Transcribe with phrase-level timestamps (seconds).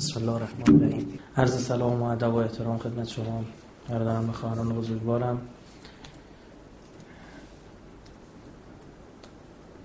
[0.00, 1.18] بسم الله الرحمن الرحیم.
[1.36, 3.44] عرض سلام و ادب و احترام خدمت شما.
[3.88, 5.40] برادران و خواهران بزرگوارم.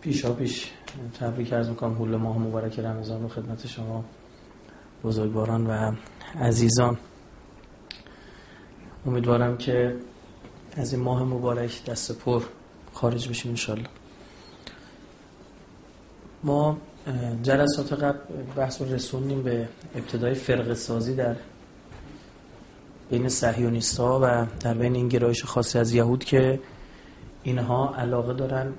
[0.02, 0.72] پیشا پیش
[1.20, 1.94] تبریک عرض می‌کنم.
[1.94, 4.06] حول ماه مبارک رمضان رو خدمت شما
[5.04, 5.96] بزرگواران و
[6.42, 6.98] عزیزان.
[9.06, 9.96] امیدوارم که
[10.78, 12.44] از این ماه مبارک دست پر
[12.94, 13.88] خارج بشیم انشالله
[16.44, 16.78] ما
[17.44, 18.18] جلسات قبل
[18.56, 21.36] بحث رسوندیم به ابتدای فرق سازی در
[23.10, 23.30] بین
[23.98, 26.60] ها و در بین این گرایش خاصی از یهود که
[27.44, 28.74] اینها علاقه دارن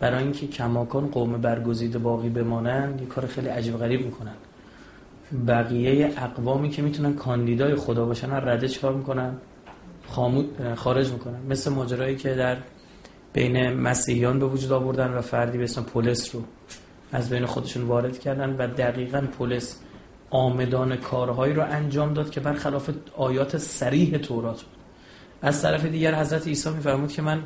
[0.00, 4.34] برای اینکه کماکان قوم برگزیده باقی بمانن یه کار خیلی عجیب غریب می‌کنن.
[5.46, 9.34] بقیه اقوامی که می‌تونن کاندیدای خدا باشن رده چکار می‌کنن؟
[10.76, 11.40] خارج می‌کنن.
[11.48, 12.56] مثل ماجرایی که در
[13.32, 16.42] بین مسیحیان به وجود آوردن و فردی به اسم پولس رو.
[17.12, 19.80] از بین خودشون وارد کردن و دقیقا پولس
[20.30, 24.76] آمدان کارهایی رو انجام داد که برخلاف آیات سریح تورات بود.
[25.42, 27.42] از طرف دیگر حضرت عیسی میفرمود که من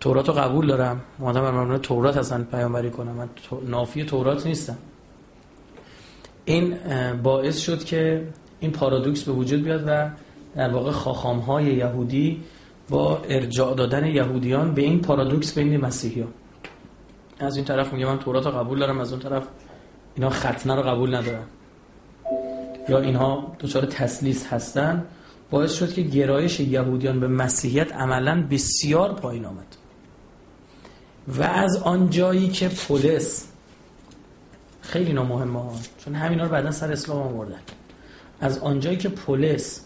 [0.00, 1.00] تورات رو قبول دارم.
[1.18, 3.12] مادم من تورات اصلا پیامبری کنم.
[3.12, 3.28] من
[3.66, 4.78] نافی تورات نیستم.
[6.44, 6.74] این
[7.22, 8.26] باعث شد که
[8.60, 10.10] این پارادوکس به وجود بیاد و
[10.56, 12.42] در واقع خاخام های یهودی
[12.88, 16.28] با ارجاع دادن یهودیان به این پارادوکس بین مسیحیان.
[17.40, 19.44] از این طرف میگه من تورات رو قبول دارم از اون طرف
[20.14, 21.46] اینا ختنه رو قبول ندارم
[22.88, 25.04] یا اینها دچار تسلیس هستن.
[25.50, 29.76] باعث شد که گرایش یهودیان به مسیحیت عملا بسیار پایین آمد.
[31.28, 33.46] و از آن جایی که پولس
[34.80, 35.72] خیلی مهمه ها
[36.04, 37.60] چون همینا رو بعدا سر اسلام آوردن.
[38.40, 39.84] از آنجایی که پولس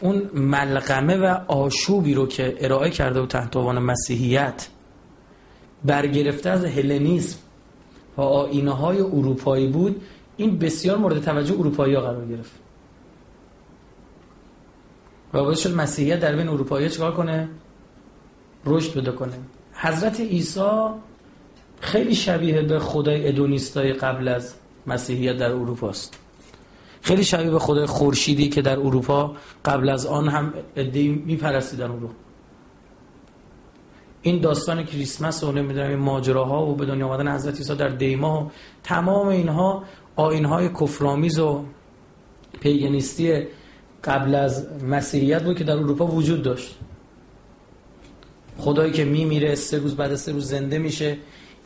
[0.00, 4.68] اون ملغمه و آشوبی رو که ارائه کرده و تحت عنوان مسیحیت
[5.84, 7.38] برگرفته از هلنیسم.
[8.16, 10.02] و آینه های اروپایی بود.
[10.36, 12.50] این بسیار مورد توجه اروپایی ها قرار گرفت.
[15.34, 17.48] و باید شد مسیحیت در بین اروپایی چکار کنه؟
[18.64, 19.32] رشد بده کنه.
[19.72, 20.88] حضرت عیسی
[21.80, 24.54] خیلی شبیه به خدای ادونیستای قبل از
[24.86, 26.18] مسیحیت در اروپا است.
[27.02, 32.00] خیلی شبیه به خدای خورشیدی که در اروپا قبل از آن هم ادعی میپرستیدن او
[32.00, 32.08] رو
[34.28, 38.44] این داستان کریسمس و نمی‌دونم این ماجراها و به دنیا آمدن حضرت عیسی در دیما
[38.44, 38.50] و
[38.82, 39.84] تمام اینها
[40.16, 41.64] آینهای کفرآمیز و
[42.60, 43.42] پیگنیستی
[44.04, 46.78] قبل از مسیحیت بود که در اروپا وجود داشت.
[48.58, 51.16] خدایی که میمیره سه روز بعد سه روز زنده میشه.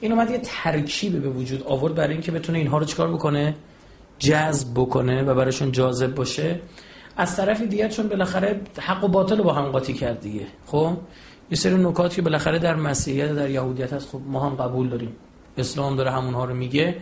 [0.01, 3.55] این اومد یه ترکیب به وجود آورد برای اینکه بتونه اینها رو چیکار بکنه؟
[4.19, 6.61] جذب بکنه و براشون جاذب باشه.
[7.17, 10.47] از طرف دیگه چون بالاخره حق و باطل رو با هم قاطی کرد دیگه.
[10.67, 10.97] خب؟
[11.51, 14.09] یه سری نکاتی که بالاخره در مسیحیت در یهودیت هست.
[14.09, 15.17] خب ما هم قبول داریم.
[15.57, 16.97] اسلام داره همونها رو میگه.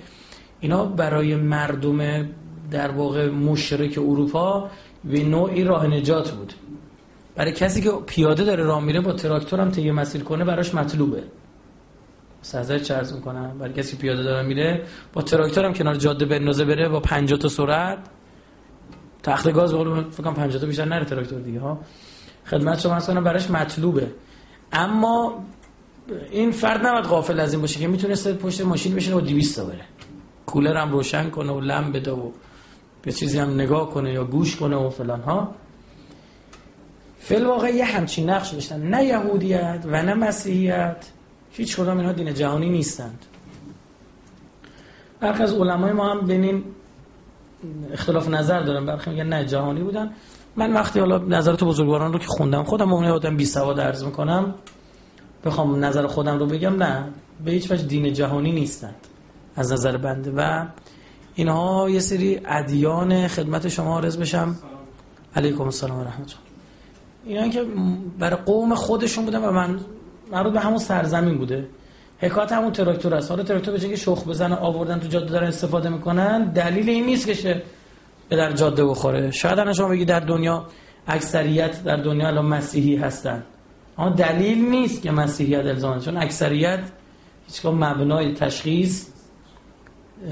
[0.61, 2.29] اینا برای مردم
[2.71, 4.71] در واقع مشرک اروپا
[5.05, 6.53] به نوعی راه نجات بود.
[7.37, 11.23] برای کسی که پیاده داره راه میره با تراکتور هم طی مسیر کنه براش مطلوبه.
[12.43, 16.89] سازه چرز می‌کنم برای کسی پیاده داره میره با تراکتور هم کنار جاده بندازه بره
[16.89, 17.99] با 50 تا سرعت.
[19.23, 21.79] تخت گاز بقول فکر کنم 50 تا بیشتر نره تراکتور دیگه ها.
[22.47, 24.11] خدمت شما مثلا براش مطلوبه.
[24.73, 25.45] اما
[26.31, 29.65] این فرد نباید غافل از این باشه که می‌تونست پشت ماشین بشینه و 200 تا
[29.65, 29.85] بره.
[30.47, 32.31] کولر هم روشن کنه و لم بده و
[33.03, 35.55] به چیزی هم نگاه کنه یا گوش کنه و فلان ها.
[37.19, 38.83] فل واقع یه همچین نقش داشتن.
[38.83, 41.07] نه یهودیت و نه مسیحیت.
[41.53, 43.27] هیچ کدام اینها دین جهانی نیستند.
[45.21, 46.65] برخی از علمای ما هم بین
[47.93, 48.87] اختلاف نظر دارن.
[48.87, 50.11] برخی میگن نه جهانی بودن.
[50.57, 54.55] من وقتی حالا نظرات بزرگواران رو که خوندم خودم اون آدم بی سواد عرض می‌کنم
[55.45, 57.05] بخوام نظر خودم رو بگم نه.
[57.45, 58.95] به هیچ وجه دین جهانی نیستند
[59.57, 60.67] از نظر بنده و
[61.35, 64.57] اینها یه سری ادیان خدمت شما عرض بشم.
[65.37, 66.35] علیکم السلام و رحمت
[67.25, 67.65] اینا که
[68.19, 69.81] برای قوم خودشون بودن و من
[70.33, 71.69] مربوط به همون سرزمین بوده.
[72.19, 73.31] حکایت همون تراکتور است.
[73.31, 77.27] حالا تراکتور به که شخ بزنه آوردن تو جاده دارن استفاده می‌کنن دلیل این نیست
[77.27, 77.63] که
[78.31, 79.31] به در جاده بخوره.
[79.31, 80.67] شاید الان شما بگی در دنیا
[81.07, 83.43] اکثریت در دنیا الان مسیحی هستن.
[83.99, 86.81] اما دلیل نیست که مسیحیت الزامن چون اکثریت
[87.47, 89.07] هیچگاه مبنای تشخیص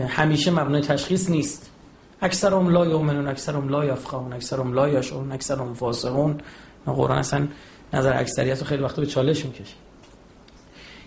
[0.09, 1.71] همیشه مبنای تشخیص نیست.
[2.23, 6.41] اکثرهم لا یؤمنون اکثرهم لا یفقهون اکثرهم لا یشعرون اکثرهم فاسقون.
[6.87, 7.49] قرآن اصلا
[7.93, 9.75] نظر اکثریت رو خیلی وقت به چالش می‌کشه.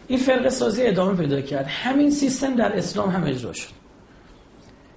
[0.07, 1.65] این فرق سازی ادامه پیدا کرد.
[1.67, 3.69] همین سیستم در اسلام هم اجرا شد.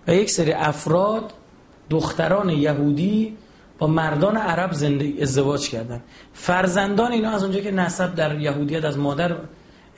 [0.09, 1.33] و یک سری افراد
[1.91, 3.37] دختران یهودی
[3.79, 6.01] با مردان عرب زندگی ازدواج کردن.
[6.33, 9.37] فرزندان اینا از اونجا که نسب در یهودیت از مادر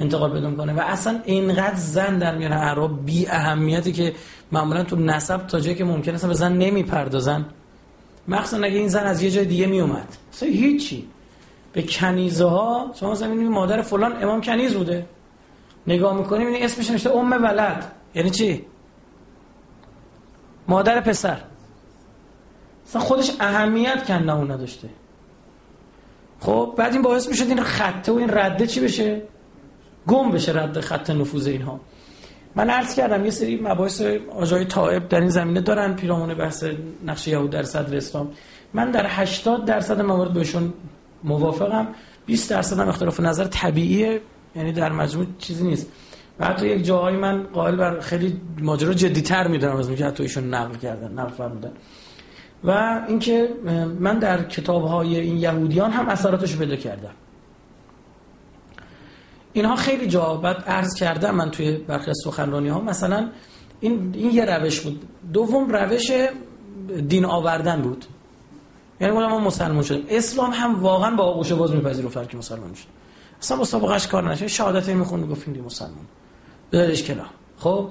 [0.01, 4.15] انتقال پیدا کنه و اصلا اینقدر زن در میان عرب بی اهمیتی که
[4.53, 7.45] معمولا تو نسب تا جایی که ممکن است به زن نمی‌پردازن.
[8.29, 11.09] مخصوصا اگه این زن از یه جای دیگه می اومد اصلا هیچی.
[11.73, 15.07] به کنیزه ها شما زمین مادر فلان امام کنیز بوده.
[15.87, 17.93] نگاه می‌کنیم این اسمش نوشته ام ولد.
[18.15, 18.65] یعنی چی؟
[20.69, 21.41] مادر پسر.
[22.87, 24.89] اصلا خودش اهمیت کنه اون نداشته.
[26.41, 29.23] خب بعد این باعث می‌شد این خطه و این رده چی بشه؟
[30.07, 31.81] گم بشه رد خط نفوذ اینها.
[32.55, 36.65] من عرض کردم یه سری مباحث آجای طائب در این زمینه دارن پیرامون بحث
[37.07, 38.31] نقش یهود در صدر اسلام.
[38.75, 40.73] من در 80 درصد موارد بهشون
[41.25, 41.89] موافقم
[42.27, 44.21] 20 درصد هم اختلاف نظر طبیعیه
[44.57, 45.87] یعنی در مجموع چیزی نیست.
[46.41, 50.55] و حتی یک جاهایی من قائل بر خیلی ماجرا جدیتر می‌دونم از اینکه حتی ایشون
[50.55, 51.73] نقل کردن نقل فرمودن.
[52.65, 53.49] و اینکه
[54.01, 57.11] من در کتاب های این یهودیان هم اثراتش پیدا کردم.
[59.53, 63.29] اینها خیلی بعد عرض کردم من توی برخی از سخنرانی ها مثلا
[63.81, 65.05] این, این یه روش بود.
[65.33, 66.11] دوم روش
[67.09, 68.05] دین آوردن بود.
[69.01, 72.87] یعنی ما مسلمان شدیم اسلام هم واقعا با آغوش باز میپذیرفت که مسلمان شد.
[73.43, 76.07] اصلا مسابقهش کار نشه شهادت می‌خوند گفتیم مسلمان.
[76.73, 77.25] بذارش کلا
[77.59, 77.89] خب؟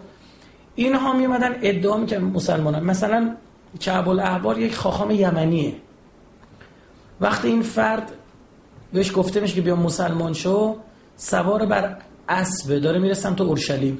[0.75, 2.83] اینها میمدن ادعا می‌کنن مسلمانان.
[2.83, 3.35] مثلا
[3.79, 5.75] کعب الاحبار یک خاخام یمنیه.
[7.21, 8.11] وقتی این فرد
[8.93, 10.75] بهش گفته میشه که بیا مسلمان شو
[11.15, 11.97] سوار بر
[12.29, 13.97] اسب داره میره سمت اورشلیم.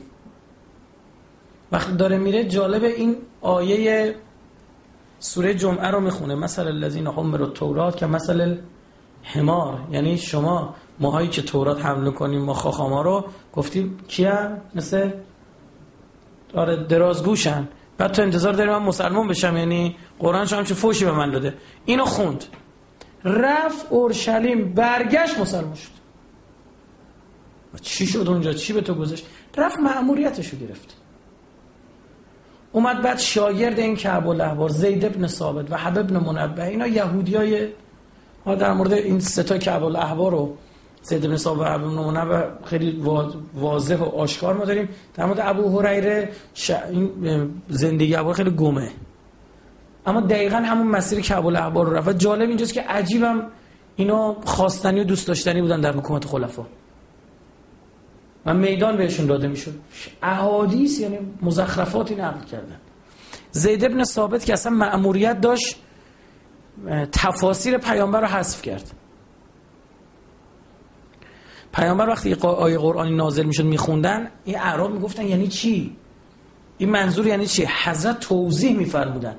[1.72, 4.16] وقتی داره میره جالب این آیه
[5.20, 6.36] سوره جمعه رو می‌خونه.
[6.36, 8.58] مثل الذین حملوا التورات که مثل
[9.24, 15.12] حمار یعنی شما ماهایی که تورات حمل کنیم ما خاخاما رو گفتیم کیم مثل؟
[16.54, 17.68] آره درازگوشن.
[17.98, 21.54] بعد تو انتظار داری من مسلمان بشم؟ یعنی قرآن شما چه فوشی به من داده.
[21.86, 22.44] اینو خوند.
[23.24, 25.96] رفت اورشلیم برگشت مسلمان شد.
[27.82, 29.26] چی شد اونجا؟ چی به تو گذاشت؟
[29.58, 30.96] رفت مأموریتش رو گرفت.
[32.72, 37.68] اومد بعد شاگرد این کعب الاحبار زید ابن ثابت و حبب ابن منبه اینا یهودیای
[38.46, 40.58] ها در مورد این سه تا کعب الاحبار رو
[41.06, 43.02] زید ابن ثابت و ابن منبه خیلی
[43.54, 44.90] واضح و آشکار ما داریم.
[45.14, 46.72] در مورد ابو هریره ش...
[46.72, 48.90] این زندگی ابو خیلی گمه.
[50.06, 52.18] اما دقیقا همون مسیر کعب الاحبار رو رفت.
[52.18, 53.48] جالب اینجاست که عجیبم
[53.96, 56.66] اینا خواستنی و دوست داشتنی بودن در حکومت خلفا.
[58.46, 59.74] و میدان بهشون داده می‌شد.
[60.24, 62.80] احادیث یعنی مزخرفاتی نقل کردن.
[63.52, 65.76] زید ابن ثابت که اصلا مأموریت داشت
[67.12, 68.92] تفاسیر پیامبر رو حذف کرد.
[71.76, 75.96] پیامبر وقتی آیه قرآنی نازل می‌شد میخوندن این اعراب می‌گفتن یعنی چی؟
[76.78, 79.36] این منظور یعنی چی؟ حضرت توضیح میفرمودن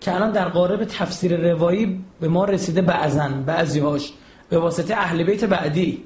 [0.00, 4.12] که الان در قارب تفسیر روایی به ما رسیده بعضن بعضیهاش
[4.48, 6.04] به واسطه اهل بیت بعدی.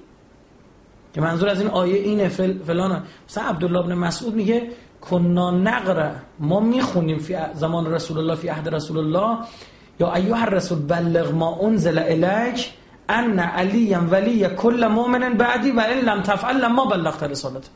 [1.15, 4.69] که منظور از این آیه اینه فل فلان مثلا عبدالله ابن مسعود میگه
[5.01, 9.39] کنا نقره ما می‌خونیم فی زمان رسول الله فی عهد رسول الله
[10.01, 12.71] یا ایها الرسول بلغ ما انزل الیک.
[13.09, 17.71] ان علی ولی کل مؤمن بعدی و ان لم تفعل لما بلغت رسالت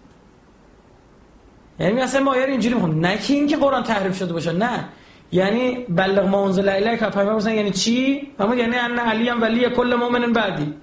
[1.79, 3.07] یعنی اصلا ما اینجوری می‌خونیم.
[3.07, 4.89] نه که اینکه قرآن تحریف شده باشه نه.
[5.33, 10.75] یعنی بلغ ما انزل الیک پیامبر یعنی چی؟ یعنی ان علی ولی کل مؤمن بعدی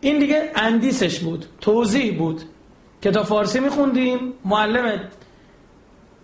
[0.00, 2.42] این دیگه اندیسش بود توضیح بود.
[3.02, 5.00] که تا فارسی میخوندیم معلم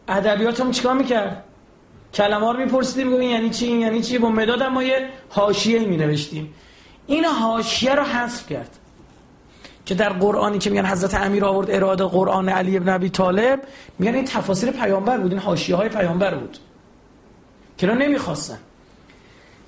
[0.09, 1.45] ادبیات هم چیکار می‌کرد؟
[2.15, 6.55] کلمه رو میپرسیدیم این یعنی چی یعنی چی؟ با مداد ما یه حاشیه می نوشتیم
[7.07, 8.79] این حاشیه رو حذف کرد.
[9.87, 13.63] که در قرآنی که میگن حضرت امیر آورد اراده قرآن علی ابن ابی طالب
[13.99, 16.59] میگن این تفاسیر پیامبر بود این حاشیه های پیامبر بود.
[17.79, 18.59] که رو نمی‌خواستن.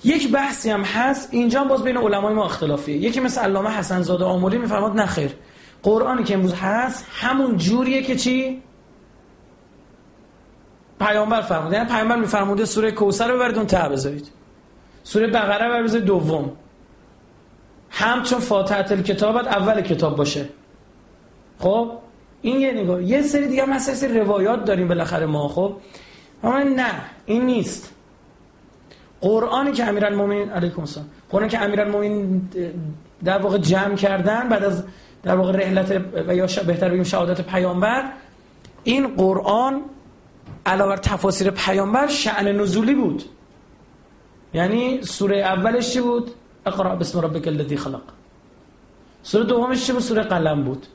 [0.04, 2.96] یک بحثی هم هست اینجا باز بین علمای ما اختلافیه.
[2.96, 5.34] یکی مثل علامه حسن زاده آموری میفرماد نه خیر.
[5.82, 8.62] قرآنی که امروز هست همون جوریه که چی؟
[11.00, 14.28] پیامبر فرموده یعنی پیامبر میفرموده سوره کوثر رو ببرید اون ته بذارید.
[15.04, 16.52] سوره بقره بذارید دوم.
[17.90, 20.48] هم چون فاتحه کتابت اول کتاب باشه.
[21.58, 21.92] خب؟
[22.42, 25.76] این یه نگاه یه سری دیگه هم سری روایات داریم بالاخره ما خب؟
[26.42, 26.90] اما نه
[27.26, 27.94] این نیست.
[29.20, 31.06] قرآنی که امیرالمومنین علیکم السلام.
[31.30, 32.48] قرآنی که امیرالمومنین
[33.24, 34.84] در واقع جمع کردن بعد از
[35.22, 38.04] در واقع رحلت و یا بهتر بگیم شهادت پیامبر
[38.84, 39.82] این قرآن
[40.66, 43.22] علاوه بر تفاسیر پیامبر شأن نزولی بود.
[44.54, 46.30] یعنی سوره اولش چی بود؟
[46.68, 48.02] اقرا بسم ربک الذی خلق.
[49.22, 50.86] سوره دومش بود سوره قلم بود.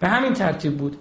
[0.00, 0.96] به همین ترتیب بود.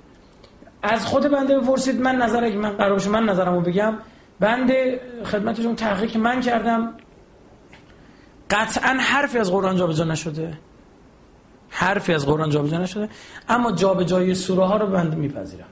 [0.83, 3.93] از خود بنده بپرسید من نظر من قرار من نظرمو بگم.
[4.39, 6.93] بنده خدمتشون تحقیق من کردم.
[8.49, 10.57] قطعا حرفی از قرآن جا نشده.
[11.69, 13.09] حرفی از قرآن جابجا نشده.
[13.49, 15.65] اما جابجایی سوره ها رو بنده میپذیرم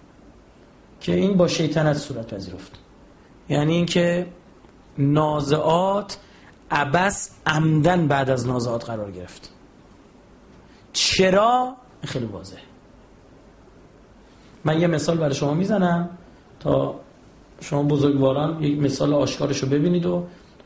[1.00, 2.80] که این با شیطنت صورت پذیرفت.
[3.50, 4.28] یعنی اینکه
[4.98, 6.18] نازعات
[6.72, 9.50] عبس عمدن بعد از نازعات قرار گرفت.
[10.94, 12.58] چرا؟ خیلی واضح
[14.66, 16.10] من یه مثال برای شما می‌زنم
[16.60, 16.96] تا
[17.62, 20.24] شما بزرگواران یک مثال آشکارش رو ببینید و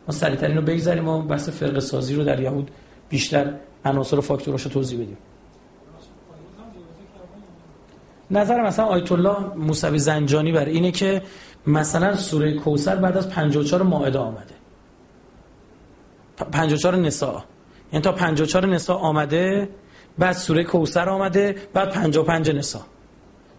[0.08, 2.72] ما سریعتر رو بگذاریم و بحث فرق سازی رو در یهود
[3.10, 3.54] بیشتر
[3.86, 5.18] عناصر و فاکتوراش رو توضیح بدیم.
[8.32, 11.22] نظر مثلا آیت الله موسوی زنجانی بر اینه که
[11.68, 14.56] مثلا سوره کوسر بعد از 54 ماعده آمده.
[16.44, 17.44] 54 نساء.
[17.94, 19.70] یعنی تا 54 نساء آمده
[20.18, 22.82] بعد سوره کوسر آمده بعد 55 نساء.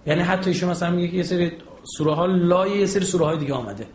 [0.07, 1.53] یعنی حتی ایشون مثلا میگه یه سری
[1.97, 3.87] سوره ها لای یه سری سوره های دیگه آمده.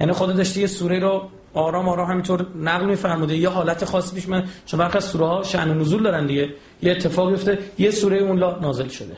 [0.00, 3.36] یعنی خود داشته یه سوره رو آرام آرام همینطور نقل میفرموده.
[3.36, 6.54] یه حالت خاصی پیش من چون برخی از سوره ها شأن نزول دارن دیگه.
[6.82, 9.16] یه اتفاق افته یه سوره اون لا نازل شده.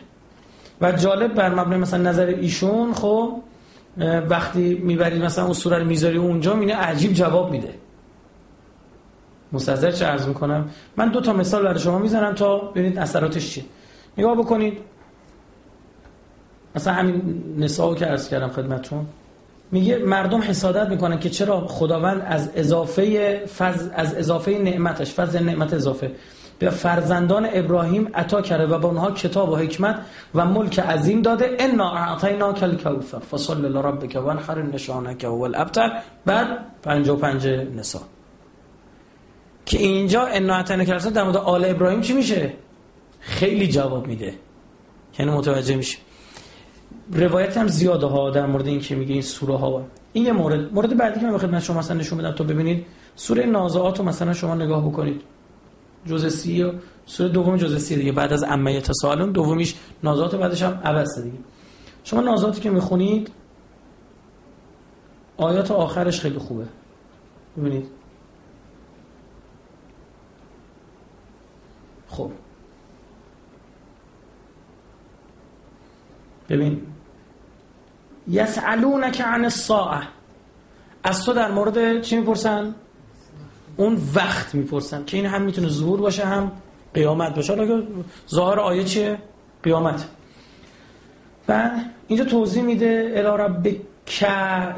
[0.81, 3.41] و جالب بر مبنای مثلا نظر ایشون خب
[4.31, 7.75] وقتی می‌برید مثلا اون سوره رو می‌ذاری اونجا اینه عجیب جواب میده.
[9.53, 13.65] مستظر چه عرض می‌کنم؟ من دو تا مثال برای شما می‌زنم تا ببینید اثراتش چیه.
[14.19, 14.79] نگاه بکنید.
[16.75, 19.07] مثلا همین نساء که عرض کردم خدمتتون.
[19.73, 25.75] میگه مردم حسادت می‌کنن که چرا خداوند از اضافه فز از اضافه نعمتش فضل نعمت
[25.75, 26.13] اضافه.
[26.59, 30.01] به فرزندان ابراهیم عطا کرده و به اونها کتاب و حکمت
[30.35, 31.57] و ملک عظیم داده.
[31.59, 35.93] انا اعطینا کل کوثر فصل لربک وانحر نشانک هو الابتر.
[36.27, 36.47] بعد
[36.83, 38.03] 55 نساء
[39.69, 42.53] که اینجا انا اعطینا کل در مورد آل ابراهیم چی میشه؟
[43.21, 44.35] خیلی جواب میده.
[45.19, 45.99] یعنی متوجه میشه.
[47.13, 49.85] روایت هم زیاده ها در مورد این که میگه این سوره ها.
[50.13, 50.73] این یه مورد.
[50.73, 52.87] مورد بعدی که من بخدمت شما مثلا نشون بدم تا ببینید.
[53.17, 55.21] سوره نازعات رو مثلا شما نگاه بکنید.
[56.07, 56.73] جزء سی و
[57.07, 58.13] سوره دوم جزء سی دیگه.
[58.13, 61.39] بعد از عمه تسالون دومیش نازعات بعدش هم عبس دیگه.
[62.05, 63.31] شما نازعاتی که می‌خونید
[65.37, 66.65] آیات آخرش خیلی خوبه.
[67.59, 67.98] ببینید.
[72.09, 72.31] خب.
[76.49, 76.83] ببین
[78.29, 80.01] یسالونک عن الساعه
[81.05, 82.75] از تو در مورد چی می‌پرسن؟
[83.77, 86.53] اون وقت می‌پرسن که این هم می‌تونه ظهور باشه هم
[86.95, 87.57] قیامت باشه.
[87.57, 87.83] حالا
[88.31, 89.19] ظاهر آیه چیه؟
[89.63, 90.09] قیامت.
[91.49, 91.71] و
[92.09, 93.77] اینجا توضیح میده الی ربک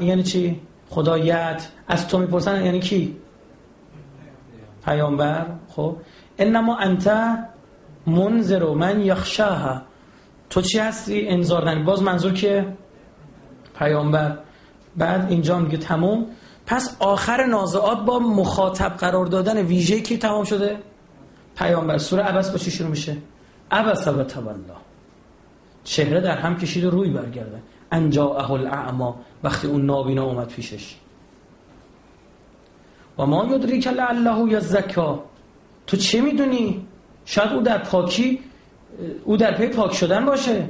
[0.00, 1.68] یعنی چی؟ خدایت.
[1.88, 3.16] از تو می‌پرسن یعنی کی؟
[4.84, 5.46] پیامبر.
[5.68, 5.96] خب.
[6.40, 7.10] انما انت
[8.06, 9.82] منذر من یخشاها.
[10.50, 12.76] تو چی هستی؟ انذار دنی باز منظور که
[13.78, 14.38] پیامبر.
[14.96, 16.26] بعد اینجا میگه تموم.
[16.66, 20.78] پس آخر نازعات با مخاطب قرار دادن ویژه کی تمام شده؟
[21.56, 21.98] پیامبر.
[21.98, 23.16] سوره عبس با چی شروع میشه؟
[23.70, 24.76] عبس و تولا.
[25.84, 27.62] چهره در هم کشید و روی برگرده.
[27.92, 30.96] انجا اهل اعما وقتی اون نابینا اومد پیشش.
[33.18, 35.29] و ما یدریک لعله یزکا.
[35.90, 36.86] تو چه می‌دونی؟
[37.24, 38.40] شاید او در پاکی
[39.24, 40.68] او در پی پاک شدن باشه.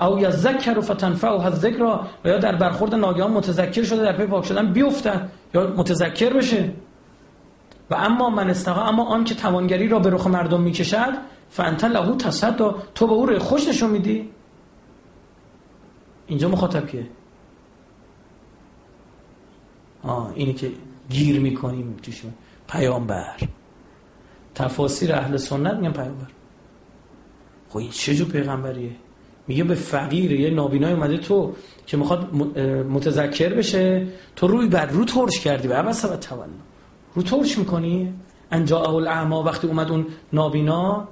[0.00, 4.72] او یذکر فتنفعه الذکر و یا در برخورد ناگهان متذکر شده در پی پاک شدن
[4.72, 6.72] بیفتن یا متذکر بشه.
[7.90, 11.12] و اما من استقا اما آن که توانگری را به رخ مردم می‌کشد
[11.50, 14.30] فانت له تصد تو به او رو خوش نشون میدی.
[16.26, 17.06] اینجا مخاطب کیه؟
[20.02, 20.70] آه اینی که
[21.10, 22.22] گیر می‌کنیم توش
[22.72, 23.36] پیامبر.
[24.54, 26.26] تفاسیر اهل سنت میگن پیامبر.
[27.68, 28.90] خب این چه جو پیغمبریه؟
[29.46, 31.54] میگه به فقیر یه نابینای اومده تو
[31.86, 32.34] که می‌خواد
[32.90, 34.06] متذکر بشه.
[34.36, 35.68] تو روی بر رو ترش کردی.
[35.68, 36.46] و اول سبت تولا
[37.14, 38.14] رو ترش می‌کنی؟
[38.50, 41.08] انجا اول اعما وقتی اومد اون نابینا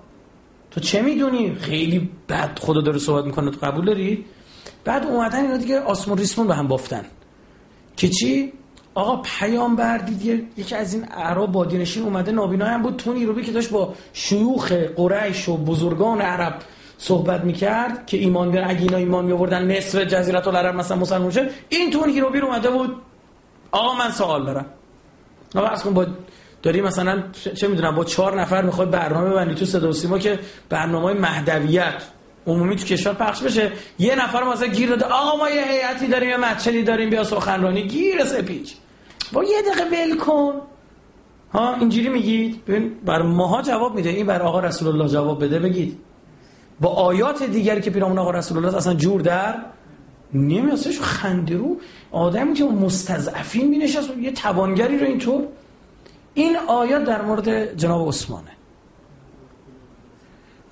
[0.70, 3.50] تو چه می‌دونی؟ خیلی بد خدا داره صحبت می‌کنه.
[3.50, 4.24] تو قبول داری؟
[4.84, 7.04] بعد اومدن اینا دیگه آسمون ریسمون به هم بافتن.
[7.96, 8.52] که چی؟
[9.00, 12.97] آقا پیامبر دید یکی از این عرب بادینشین اومده نابینا هم بود.
[12.97, 16.54] تونی رو که داشت با شیوخ قریش و بزرگان عرب
[16.99, 21.50] صحبت می‌کرد که ایمان بیان اگه اینا ایمان میوردن نصف جزیره العرب مثلا مسلمان شد
[21.69, 22.97] این تون هیروبیر اومده بود.
[23.71, 24.66] آقا من سوال دارم.
[25.54, 26.07] آقا از با
[26.62, 30.38] داری مثلا چه می‌دونم با چهار نفر می‌خوای برنامه بندی تو صدا و سیما که
[30.69, 32.02] برنامه مهدویت
[32.47, 33.73] عمومی تو کشور پخش بشه.
[33.99, 37.83] یه نفر مثلا گیر داده آقا ما یه هیئتی داریم یه مچلی داریم بیا سخنرانی.
[37.83, 38.75] گیر سپیچ
[39.32, 40.52] با یه دقیقه ول کن.
[41.52, 44.10] ها اینجوری میگید؟ ببین بر ماها جواب میده.
[44.10, 45.99] این بر آقا رسول الله جواب بده بگید.
[46.80, 49.54] با آیات دیگری که پیرامون آقا رسول الله اصلا جور در
[50.34, 50.76] نمیاد.
[50.76, 51.76] خنده خندرو
[52.10, 55.46] آدمی که مستضعفین مینشست یه توانگری رو اینطور.
[56.34, 58.50] این آیات در مورد جناب عثمانه.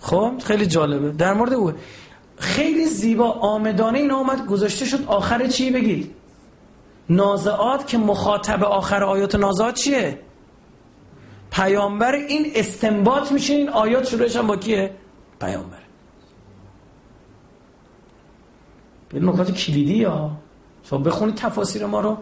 [0.00, 1.10] خب خیلی جالبه.
[1.10, 1.72] در مورد او.
[2.36, 5.04] خیلی زیبا آمدانه این آمد گذاشته شد.
[5.06, 6.14] آخر چی بگید؟
[7.10, 10.18] نازعات که مخاطب آخر آیات نازعات چیه؟
[11.50, 14.94] پیامبر این استنباط میشه این آیات شروعش هم با کیه؟
[15.40, 15.78] پیامبر.
[19.08, 20.30] به نکات کلیدی یا
[20.82, 22.18] شما بخونید تفاسیر ما رو.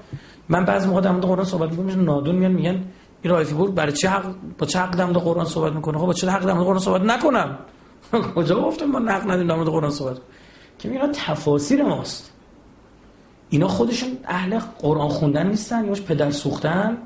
[0.49, 2.85] من بعضی موقع در مورد قرآن صحبت می‌کنم نادون میان میگن
[3.23, 6.13] این رایفی بود برای چه حق با چه حق در قرآن صحبت می‌کنه؟ خب با
[6.13, 7.59] چه حق در قرآن صحبت نکنم.
[8.35, 10.17] کجا گفتم ما نقد ندیم در قرآن صحبت؟
[10.79, 12.33] که اینا تفاسیر ماست.
[13.51, 16.99] اینا خودشون اهل قرآن خوندن نیستن یاش پدر سوختن.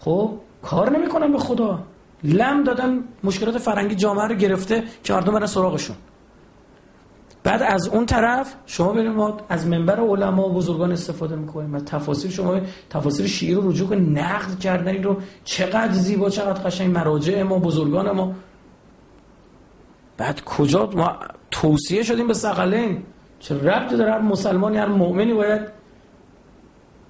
[0.00, 1.78] خب کار نمی‌کنن به خدا.
[2.24, 5.96] لم دادن مشکلات فرنگی جامعه رو گرفته که مردم برن سراغشون.
[7.42, 11.74] بعد از اون طرف شما بریم ما از منبر علما و بزرگان استفاده می‌کنیم.
[11.74, 15.16] از تفاسیر شما تفاسیر شیعه رو رجوع نقد کردن این رو.
[15.44, 18.32] چقدر زیبا چقدر قشنگ مراجع ما بزرگان ما.
[20.16, 21.16] بعد کجا ما
[21.50, 23.02] توصیه شدیم به سقلین
[23.40, 25.77] چه ربطی داره؟ هر مسلمانی هر مؤمنی باید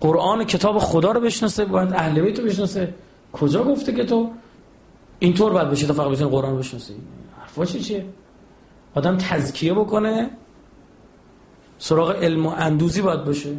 [0.00, 2.94] قرآن کتاب خدا رو بشناسه باید اهل بیت رو بشناسه.
[3.32, 4.30] کجا گفته که تو
[5.18, 6.94] اینطور باید بشه تا فقط بتونی قرآن رو بشناسی؟
[7.40, 8.06] حرفا چی چیه؟
[8.94, 10.30] آدم تزکیه بکنه
[11.78, 13.50] سراغ علم و اندوزی باید باشه.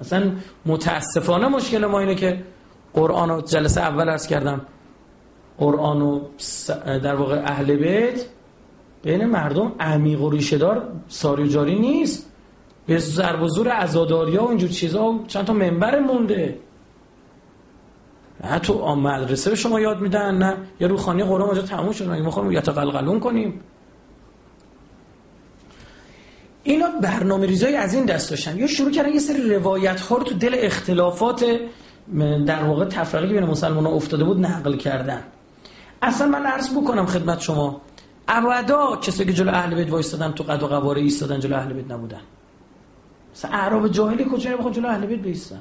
[0.00, 0.32] اصلا
[0.66, 2.44] متاسفانه مشکل ما اینه که
[2.94, 4.60] قرآن رو جلسه اول ارز کردم.
[5.58, 6.20] قرآن و
[6.84, 8.24] در واقع اهل بیت
[9.02, 12.29] بین مردم عمیق و ریشهدار ساری جاری نیست.
[12.90, 16.58] به ضرب و زور عزاداریا و اینجور چیزا چند تا منبر مونده.
[18.44, 22.30] نه تو مدرسه به شما یاد میدن نه یا روخانی قرآن اونجا تموم شد ما
[22.30, 23.60] خواهیم یتقلقلون کنیم؟
[26.62, 28.58] اینا برنامه ریزای از این دست داشتن.
[28.58, 31.44] یا شروع کردن یه سری روایت ها رو تو دل اختلافات
[32.46, 35.22] در واقع تفرقی بین مسلمان ها افتاده بود نقل کردن.
[36.02, 37.80] اصلا من عرض بکنم خدمت شما
[38.28, 41.90] ابدا کسی که جلو اهل بیت وایستادن تو قد و قواره ایستادن جلو اهل بیت
[41.90, 42.20] نبودن.
[43.40, 45.60] مثلا اعراب جاهلی کجا نمی‌خواد جلو اهل بیت بیستن.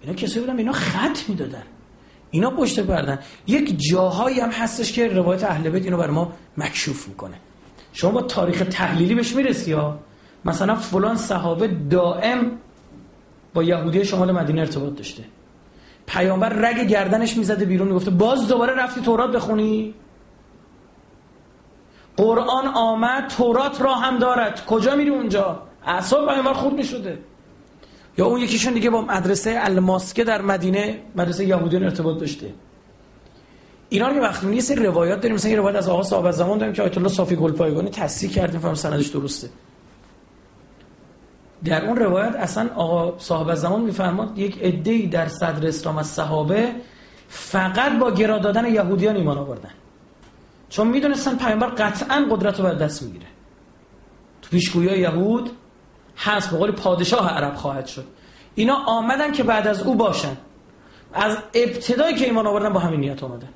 [0.00, 1.62] اینا کسی بودن اینا خط می‌دادن.
[2.30, 7.08] اینا پشت بردن یک جاهایی هم هستش که روایت اهل بیت اینو بر ما مکشوف
[7.08, 7.34] می‌کنه.
[7.92, 9.98] شما با تاریخ تحلیلی بهش می‌رسی ها
[10.44, 12.58] مثلا فلان صحابه دائم
[13.54, 15.24] با یهودی شمال مدینه ارتباط داشته.
[16.06, 19.94] پیامبر رگ گردنش می‌زده بیرون می‌گفته باز دوباره رفتی تورات بخونی.
[22.16, 24.66] قرآن آمد تورات را هم دارد.
[24.66, 27.18] کجا میری اونجا؟ اعصاب پیامبر خود می‌شده.
[28.18, 32.54] یا اون یکیشون دیگه با مدرسه الماسکه در مدینه مدرسه یهودیان ارتباط داشته.
[33.88, 35.34] اینا رو وقتی یه سری روایات داریم.
[35.34, 38.60] مثلا یه روایت از آقا صاحب زمان داریم که آیت الله صافی گلپایگانی تصحیح کردیم
[38.60, 39.48] فهم سندش درسته.
[41.64, 46.72] در اون روایت اصلا آقا صاحب زمان میفرماد یک عده‌ای در صدر اسلام از صحابه
[47.28, 49.70] فقط با گرا دادن یهودیان ایمان آوردن.
[50.68, 53.26] چون می‌دونستن پیامبر قطعا قدرت رو بر دست می‌گیره.
[54.42, 55.50] تو پیشگویی یهود
[56.16, 58.06] هست به قول پادشاه عرب خواهد شد.
[58.54, 60.36] اینا آمدن که بعد از او باشن.
[61.14, 63.48] از ابتدایی که ایمان آوردن با همین نیت آمدن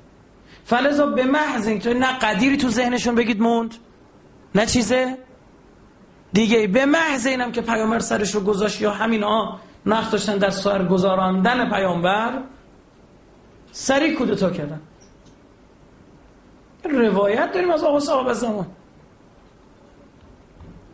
[0.65, 3.75] فلزا به محض اینکه نه قدیری تو ذهنشون بگید موند
[4.55, 5.17] نه چیزه؟
[6.33, 10.49] دیگه به محض اینم که پیامبر سرش رو گذاشت یا همین ها نقش داشتن در
[10.49, 12.41] سر گذاراندن پیامبر
[13.71, 14.81] سری کودتا کردن.
[16.83, 18.67] روایت داریم از آقا صاحب زمان.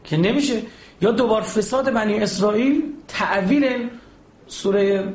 [0.03, 0.61] که نمیشه
[1.01, 3.89] یا دوبار فساد بنی اسرائیل تعویل
[4.47, 5.13] سوره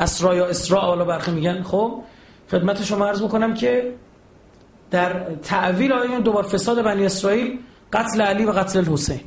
[0.00, 1.62] اسرا یا اسراء حالا برخی میگن.
[1.62, 2.02] خب
[2.50, 3.94] خدمت شما عرض بکنم که
[4.90, 7.58] در تعویل آیه دوبار فساد بنی اسرائیل
[7.92, 9.20] قتل علی و قتل الحسین.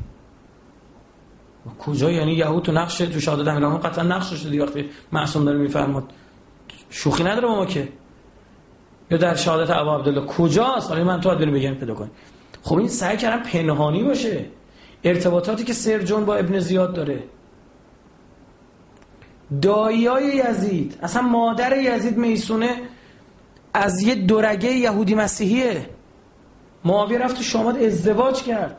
[1.80, 6.04] کجا؟ یعنی یهود تو نقش تو شهادت امیران قطعا نقش دیگه وقتی معصوم داره میفرماد.
[6.90, 7.88] شوخی نداره با ما که.
[9.12, 10.26] یا در شهادت ابو عبدالله.
[10.26, 12.12] کجاست؟ حالا من تو باید بگم پیدا کن.
[12.64, 14.46] خب این سعی کردن پنهانی باشه.
[15.04, 17.24] ارتباطاتی که سرجون با ابن زیاد داره.
[19.62, 22.82] دایای یزید اصلا مادر یزید میسونه
[23.74, 25.90] از یه دورگه یهودی مسیحیه.
[26.86, 28.78] معاویه رفت تو شامات ازدواج کرد.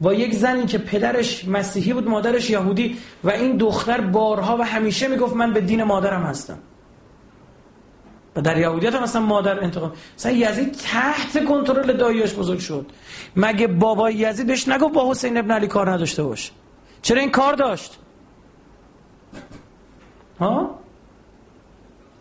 [0.00, 5.08] با یک زنی که پدرش مسیحی بود مادرش یهودی و این دختر بارها و همیشه
[5.08, 6.58] می‌گفت من به دین مادرم هستم.
[8.36, 12.86] و در یهودیت هم مثلا مادر انتقام مثلا یزید تحت کنترل داییاش بزرگ شد.
[13.36, 16.50] مگه بابای یزید بهش نگفت با حسین ابن علی کار نداشته باش
[17.02, 17.98] چرا این کار داشت؟
[20.40, 20.78] ها؟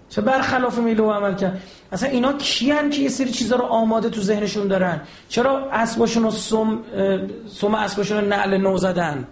[0.09, 4.21] چه برخلاف میلو عمل کرد؟ اصلا اینا کیان که یه سری چیزا رو آماده تو
[4.21, 6.79] ذهنشون دارن؟ چرا اسباشون رو سم
[7.47, 9.27] سم اسباشون رو نعل نو زدن؟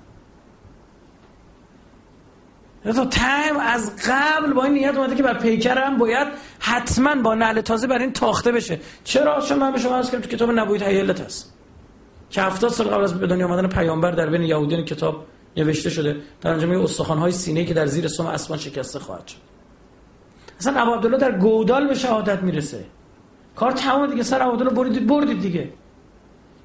[2.84, 6.28] تا تایم از قبل با این نیت اومده که بر پیکرم باید
[6.60, 8.80] حتما با نعل تازه بر این تاخته بشه.
[9.04, 11.54] چرا؟ چون من به شما عرض کردم تو کتاب نبوی حیلت هست.
[12.30, 15.26] که 70 سال قبل از به دنیا آمدن پیامبر در بین یهودیان کتاب
[15.58, 16.86] نوشته شده در انجام
[17.20, 19.38] های سینه که در زیر سم اسمان شکسته خواهد شد.
[20.60, 22.86] اصلا ابو عبدالله در گودال به شهادت می‌رسه.
[23.56, 25.70] کار تمام دیگه سر ابو عبدالله بردید بردید دیگه.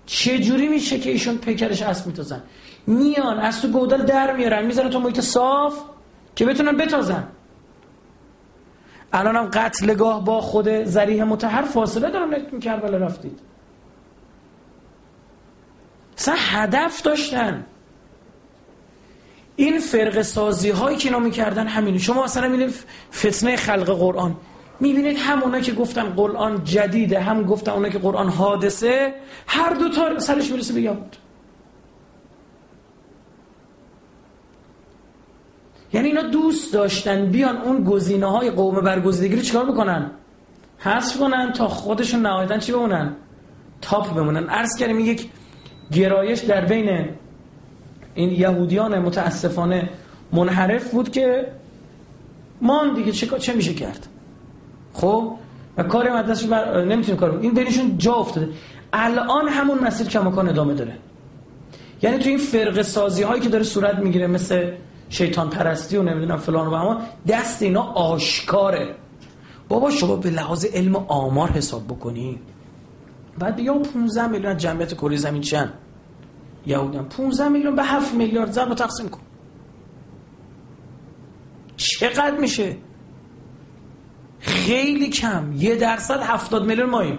[0.07, 2.43] چه جوری میشه که ایشون پیکرش اسب میتازن؟
[2.87, 5.75] میان از تو گودال در میارن می‌ذارن تو محیط صاف.
[6.37, 7.29] که بتونن بتازن.
[9.13, 13.39] الانم قتلگاه با خود زریح متحر فاصله دارم نتون کربلا رفتید.
[16.19, 17.67] اصلا هدف داشتن.
[19.57, 21.99] این فرق سازی هایی که اینا می‌کردن همینه.
[21.99, 22.75] شما مثلا می‌بینید
[23.13, 24.37] فتنه خلق قرآن.
[24.81, 29.15] می‌بینید هم اونا که گفتن قرآن جدیده هم گفتن اونا که قرآن حادثه
[29.47, 31.17] هر دو تا سرش می‌رسه به یهود
[35.93, 40.11] یعنی اینا دوست داشتن بیان اون گزینه های قوم برگزیدگی رو چیکار بکنن؟
[40.79, 43.13] حذف کنن تا خودشون نهایتا چی بمونن؟
[43.81, 44.47] تاپ بمونن.
[44.47, 45.29] عرض کردیم یک
[45.93, 47.09] گرایش در بین
[48.15, 49.91] این یهودیان متاسفانه
[50.33, 51.53] منحرف بود که
[52.61, 54.07] مان دیگه چه, چه میشه کرد؟
[54.93, 55.33] خب؟
[55.77, 56.85] و کار مدرسش بر...
[56.85, 58.49] نمی‌تونیم کار این بینشون جا افتاده.
[58.93, 60.93] الان همون مسیر کماکان ادامه داره.
[62.03, 64.71] یعنی تو این فرق سازی هایی که داره صورت می‌گیره مثل
[65.09, 68.95] شیطان پرستی و نمی‌دونم فلان و همان دست اینا آشکاره.
[69.69, 72.41] بابا شما به لحاظ علم آمار حساب بکنی.
[73.39, 75.73] بعد بگم 15 میلیون جمعیت کره زمین چند
[76.67, 79.21] یهودیان 15 میلیون به 7 میلیارد ضرب تقسیم کن.
[81.77, 82.77] چقدر میشه؟
[84.41, 85.53] خیلی کم.
[85.57, 87.19] یه درصد هفتاد میلیون ماییم.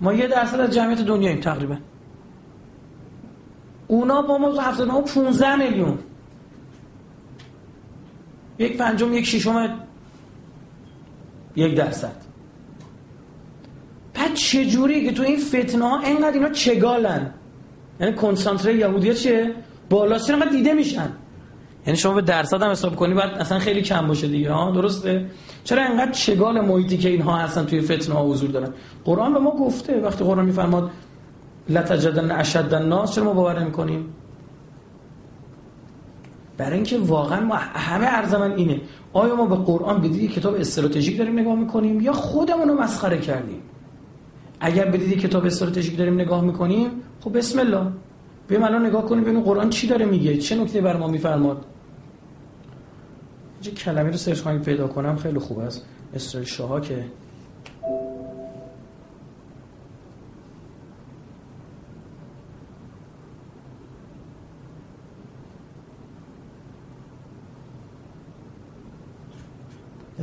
[0.00, 1.76] ما یه درصد از جمعیت دنیاییم تقریبا.
[3.88, 5.98] اونا با ما هفتاد ما 15 میلیون.
[8.58, 9.78] یک پنجم یک ششم
[11.56, 12.16] یک درصد.
[14.14, 17.30] بعد چجوری که تو این فتنه ها اینقدر اینا چگالن؟
[18.00, 19.54] یعنی کنسانتره یهودی چیه؟
[19.90, 21.08] بالاست چرا دیده میشن.
[21.86, 24.52] یعنی شما به درصد هم حساب کنی بعد اصلا خیلی کم باشه دیگه.
[24.52, 25.26] ها درسته.
[25.64, 28.68] چرا انقدر چگال محیطی که اینها هستن توی فتنه ها حضور دارن؟
[29.04, 30.90] قرآن به ما گفته وقتی قرآن میفرماد
[31.68, 33.14] لتجدن اشد الناس.
[33.14, 33.58] چرا ما باور
[36.56, 38.80] برای اینکه واقعا ما همه عرض اینه.
[39.12, 43.62] آیا ما به قرآن بدید کتاب استراتژیک داریم نگاه می‌کنیم یا خودمون رو مسخره کردیم؟
[44.60, 47.86] اگر بدید کتاب استراتژیک داریم نگاه می‌کنیم خب بسم الله.
[48.48, 51.64] بیایم الان نگاه کنیم ببینیم قرآن چی داره میگه؟ چه نکته بر ما میفرماد؟
[53.64, 55.16] یه کلمه رو سرچ کنیم پیدا کنم.
[55.16, 55.86] خیلی خوب است.
[56.14, 57.04] اسرائیل که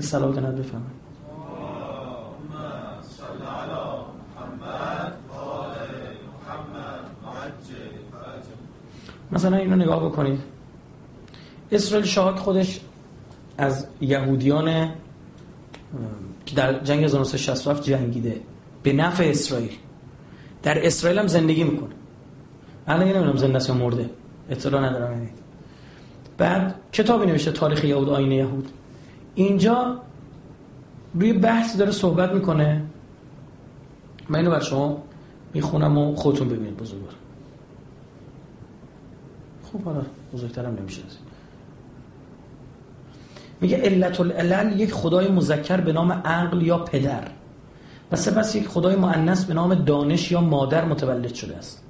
[0.02, 0.92] صلوات نت بفهمم
[9.32, 10.40] مثلا اینو نگاه بکنید.
[11.72, 12.80] اسرائیل شاهد خودش
[13.58, 14.90] از یهودیان
[16.46, 18.42] که در جنگ 1967 جنگیده.
[18.84, 19.72] به نفع اسرائیل.
[20.64, 21.90] در اسرائیل هم زندگی می‌کنه.
[22.88, 24.10] الان نمی‌دونم زنده یا مرده.
[24.50, 25.30] اطلاع ندارم.
[26.38, 28.70] بعد کتابی نوشته تاریخ یهود آینه یهود.
[29.40, 30.00] اینجا
[31.14, 32.82] روی بحث داره صحبت می‌کنه.
[34.30, 35.04] من اینو بر شما
[35.54, 37.14] می‌خونم و خودتون ببینید بزرگوار.
[39.64, 40.02] خب حالا
[40.34, 41.02] بزرگترم نمیشه
[43.62, 47.28] میگه علت العلل یک خدای مذکر به نام عقل یا پدر.
[48.12, 51.84] و سپس یک خدای مؤنث به نام دانش یا مادر متولد شده است.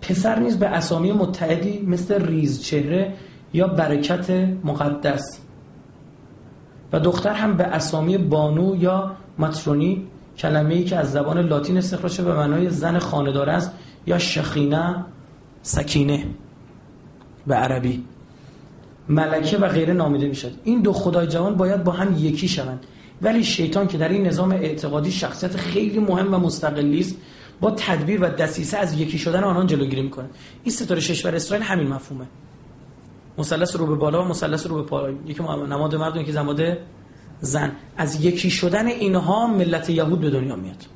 [0.00, 3.14] پسر نیز به اسامی متعدی مثل ریز چهره
[3.52, 4.30] یا برکت
[4.64, 5.40] مقدس
[6.92, 10.06] و دختر هم به اسامی بانو یا مترونی
[10.38, 13.72] کلمه ای که از زبان لاتین استخراج شده به معنای زن خاندار است
[14.06, 15.04] یا شخینه
[15.62, 16.26] سکینه
[17.46, 18.04] به عربی.
[19.08, 20.52] ملکه و غیره نامیده می‌شد.
[20.64, 22.86] این دو خدای جوان باید با هم یکی شوند.
[23.22, 27.16] ولی شیطان که در این نظام اعتقادی شخصیت خیلی مهم و مستقلی است
[27.60, 30.26] با تدبیر و دسیسه از یکی شدن آنان جلوگیری می‌کنه
[30.64, 32.24] این ستاره شش اسرائیل همین مفهومه.
[33.40, 36.60] مثلث رو به بالا و مثلث رو به پایین یکی نماد مرد یکی نماد
[37.40, 37.72] زن.
[37.96, 40.86] از یکی شدن اینها ملت یهود به دنیا میاد.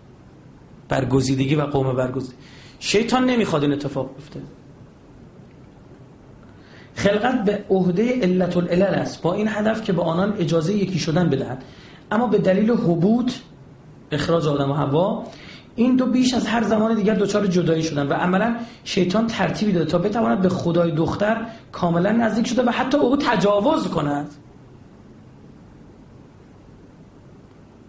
[0.89, 2.37] برگزیدگی و قوم برگزیدگی
[2.81, 4.41] شیطان نمی‌خواد این اتفاق بیفته.
[6.95, 9.23] خلقت به عهده علت العلل است.
[9.23, 11.65] با این هدف که به آنان اجازه یکی شدن بدهد.
[12.11, 13.33] اما به دلیل حبوط
[14.13, 15.25] اخراج آدم و هوا
[15.77, 19.91] این دو بیش از هر زمان دیگر دچار جدایی شدن و عملا شیطان ترتیبی داده
[19.91, 24.31] تا بتواند به خدای دختر کاملا نزدیک شده و حتی او تجاوز کند.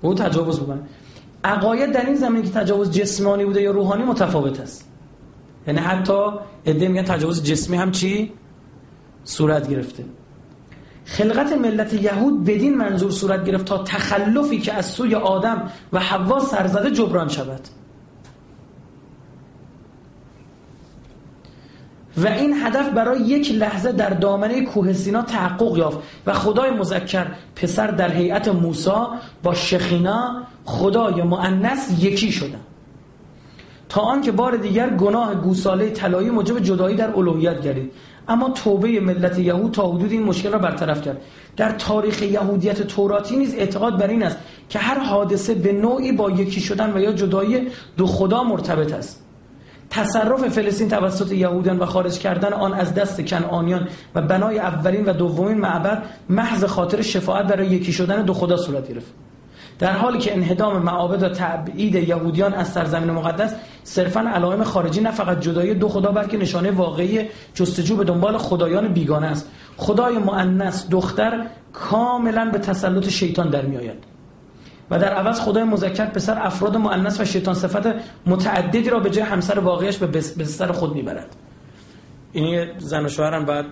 [0.02, 0.80] او تجاوز بکنه.
[1.44, 4.92] عقاید در این زمینی که تجاوز جسمانی بوده یا روحانی متفاوت است.
[5.68, 6.28] یعنی حتی
[6.66, 8.32] ادعا میگن تجاوز جسمی هم چی؟
[9.24, 10.04] صورت گرفته.
[11.06, 16.40] خلقت ملت یهود بدین منظور صورت گرفت تا تخلفی که از سوی آدم و حوا
[16.40, 17.60] سرزده جبران شود.
[22.18, 27.26] و این هدف برای یک لحظه در دامنه کوه سینا تحقق یافت و خدای مذکر
[27.56, 28.92] پسر در هیئت موسی
[29.44, 32.62] با شخینا خدای مؤنث یکی شدن.
[33.90, 37.92] تا آنکه بار دیگر گناه گوساله طلایی موجب جدایی در الوهیت گردید
[38.28, 41.22] اما توبه ملت یهود تا حدود این مشکل را برطرف کرد.
[41.58, 44.38] در تاریخ یهودیت توراتی نیز اعتقاد بر این است
[44.70, 49.22] که هر حادثه به نوعی با یکی شدن و یا جدایی دو خدا مرتبط است.
[49.90, 55.14] تصرف فلسطین توسط یهودیان و خارج کردن آن از دست کنعانیان و بنای اولین و
[55.14, 59.25] دومین معبد محض خاطر شفاعت برای یکی شدن دو خدا صورت گرفت.
[59.80, 65.12] در حالی که انهدام معابد و تبعید یهودیان از سرزمین مقدس صرفا علائم خارجی نه
[65.12, 69.52] فقط جدای دو خدا بلکه نشانه واقعی جستجو به دنبال خدایان بیگانه است.
[69.78, 74.04] خدای مؤنث دختر کاملا به تسلط شیطان در میآید.
[74.90, 79.24] و در عوض خدای مذکر پسر افراد مؤنث و شیطان صفت متعددی را به جای
[79.24, 81.36] همسر واقعیش به بستر خود می‌برد.
[82.32, 83.66] این زن و شوهرم بعد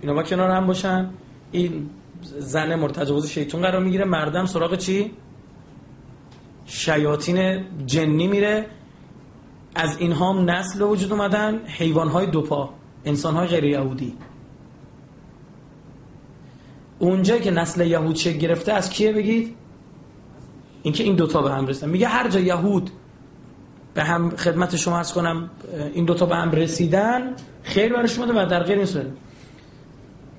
[0.00, 1.10] اینا با کنار هم باشن.
[1.52, 1.90] این
[2.22, 4.04] زن مرتجوز شیطان قرار می‌گیره.
[4.04, 5.12] مردم سراغ چی؟
[6.66, 8.66] شیاطین جنی میره.
[9.74, 11.60] از اینها هم نسل وجود اومدن.
[11.66, 12.70] حیوانهای دوپا
[13.04, 14.14] انسانهای غیر یهودی.
[16.98, 19.56] اونجایی که نسل یهود شکل گرفته از کیه بگید؟
[20.82, 21.88] اینکه این دوتا به هم رسیدن.
[21.88, 22.90] میگه هر جا یهود
[23.94, 25.50] به هم خدمت شما ارز کنم
[25.94, 29.12] این دوتا به هم رسیدن خیر برای شما و در غیر این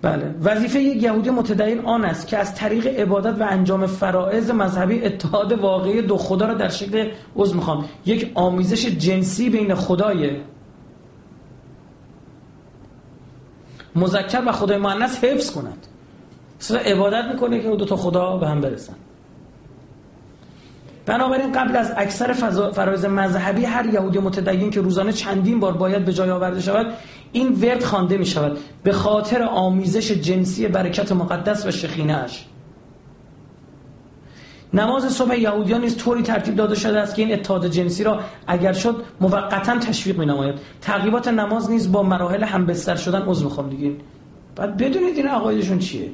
[0.01, 0.35] بله.
[0.43, 5.51] وظیفه یک یهودی متدین آن است که از طریق عبادت و انجام فرائض مذهبی اتحاد
[5.51, 7.85] واقعی دو خدا را در شکل عضو می‌خوام.
[8.05, 10.37] یک آمیزش جنسی بین خدای
[13.95, 15.87] مذکر و خدای مؤنث حفظ کند.
[16.85, 18.93] عبادت می‌کنه که دو تا خدا به هم برسن.
[21.05, 22.33] بنابراین قبل از اکثر
[22.73, 26.93] فرایض مذهبی هر یهودی متدین که روزانه چندین بار باید به جای آورده شود
[27.31, 32.45] این ورد خوانده می شود به خاطر آمیزش جنسی برکت مقدس و شخینهش
[34.73, 38.73] نماز صبح یهودیان نیز طوری ترتیب داده شده است که این اتحاد جنسی را اگر
[38.73, 43.69] شد موقتا تشویق می نماید تعقیبات نماز نیز با مراحل هم بستر شدن عضو می‌خوام
[43.69, 43.91] دیگه.
[44.55, 46.09] بعد بدونید این عقایدشون چیه.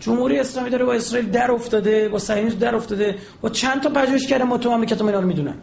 [0.00, 4.58] جمهوری اسلامی داره با اسرائیل در افتاده با صهیونیسم در افتاده با چند تا پژوهشگر
[4.58, 5.54] تو مملکت اینا رو می‌دونن.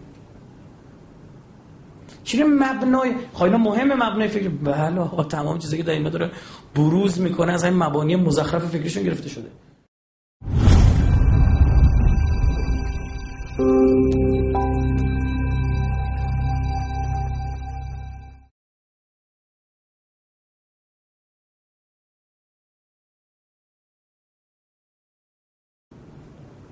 [2.27, 6.31] چیه مبنای خواهی مهم مبنای فکر بله تمام چیزی که در اینا داره
[6.75, 9.51] بروز می‌کنه از این مبانی مزخرف فکرشون گرفته شده.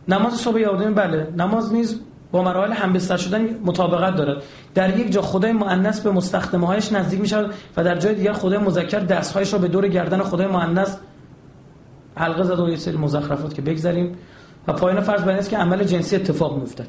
[0.07, 2.01] نماز صبح یادم بله نماز نیز
[2.35, 4.43] با مراحل هم بستر شدن مطابقت دارد
[4.73, 8.33] در یک جا خدای مؤنث به مستخدمه هایش نزدیک می شود و در جای دیگر
[8.33, 10.95] خدای مذکر دستهایش را به دور گردن خدای مؤنث
[12.15, 14.17] حلقه زد و یه سری مزخرفات که بگذاریم
[14.67, 16.87] و پایان فرض بر که عمل جنسی اتفاق میافتد.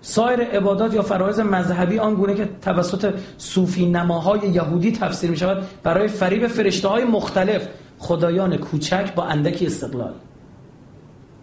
[0.00, 5.64] سایر عبادات یا فرایض مذهبی آن گونه که توسط صوفی نماهای یهودی تفسیر می شود
[5.82, 10.12] برای فریب فرشته های مختلف خدایان کوچک با اندکی استقلال.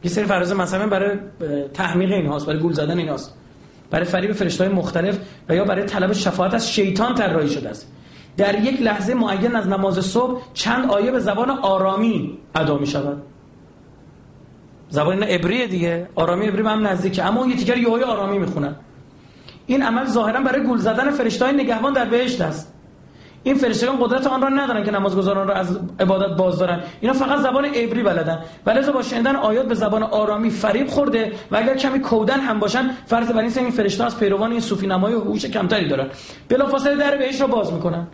[0.04, 1.18] یه سری فرایض مذهبی برای
[1.74, 3.41] تحمیق اینهاست برای گول زدن اینهاست.
[3.92, 5.18] برای فریب فرشتهای مختلف
[5.50, 7.92] و یا برای طلب شفاعت از شیطان طراحی شده است.
[8.38, 13.22] در یک لحظه معین از نماز صبح چند آیه به زبان آرامی ادا می شود
[14.90, 16.08] زبان اینا عبریه دیگه.
[16.16, 17.24] آرامی عبری هم نزدیکه.
[17.24, 18.76] اما اون یکی یه آرامی می‌خونن.
[19.68, 22.74] این عمل ظاهرا برای گول زدن فرشتهای نگهبان در بهشت است.
[23.44, 26.84] این فرشتگان قدرت آن را ندارن که نمازگزاران را از عبادت باز دارن.
[27.02, 28.40] اینا فقط زبان عبری بلدن.
[28.66, 32.90] ولی با شنیدن آیات به زبان آرامی فریب خورده و اگر کمی کودن هم باشن
[33.06, 36.08] فرض بر این این فرشته از پیروان این صوفی نمای هوش کمتری دارن.
[36.50, 38.08] بلافاصله در بهش را باز می‌کنن.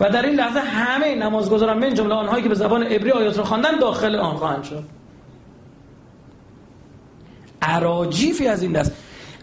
[0.00, 3.44] و در این لحظه همه نمازگزاران من جمله آنهایی که به زبان عبری آیات را
[3.44, 4.82] خواندن داخل آن خواهند شد.
[7.62, 8.92] عراجیفی از این دست.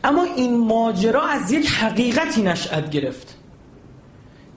[0.04, 3.33] اما این ماجرا از یک حقیقتی نشأت گرفت.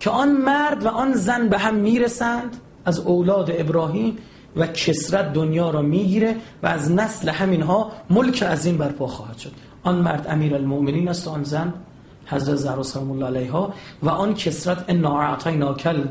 [0.01, 4.19] که آن مرد و آن زن به هم می‌رسند از اولاد ابراهیم
[4.57, 9.53] و کسرت دنیا را می‌گیره و از نسل همینها ملک عظیم برپا خواهد شد.
[9.83, 11.75] آن مرد امیر المؤمنین است و آن زن
[12.27, 16.05] حضرت زهرا سلام الله علیها و آن کسرت ان اعطیناکل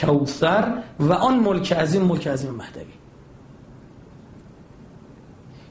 [0.00, 2.84] کوثر و آن ملک عظیم ملک عظیم مهدوی.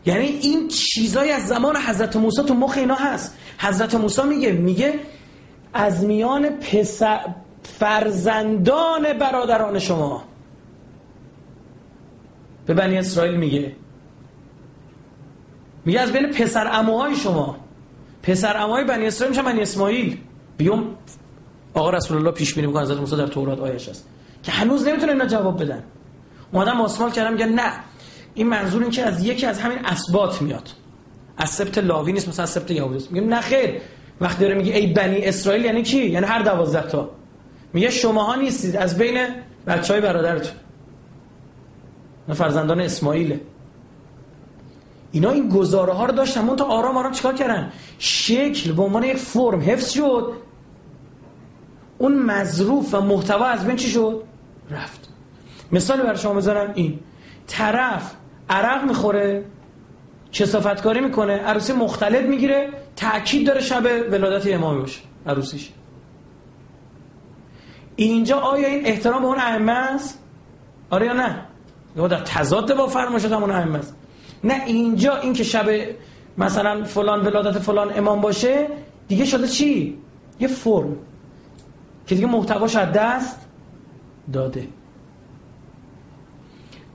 [0.05, 3.37] یعنی این چیزای از زمان حضرت موسی تو مخ اینا هست.
[3.57, 4.99] حضرت موسی میگه میگه
[5.73, 7.19] از میان پسر
[7.79, 10.23] فرزندان برادران شما.
[12.65, 13.75] به بنی اسرائیل میگه.
[15.85, 17.55] میگه از بین پسر اموهای شما.
[18.23, 20.17] پسر اموهای بنی اسرائیل میشن بنی اسماعیل.
[20.57, 20.83] بیوم
[21.73, 24.07] آقا رسول الله پیش بینی می‌کنه حضرت موسی در تورات آیش هست.
[24.43, 25.83] که هنوز نمی‌تونه اینا جواب بدن.
[26.51, 27.71] اومدم آسمال کردم میگه نه.
[28.33, 30.69] این منظور این که از یکی از همین اسبات میاد.
[31.37, 33.81] از سبت لاوی نیست مثلا سبت یهودی میگه نه خیر.
[34.21, 37.16] وقتی داره میگه ای بنی اسرائیل یعنی کی یعنی هر دوازده تا.
[37.77, 39.27] میگه شماها نیستید از بین
[39.67, 40.51] بچه های برادرتون
[42.33, 43.41] فرزندان اسماعیله.
[45.11, 46.41] اینا این گزاره ها رو داشتن.
[46.41, 50.33] من تا آرام آرام چیکار کردن؟ شکل به عنوان یک فرم حفظ شد.
[51.97, 54.23] اون مظروف و محتوا از بین چی شد؟
[54.71, 55.09] رفت.
[55.71, 56.99] مثال برای شما بذارم این.
[57.47, 58.13] طرف
[58.49, 59.45] عرق می‌خوره
[60.31, 65.69] کسافتکاری می‌کنه عروسی مختلط می‌گیره تاکید داره شب ولادت امام باشه عروسیش.
[67.97, 70.19] اینجا آیا این احترام به اون ائمه است؟
[70.89, 71.45] آره یا نه؟
[71.95, 73.95] یا در تضاد با فرمایشات اون ائمه است.
[74.43, 75.65] نه اینجا این که شب
[76.37, 78.67] مثلا فلان ولادت فلان امام باشه
[79.07, 79.97] دیگه شده چی؟
[80.39, 80.95] یه فرم
[82.07, 83.37] که دیگه محتواش از دست
[84.33, 84.67] داده.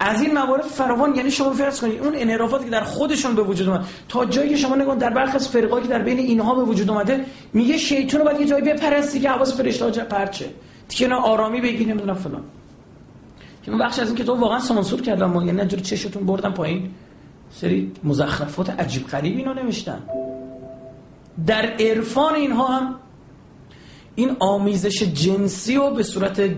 [0.00, 3.68] از این موارد فراوان یعنی شما فرض کنید اون انحرافاتی که در خودشون به وجود
[3.68, 6.62] اومد تا جایی که شما نگون در برخی از فرقایی که در بین اینها به
[6.62, 10.50] وجود اومده میگه شیطان رو باید یه جایی بپرستی که حواس فرشته پرچه.
[10.92, 12.42] دیگه نه آرامی بگی نمی‌دونم فلان.
[13.62, 16.50] که اون بخش از این که تو واقعا سانسور کردم ما یعنی نجور چشتون بردن
[16.50, 16.90] پایین.
[17.50, 20.02] سری مزخرفات عجیب غریب اینا نوشتن.
[21.46, 22.94] در عرفان اینها هم
[24.14, 26.50] این آمیزش جنسی و به صورت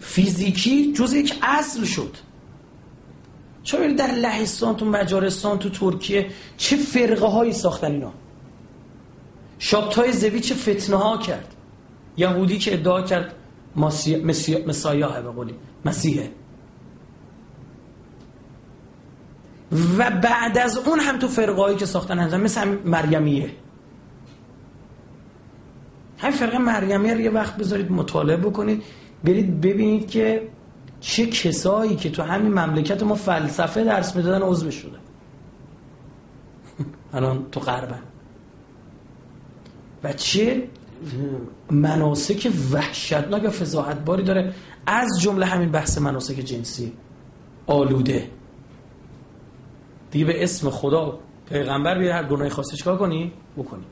[0.00, 2.16] فیزیکی جز یک اصل شد.
[3.62, 8.12] چون در لهستان تو مجارستان تو ترکیه چه فرقه هایی ساختن اینا؟
[9.58, 11.54] شابتای زوی چه فتنه ها کرد؟
[12.16, 13.34] یهودی که ادعا کرد
[13.78, 15.54] مسایاه به قولی.
[15.84, 16.30] مسیحه.
[19.98, 23.50] و بعد از اون هم تو فرقایی که ساختن هستن مثل هم مریمیه.
[26.18, 28.82] همین فرقه مریمیه رو یه وقت بذارید مطالعه بکنید
[29.24, 30.48] برید ببینید که
[31.00, 34.98] چه کسایی که تو همین مملکت ما فلسفه درس می‌دادن عضو شده.
[37.14, 38.02] الان تو غربن
[40.04, 40.68] و چه
[41.70, 44.52] مناسک وحشتناک و فضاحت باری داره.
[44.86, 46.92] از جمله همین بحث مناسک جنسی.
[47.66, 48.30] آلوده.
[50.10, 53.84] دیگه به اسم خدا پیغمبر بیاره هر گناهی خواسته چیکار کنی؟ بکنی.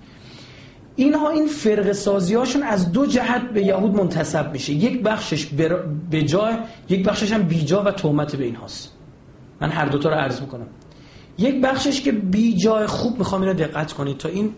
[0.96, 4.72] اینها این فرق سازی هاشون از دو جهت به یهود منتصب میشه.
[4.72, 5.46] یک بخشش
[6.10, 6.54] به جای
[6.88, 8.92] یک بخشش هم بیجا و تهمت به این هاست
[9.60, 10.66] من هر دوتا رو عرض می‌کنم.
[11.38, 14.54] یک بخشش که بیجای خوب می‌خوام اینو دقت کنید تا این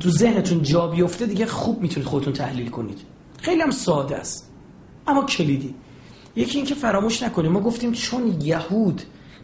[0.00, 2.98] تو ذهنتون جا بیفته دیگه خوب می‌تونید خودتون تحلیل کنید.
[3.42, 4.52] خیلی هم ساده است.
[5.06, 5.74] اما کلیدی.
[6.36, 9.02] یکی اینکه فراموش نکنیم ما گفتیم چون یهود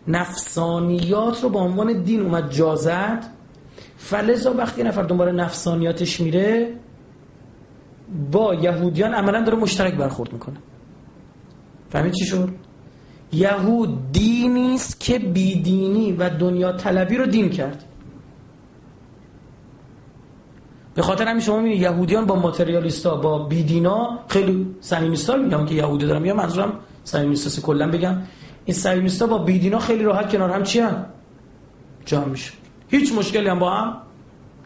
[0.08, 3.26] نفسانیات رو به عنوان دین اومد جازد
[3.96, 6.74] فلزا وقتی نفر دنبال نفسانیاتش میره
[8.32, 10.56] با یهودیان عملا داره مشترک برخورد می‌کنه.
[11.90, 12.48] فهمید چی شد؟
[13.32, 17.84] یهود دینی است که بیدینی و دنیا طلبی رو دین کرد.
[20.94, 26.06] به خاطر همین شما می‌بینید یهودیان با ماتریالیستا با بیدینا خیلی صمیمیستا میگم که یهودی
[26.06, 26.72] دارم یا منظورم
[27.04, 28.16] صمیمیستا کلا بگم.
[28.64, 31.06] این صمیمیستا با بیدینا خیلی راحت کنار هم چی هم؟
[32.04, 32.52] جا میشه.
[32.88, 33.96] هیچ مشکلی هم با هم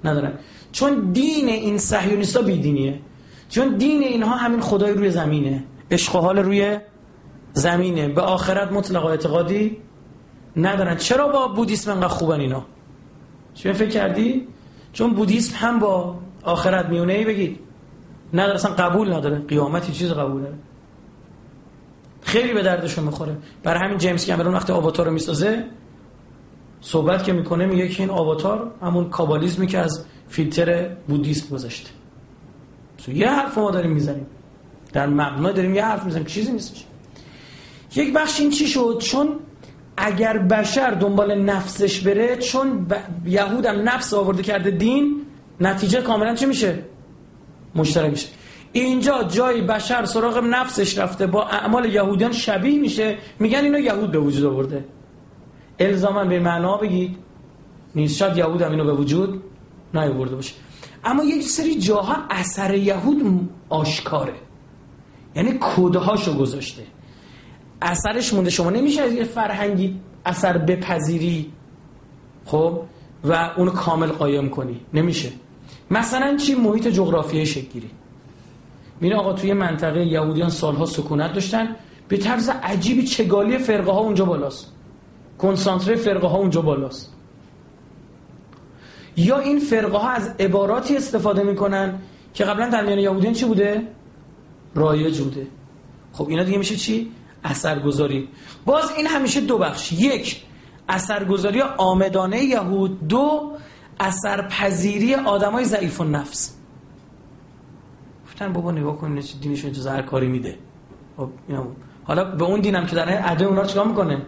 [0.04, 0.32] ندارن.
[0.72, 3.00] چون دین این صهیونیستا بیدینیه.
[3.48, 5.64] چون دین اینها همین خدای روی زمینه.
[5.90, 6.78] عشق حال روی
[7.52, 8.08] زمینه.
[8.08, 9.76] به آخرت مطلق اعتقادی
[10.56, 10.96] ندارن.
[10.96, 12.64] چرا با بودیسم انقدر خوبن اینا؟
[13.54, 14.48] چه فکر کردی؟
[14.96, 17.58] چون بودیسم هم با آخرت میونه ای بگید.
[18.34, 19.38] نداره اصلا قبول نداره.
[19.38, 20.54] قیامتی چیز قبول داره
[22.22, 23.36] خیلی به دردشون می‌خوره.
[23.62, 25.64] برای همین جیمز کامرون وقتی آواتار رو می‌سازه
[26.80, 31.90] صحبت که می‌کنه میگه که این آواتار همون کابالیزمی که از فیلتر بودیسم گذاشته
[33.08, 34.26] یه حرف ما داریم می‌زنیم.
[34.92, 36.84] در مبنا داریم یه حرف می‌زنیم چیزی نیستش.
[37.96, 39.28] یک بخش این چی شد؟ چون
[40.06, 42.94] اگر بشر دنبال نفسش بره چون ب...
[43.26, 45.22] یهود هم نفس آورده کرده دین
[45.60, 46.78] نتیجه کاملا چی میشه؟
[47.74, 48.28] مشترک میشه.
[48.72, 53.18] اینجا جای بشر سراغ نفسش رفته با اعمال یهودیان شبیه میشه.
[53.38, 54.84] میگن اینو یهود به وجود آورده.
[55.78, 57.16] الزاما به معنا بگید.
[57.94, 58.16] نیست.
[58.16, 59.42] شاید یهود هم اینو به وجود
[59.94, 60.54] نیاورده باشه.
[61.04, 64.34] اما یک سری جاها اثر یهود آشکاره.
[65.36, 66.82] یعنی کدهاشو گذاشته.
[67.82, 68.50] اثرش مونده.
[68.50, 71.52] شما نمیشه از یه فرهنگی اثر بپذیری؟
[72.44, 72.80] خب؟
[73.24, 74.80] و اونو کامل قایم کنی.
[74.94, 75.32] نمیشه.
[75.90, 77.90] مثلا چی؟ محیط جغرافیایی شکل گیری.
[79.00, 81.76] میره آقا توی منطقه یهودیان سالها سکونت داشتن.
[82.08, 84.72] به طرز عجیبی چگالی فرقه ها اونجا بالاست.
[85.38, 87.12] کنسانتره فرقه ها اونجا بالاست.
[89.16, 91.98] یا این فرقه ها از عباراتی استفاده می‌کنن
[92.34, 93.82] که قبلا در میان یهودیان چی بوده؟
[94.74, 95.46] رایج بوده.
[96.12, 97.10] خب اینا دیگه میشه چی؟
[97.46, 98.28] اثرگذاری.
[98.64, 99.92] باز این همیشه دو بخش.
[99.92, 100.42] یک
[100.88, 103.08] اثرگذاری آمدانه یهود.
[103.08, 103.52] دو
[104.00, 106.54] اثرپذیری آدمای ضعیف نفس
[108.26, 110.58] گفتن بابا نگاه کن دینشون تو هر کاری میده.
[111.16, 111.28] خب
[112.04, 114.22] حالا به اون دینم که در عده اونا رو چیکار می‌کنه؟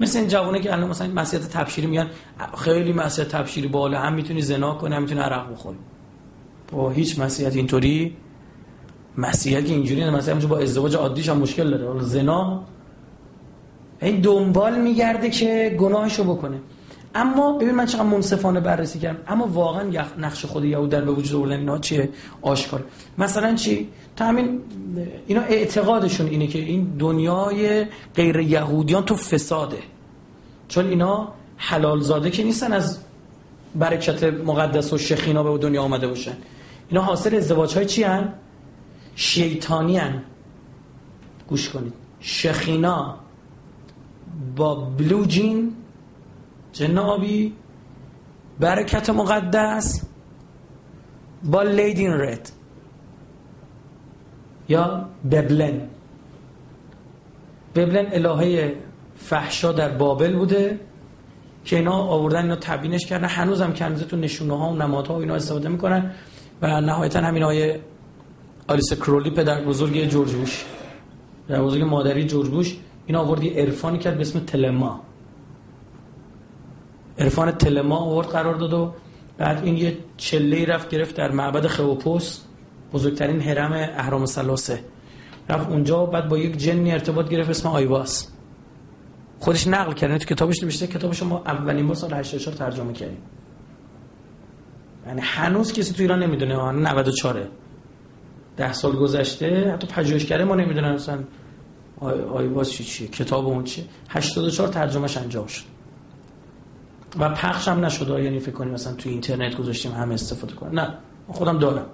[0.00, 2.10] مثل این جوونه که الان مثلا مسیحیت تبشیری میگن
[2.58, 5.78] خیلی مسیحیت تبشیری بالا هم می‌تونی زنا کنی هم می‌تونی عرق بخوری.
[6.72, 8.16] با هیچ مسیحیت اینطوری
[9.18, 12.00] مسیحیت اینجوری نه مثلا با ازدواج عادیش هم مشکل داره.
[12.00, 12.64] زنا
[14.02, 16.58] این دنبال میگرده که گناهشو بکنه.
[17.14, 19.18] اما ببین من چقدر منصفانه بررسی کردم.
[19.28, 19.82] اما واقعا
[20.18, 22.08] نقش خود یهود در به وجود آوردن اینا چیه؟
[22.42, 22.84] آشکار.
[23.18, 24.60] مثلا چی؟ تا همین
[25.26, 29.78] اینا اعتقادشون اینه که این دنیای غیر یهودیان تو فساده.
[30.68, 32.98] چون اینا حلال زاده که نیستن از
[33.74, 36.36] برکت مقدس و شخینا به دنیا آمده باشن.
[36.88, 38.32] اینا حاصل ازدواج های چی هن؟
[39.18, 40.22] شیطانی هن.
[41.48, 41.92] گوش کنید.
[42.20, 43.16] شخینا
[44.56, 45.76] با بلو جین
[46.72, 47.52] جن
[48.60, 50.04] برکت مقدس
[51.44, 52.50] با لیدین رد.
[54.68, 55.80] یا ببلن.
[57.74, 58.74] ببلن الهه
[59.16, 60.80] فحشا در بابل بوده
[61.64, 63.28] که اینا آوردن اینا تبینش کردن.
[63.28, 66.14] هنوز هم کنزه تو نشونه ها و نمادها و اینا استفاده می‌کنن
[66.62, 67.78] و نهایتا همین های
[68.68, 70.64] آلیس کرولی پدر بزرگ جورج بوش.
[71.48, 72.76] پدر بزرگ مادری جورج بوش.
[73.06, 75.00] این آوردی عرفانی کرد به اسم تلما.
[77.18, 78.92] عرفان تلما آورد قرار داد و
[79.38, 82.40] بعد این یه چله رفت گرفت در معبد خوپوس
[82.92, 84.84] بزرگترین حرم اهرام سلاسه
[85.48, 88.28] رفت اونجا بعد با یک جنی ارتباط گرفت اسم آیواس
[89.38, 93.22] خودش نقل کرده تو کتابش نوشته کتابش ما اولین بار سال 84 ترجمه کردیم.
[95.06, 97.48] یعنی هنوز کسی تو ایران نمی‌دونه 94
[98.58, 101.18] ده سال گذشته حتی پژوهشگر ما نمی‌دونن اصلا
[102.32, 103.84] آیواس چی چیه کتاب اون چیه.
[104.08, 105.64] 84 ترجمهش انجام شد.
[107.18, 110.80] و پخش هم نشد یعنی فکر کنیم مثلا تو اینترنت گذاشتیم همه استفاده کنن.
[110.80, 110.94] نه
[111.28, 111.86] خودم دارم.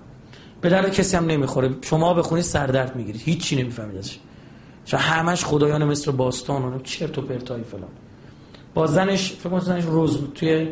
[0.60, 1.70] به درد کسی هم نمی‌خوره.
[1.82, 3.22] شما بخونی سردرد می‌گیرید.
[3.24, 4.18] هیچ چی نمی‌فهمید ازش.
[4.84, 7.90] چون همش خدایان مثل باستان و چرت و پرتای فلان.
[8.74, 10.68] با زنش فکر کنم زنش روز توی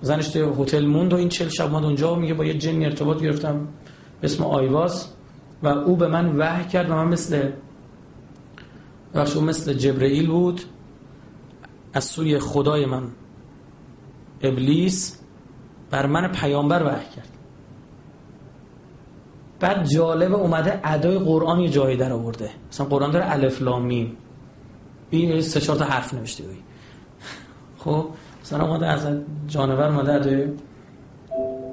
[0.00, 2.84] زنش توی هتل موند و این چل شب اومد اونجا و میگه با یه جنی
[2.84, 3.68] ارتباط گرفتم
[4.20, 5.08] به اسم آیواس
[5.62, 7.50] و او به من وحی کرد و من مثل
[9.14, 10.60] بخش مثل جبرئیل بود
[11.92, 13.02] از سوی خدای من.
[14.42, 15.20] ابلیس
[15.90, 17.28] بر من پیامبر وحی کرد.
[19.60, 22.50] بعد جالب اومده ادای قرآن یه جایی در آورده.
[22.72, 24.16] مثلا قرآن داره الف لام میم.
[25.10, 26.56] این سه چهار تا حرف نوشته بود
[27.78, 28.06] خب
[28.42, 29.06] مثلا اومده از
[29.46, 30.46] جانور اومده ادای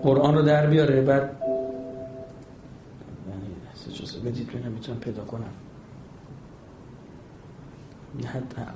[0.04, 1.43] قرآن رو در بیاره بعد
[4.24, 5.54] یعنی بدید ببینم می‌تونم پیدا کنم
[8.20, 8.76] یه حد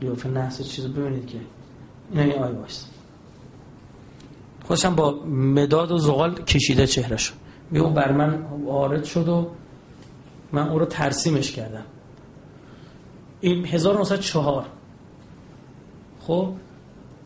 [0.00, 1.38] قیافه نحس چیز ببینید که
[2.10, 2.86] این این آی باشه
[4.64, 7.32] خودشم با مداد و زغال کشیده چهرش
[7.70, 9.50] میگه بر من وارد شد و
[10.52, 11.84] من او رو ترسیمش کردم.
[13.40, 14.66] این 1904
[16.20, 16.52] خب؟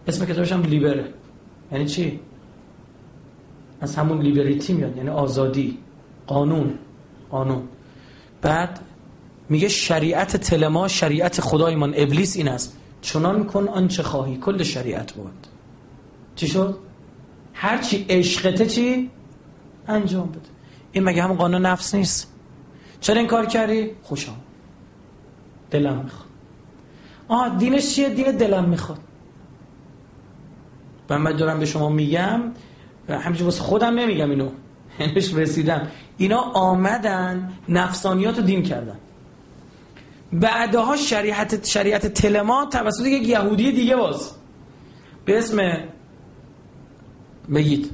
[0.06, 1.12] اسم کتابش هم لیبره.
[1.72, 2.20] یعنی چی؟
[3.80, 4.96] از همون لیبریتی میاد.
[4.96, 5.78] یعنی آزادی.
[6.26, 6.78] قانون.
[7.30, 7.62] قانون
[8.42, 8.80] بعد
[9.48, 12.76] میگه شریعت تلما شریعت خدایمان ابلیس این است.
[13.00, 15.46] چنان کن آنچه خواهی کل شریعت بود
[16.36, 16.78] چی شد؟
[17.54, 19.10] هرچی عشقته چی؟
[19.88, 20.40] انجام بده.
[20.92, 22.32] این مگه هم قانون نفس نیست؟
[23.00, 24.36] چرا این کار کردی؟ خوشم
[25.70, 26.26] دلم می‌خواد.
[27.28, 28.98] آه دینش چیه؟ دین دلم می‌خواد.
[31.10, 32.40] و من دارم به شما میگم
[33.08, 34.48] همینجور واسه خودم نمیگم اینو.
[34.98, 35.88] هنش رسیدم
[36.18, 38.96] اینا آمدن نفسانیات رو دین کردن.
[40.32, 44.30] بعدها شریعت شریعت تلما توسط یک یهودی دیگه باز.
[45.24, 45.78] به اسم
[47.54, 47.90] بگید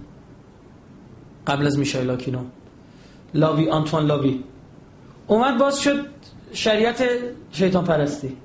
[1.46, 2.44] قبل از میشایل آکینو.
[3.34, 4.44] لاوی آنتوان لاوی.
[5.26, 6.06] اومد باز شد
[6.52, 7.04] شریعت
[7.52, 8.36] شیطان پرستی.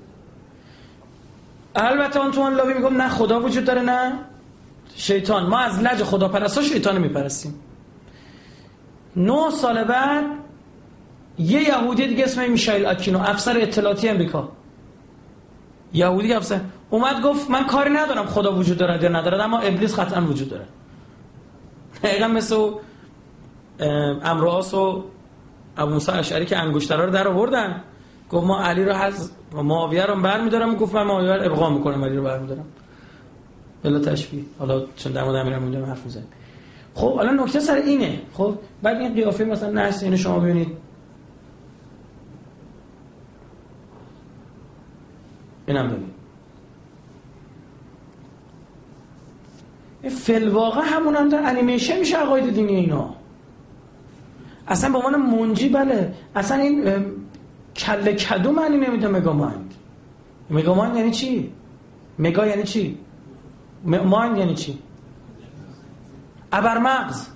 [1.74, 4.18] البته آنتوان لاوی میگم نه خدا وجود داره نه.
[4.96, 5.46] شیطان.
[5.46, 7.54] ما از لج خدا پرستا شیطان میپرستیم.
[9.16, 10.24] نه سال بعد
[11.38, 14.48] یه یهودی دیگه اسمش میشایل آکینو افسر اطلاعاتی امریکا
[15.92, 16.60] یهودی افسر.
[16.90, 20.64] اومد گفت من کاری ندارم خدا وجود داره یا نداره اما ابلیس قطعا وجود داره
[22.02, 22.70] دقیقا مثل
[24.22, 25.04] امراس و
[25.76, 27.82] ابو موسی اشعری که انگشترا رو در آوردن.
[28.30, 30.74] گفت ما علی رو از معاویه رو برمیدارم.
[30.74, 32.64] گفت من معاویه رو ابقا می‌کنم علی رو برمیدارم.
[33.82, 34.42] بلا تشبیه.
[34.58, 36.06] حالا چون در مورد امیرالمومنین حرف
[36.98, 40.68] خب حالا نکته سر اینه خب بعد این قیافه مثلا نحس اینو شما ببینید
[45.66, 46.14] اینم ببینید
[50.10, 53.14] فلواقع همون هم در انیمیشن میشه عقاید دینی اینا
[54.68, 57.04] اصلا به عنوان منجی بله اصلا این
[57.76, 59.74] کله کدو معنی نمیده مگامایند
[60.50, 61.52] مگامایند یعنی چی؟
[62.18, 62.98] مگا یعنی چی؟
[63.84, 64.78] مایند یعنی چی؟
[66.52, 67.26] ابرمغز.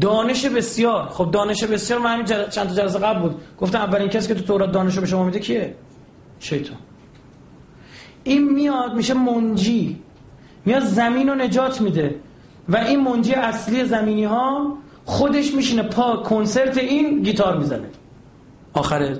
[0.00, 1.08] دانش بسیار.
[1.08, 3.40] خب دانش بسیار من همین چند تا جلسه قبل بود.
[3.58, 5.74] گفتم اولین کسی که تو تورات دانش به شما میده کیه؟
[6.40, 6.76] شیطان.
[8.24, 10.02] این میاد میشه منجی.
[10.64, 12.20] میاد زمین رو نجات میده.
[12.68, 17.88] و این منجی اصلی زمینی ها خودش میشینه پا کنسرت این گیتار می‌زنه.
[18.72, 19.18] آخره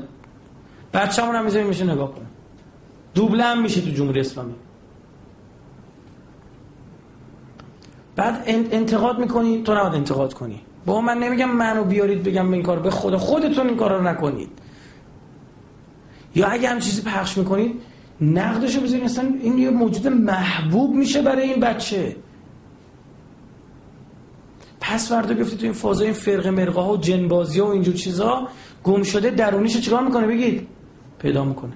[0.95, 2.27] بچه همون هم میشه نگاه کنه.
[3.15, 4.55] دوبله هم میشه تو جمهوری اسلامی.
[8.17, 10.61] بعد انتقاد می‌کنی تو نباید انتقاد کنی.
[10.87, 14.09] با من نمیگم منو بیارید بگم به این کار به خود خودتون این کار رو
[14.09, 14.49] نکنید.
[16.35, 17.81] یا اگه هم چیزی پخش می‌کنید
[18.21, 22.17] نقدشو بذارید اصلا این یه موجود محبوب میشه برای این بچه.
[24.81, 27.95] پس فردا گفتی تو این فازای این فرق مرقه ها و جنبازی ها و اینجور
[27.95, 28.49] چیزا
[28.85, 30.67] گم شده درونیش چیکار می‌کنه؟ بگید.
[31.19, 31.73] پیدا می‌کنه.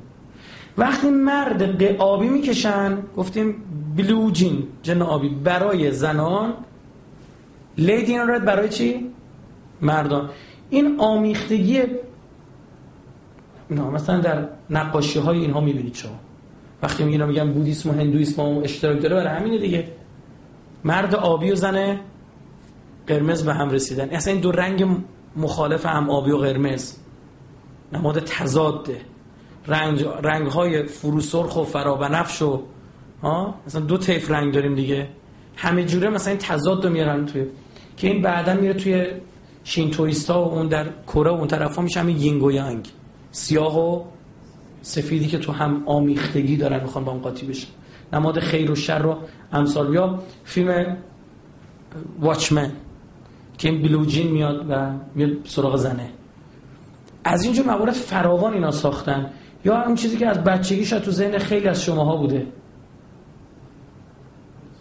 [0.78, 3.55] وقتی مرد آبی می‌کشن گفتیم
[3.97, 5.28] بلو جین جن آبی.
[5.28, 6.55] برای زنان
[7.78, 9.11] لیدی رد برای چی؟
[9.80, 10.30] مردان.
[10.70, 11.82] این آمیختگی
[13.70, 16.18] نه مثلا در نقاشی های اینها می‌بینید شما.
[16.82, 19.88] وقتی میگن میگن بودیسم و هندویسم و اشتراک داره برای همینه دیگه.
[20.84, 22.01] مرد آبی و زن
[23.07, 24.09] قرمز به هم رسیدن.
[24.11, 24.86] اصلا این دو رنگ
[25.36, 26.97] مخالف هم آبی و قرمز.
[27.92, 29.01] نماد تضاده
[29.66, 32.62] رنگ, رنگ های فروسرخ و فرابنفش و
[33.22, 35.08] ها مثلا دو طیف رنگ داریم دیگه.
[35.56, 37.46] همه جوره مثلا این تضاد رو میارن توی
[37.96, 39.06] که این بعدا میره توی
[39.64, 42.88] شینتویستا و اون در کره و اون طرف ها میشه همین یینگ و یانگ.
[43.30, 44.04] سیاه و
[44.82, 47.68] سفیدی که تو هم آمیختگی دارن می‌خوان با هم قاطی بشن.
[48.12, 49.16] نماد خیر و شر رو
[49.52, 50.96] امثال بیا فیلم
[52.20, 52.72] واچمن
[53.58, 56.10] که این بلوجین میاد و میاد سراغ زنه.
[57.24, 59.30] از اینجور موارد فراوان اینا ساختن.
[59.64, 62.46] یا اون چیزی که از بچگی شاید تو ذهن خیلی از شماها بوده.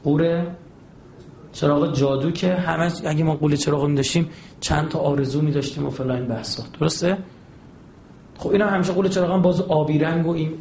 [0.06, 0.56] قوره
[1.54, 4.30] چراغ جادو که همه اگه ما قول چراغ می داشتیم
[4.60, 6.64] چند تا آرزو می داشتیم و فلان بحثا.
[6.80, 7.18] درسته؟
[8.38, 10.54] خب اینا همیشه قول چراغ هم باز آبی رنگ و این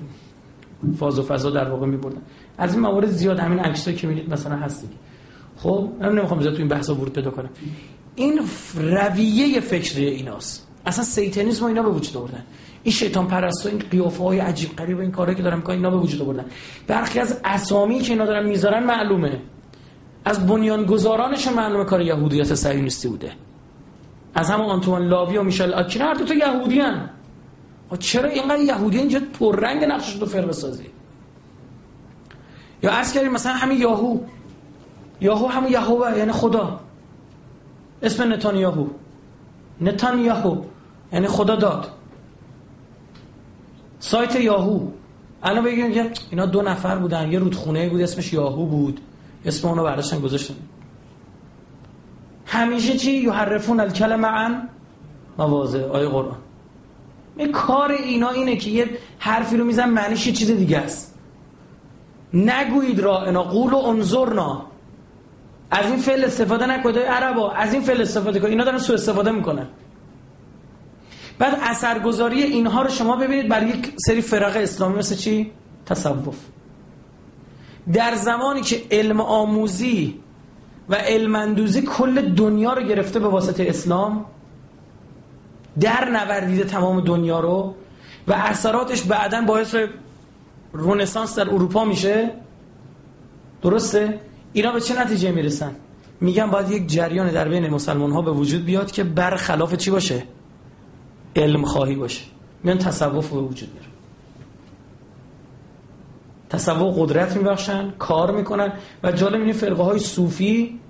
[0.98, 2.22] فاز و فضا در واقع می بردن
[2.58, 4.88] از این موارد زیاد همین عکسایی که می‌دید مثلا هست
[5.56, 7.50] خب من نمی‌خوام زیاد تو این بحثا ورود پیدا کنم.
[8.14, 8.40] این
[8.74, 10.68] رویه فکری ایناست.
[10.86, 12.44] اصلا سیتانیسم و اینا به وجود آوردن.
[12.84, 15.90] این شیطان پرست و این قیافه های عجیب غریب این کارهایی که دارن می‌کنن اینا
[15.90, 16.44] به وجود آوردن.
[16.86, 19.40] برخی از اسامی که اینا دارن می‌ذارن معلومه.
[20.24, 23.32] از بنیانگذارانشون معلومه کار یهودیت صهیونیستی بوده.
[24.34, 27.10] از همون آنتوان لاوی و میشل آکین هر دو تا یهودیان
[27.98, 30.86] چرا اینقدر یهودی اینجا پررنگ نقشش تو فرق سازی
[32.82, 34.18] یا عرض کردیم مثلا همین یاهو.
[35.20, 36.80] یاهو همون یهوه یعنی خدا.
[38.02, 38.86] اسم نتانیاهو.
[39.80, 40.62] نتانیاهو
[41.12, 41.88] یعنی خدا داد.
[44.04, 44.80] سایت یاهو.
[45.42, 49.00] الان بگیم که اینا دو نفر بودن یه رودخونه بود اسمش یاهو بود.
[49.44, 50.54] اسم اونو برداشتن گذاشتن.
[52.46, 54.68] همیشه چی؟ یحرفون الکلمه عن
[55.38, 56.36] مواضع آیه قرآن.
[57.36, 61.18] این کار اینا اینه که یه حرفی رو میزن معنیش یه چیز دیگه است.
[62.34, 64.66] نگویید را انا قول و انظرنا.
[65.70, 68.50] از این فعل استفاده نکنید عربا از این فعل استفاده کنید.
[68.50, 69.66] اینا دارن سو استفاده می‌کنن.
[71.38, 75.50] بعد اثرگذاری اینها رو شما ببینید برای یک سری فرق اسلامی مثل چی
[75.86, 76.36] تصوف
[77.92, 80.20] در زمانی که علم آموزی
[80.88, 84.24] و علمندوزی کل دنیا رو گرفته به واسطه اسلام
[85.80, 87.74] در نوردیده تمام دنیا رو
[88.28, 89.76] و اثراتش بعدا باعث
[90.72, 92.30] رونسانس در اروپا میشه
[93.62, 94.20] درسته؟
[94.52, 95.76] اینا به چه نتیجه می‌رسن؟
[96.20, 100.22] میگن باید یک جریان در بین مسلمان ها به وجود بیاد که برخلاف چی باشه؟
[101.36, 102.24] علم خواهی باشه.
[102.62, 103.88] میان تصوف به وجود میاره
[106.50, 108.72] تصوف قدرت میبخشن کار می‌کنن
[109.02, 110.80] و جالب این فرقه های صوفی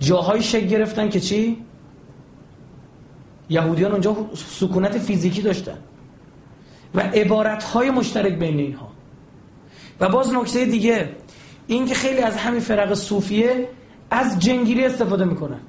[0.00, 1.64] جاهای شکل گرفتن که چی؟
[3.50, 5.78] یهودیان اونجا سکونت فیزیکی داشتن
[6.94, 8.88] و عبارت های مشترک بین اینها.
[10.00, 11.08] و باز نکته دیگه
[11.66, 13.68] این که خیلی از همین فرق صوفیه
[14.10, 15.60] از جنگیری استفاده می‌کنن.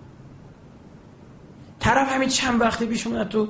[1.80, 3.48] طرف همین چند وقتی پیش اومد تو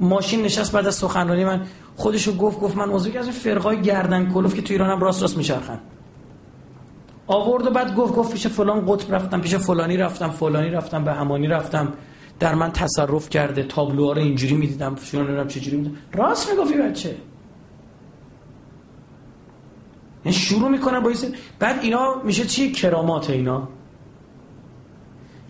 [0.00, 4.32] ماشین نشست بعد از سخنرانی من خودشو گفت گفت من عضوی از این فرقای گردن
[4.32, 5.80] کلوف که تو ایران هم راست راست میچرخن.
[7.26, 11.12] آورد و بعد گفت گفت پیش فلان قطب رفتم پیش فلانی رفتم فلانی رفتم به
[11.12, 11.92] همانی رفتم.
[12.40, 15.96] در من تصرف کرده تابلوها رو اینجوری می‌دیدم چه چجوری می‌دیدم.
[16.12, 17.16] راست می‌گفتی بچه.
[20.24, 21.12] یعنی شروع می‌کنن با
[21.58, 23.68] بعد اینا میشه چی؟ کرامات اینا.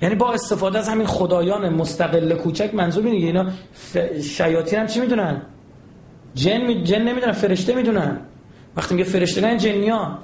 [0.03, 3.47] یعنی با استفاده از همین خدایان مستقل کوچک منظور میگه اینا
[4.23, 5.43] شیاطین هم چی می‌دونن؟
[6.35, 6.83] جن می...
[6.83, 8.21] جن نمی‌دونن فرشته می‌دونن.
[8.77, 10.19] وقتی میگه فرشتگان جنیان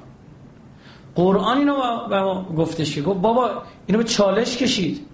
[1.14, 5.06] قرآن اینو با ما گفتش که گفت بابا اینو به چالش کشید.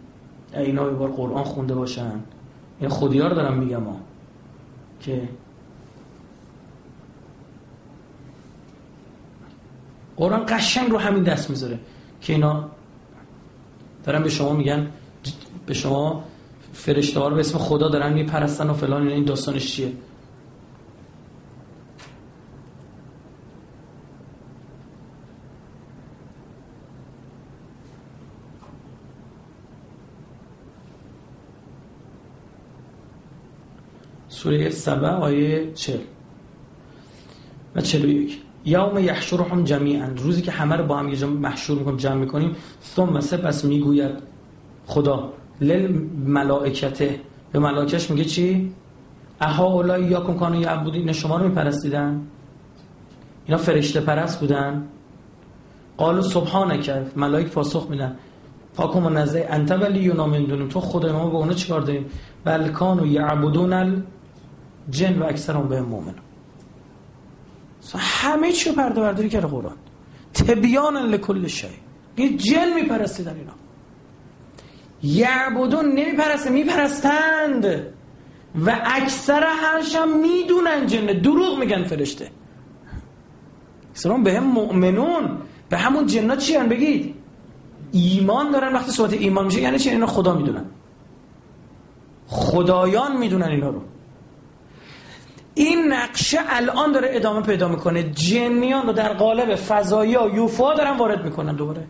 [0.55, 2.21] اینا به بار قرآن خونده باشن.
[2.81, 3.97] این خودیار دارم میگم ها.
[5.01, 5.29] که
[10.17, 11.79] قرآن قشنگ رو همین دست می‌ذاره
[12.21, 12.71] که اینا
[14.05, 14.87] دارن به شما میگن
[15.67, 16.25] به شما
[16.73, 19.93] فرشته ها رو به اسم خدا دارن میپرستن و فلان این داستانش چیه؟
[34.29, 35.99] سوره سبع آیه 40
[37.75, 40.09] و 41 یوم یحشرهم جمیعا.
[40.17, 42.57] روزی که همه رو با هم یه محشور می‌کنیم جمع می‌کنیم
[42.97, 44.11] ثم سپس می‌گوید
[44.87, 47.21] خدا لل ملائکته
[47.53, 48.73] به ملائکش میگه چی؟
[49.41, 52.21] اها اولای کن کانو یعبودی اینا شما رو میپرستیدن؟
[53.47, 54.85] اینا فرشته پرست بودن؟
[55.97, 58.17] قالو سبحانه کرد ملائک پاسخ میدن.
[58.75, 62.07] پاکم و نزه انت ولی یونا تو خدای ما به اونا چیکار داریم؟
[62.45, 64.03] بل کانو یعبدون
[64.91, 66.15] جن و اکثر هم به مومن
[67.99, 69.76] همه چی پرده برداری کرده قرآن.
[70.35, 71.66] تبیان لکل شی.
[72.16, 73.53] یه جن میپرستیدن اینا.
[75.03, 77.64] یعبدون نمیپرسته میپرستند.
[78.66, 81.07] و اکثر هرش هم می‌دونن جن.
[81.07, 82.30] دروغ میگن فرشته.
[83.95, 85.39] سلام به هم مؤمنون.
[85.68, 87.14] به همون جنات چی بگید.
[87.93, 90.64] ایمان دارن وقتی صحبت ایمان میشه یعنی چی؟ اینا خدا می‌دونن.
[92.26, 93.83] خدایان می‌دونن اینا رو.
[95.55, 98.03] این نقشه الان داره ادامه پیدا می‌کنه.
[98.03, 101.87] جنیان رو در قالب فضایی ها یوفو دارن وارد می‌کنن دوباره.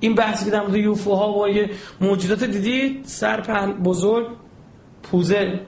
[0.00, 1.70] این بحثی که در مورد یوفو ها و یه
[2.00, 3.40] موجودات دیدید سر
[3.84, 4.26] بزرگ
[5.02, 5.60] پوزه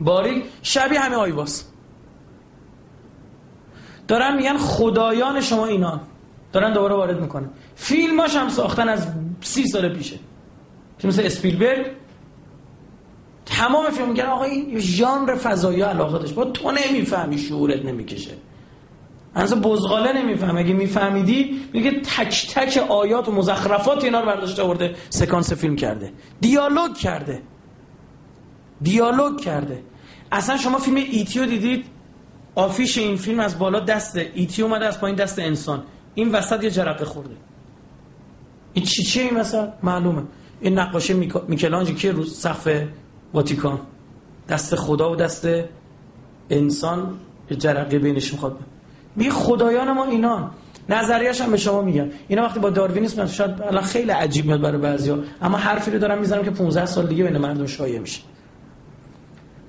[0.00, 1.64] باریک شبیه همه آیواس
[4.08, 6.00] دارن میگن خدایان شما اینا.
[6.52, 7.50] دارن دوباره وارد می‌کنن.
[7.74, 9.08] فیلماش هم ساختن از
[9.40, 10.18] سی سال پیشه.
[10.98, 11.86] که مثل اسپیلبرگ.
[13.46, 16.34] تمام فیلم میگن آقا این ژانر فضایی علاقه داشت.
[16.34, 18.30] با تو نمی‌فهمی شعورت نمی‌کشه.
[19.34, 24.94] انسا بزغاله نمیفهم اگه میفهمیدی میگه تک تک آیات و مزخرفات اینا رو برداشته آورده
[25.10, 26.12] سکانس فیلم کرده.
[26.40, 27.42] دیالوگ کرده.
[28.82, 29.82] دیالوگ کرده.
[30.32, 31.84] اصلا شما فیلم ایتیو دیدید؟
[32.54, 35.82] آفیش این فیلم از بالا دست ایتی اومده از پایین دست انسان.
[36.14, 37.36] این وسط یه جرقه خورده.
[38.72, 40.22] این چی چی این مثلا معلومه.
[40.60, 42.68] این نقاشی میکلانج که رو؟ سقف
[43.34, 43.78] واتیکان.
[44.48, 45.48] دست خدا و دست
[46.50, 47.14] انسان
[47.58, 48.58] جرقه بینش می‌خواد.
[49.16, 50.50] می خدایان ما اینان.
[50.88, 52.06] نظریش هم به شما میگم.
[52.28, 55.18] اینا وقتی با داروینیسم شاید الان خیلی عجیب میاد برای بعضیا.
[55.42, 58.22] اما حرفی رو دارم می‌زنم که 15 سال دیگه بین مردم شایع میشه.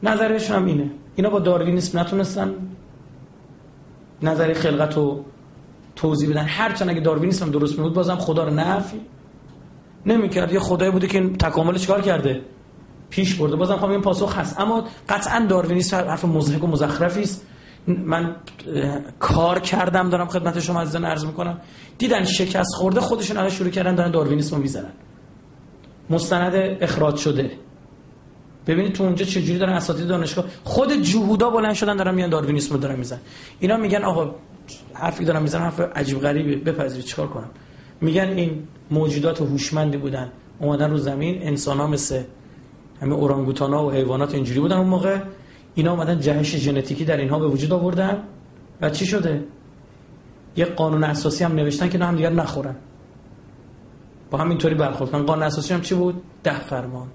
[0.03, 0.91] نظریش هم اینه.
[1.16, 2.53] اینا با داروینیسم نتونستن
[4.22, 5.26] نظری خلقت رو
[5.95, 6.43] توضیح بدن.
[6.43, 9.01] هرچند اگه داروینیسم درست میبود بازم خدا رو نفی
[10.05, 10.53] نمی‌کرد.
[10.53, 12.41] یه خدایی بوده که تکامل چیکار کرده؟
[13.14, 13.55] پیش برده.
[13.55, 14.59] بازم خواهم این پاسخ هست.
[14.59, 17.45] اما قطعا داروینیسم حرف مزهک و مزخرفی است.
[17.88, 18.36] من
[19.20, 21.57] کار کردم دارم خدمت شما عزیزان عرض می‌کنم.
[21.97, 24.91] دیدن شکست خورده خودشون الان شروع کردن دارن داروینیسم رو می‌زنن.
[26.09, 27.51] مستند اخراج شده.
[28.68, 32.80] ببینید تو اونجا چجوری دارن اساتید دانشگاه خود جهودا بلند شدن دارن میان داروینیسم رو
[32.80, 33.20] دارن می‌زنن.
[33.59, 34.36] اینا میگن آقا
[34.93, 37.49] حرفی دارن می‌زنن حرف عجیب غریبه بپذیرید چیکار کنم؟
[38.01, 40.32] میگن این موجودات هوشمندی بودن.
[40.59, 42.22] اومدن رو زمین انسان ها مثل
[43.03, 45.19] همه اورانگوتانا و حیوانات اینجوری بودن اون موقع.
[45.75, 48.23] اینا اومدن جهش ژنتیکی در اینها به وجود آوردن.
[48.81, 49.43] و چی شده؟
[50.55, 52.75] یه قانون اساسی هم نوشتن که نه هم دیگر نخورن.
[54.31, 57.07] با همینطوری برخورد کنن قانون اساسی هم چی بود؟ ده فرمان.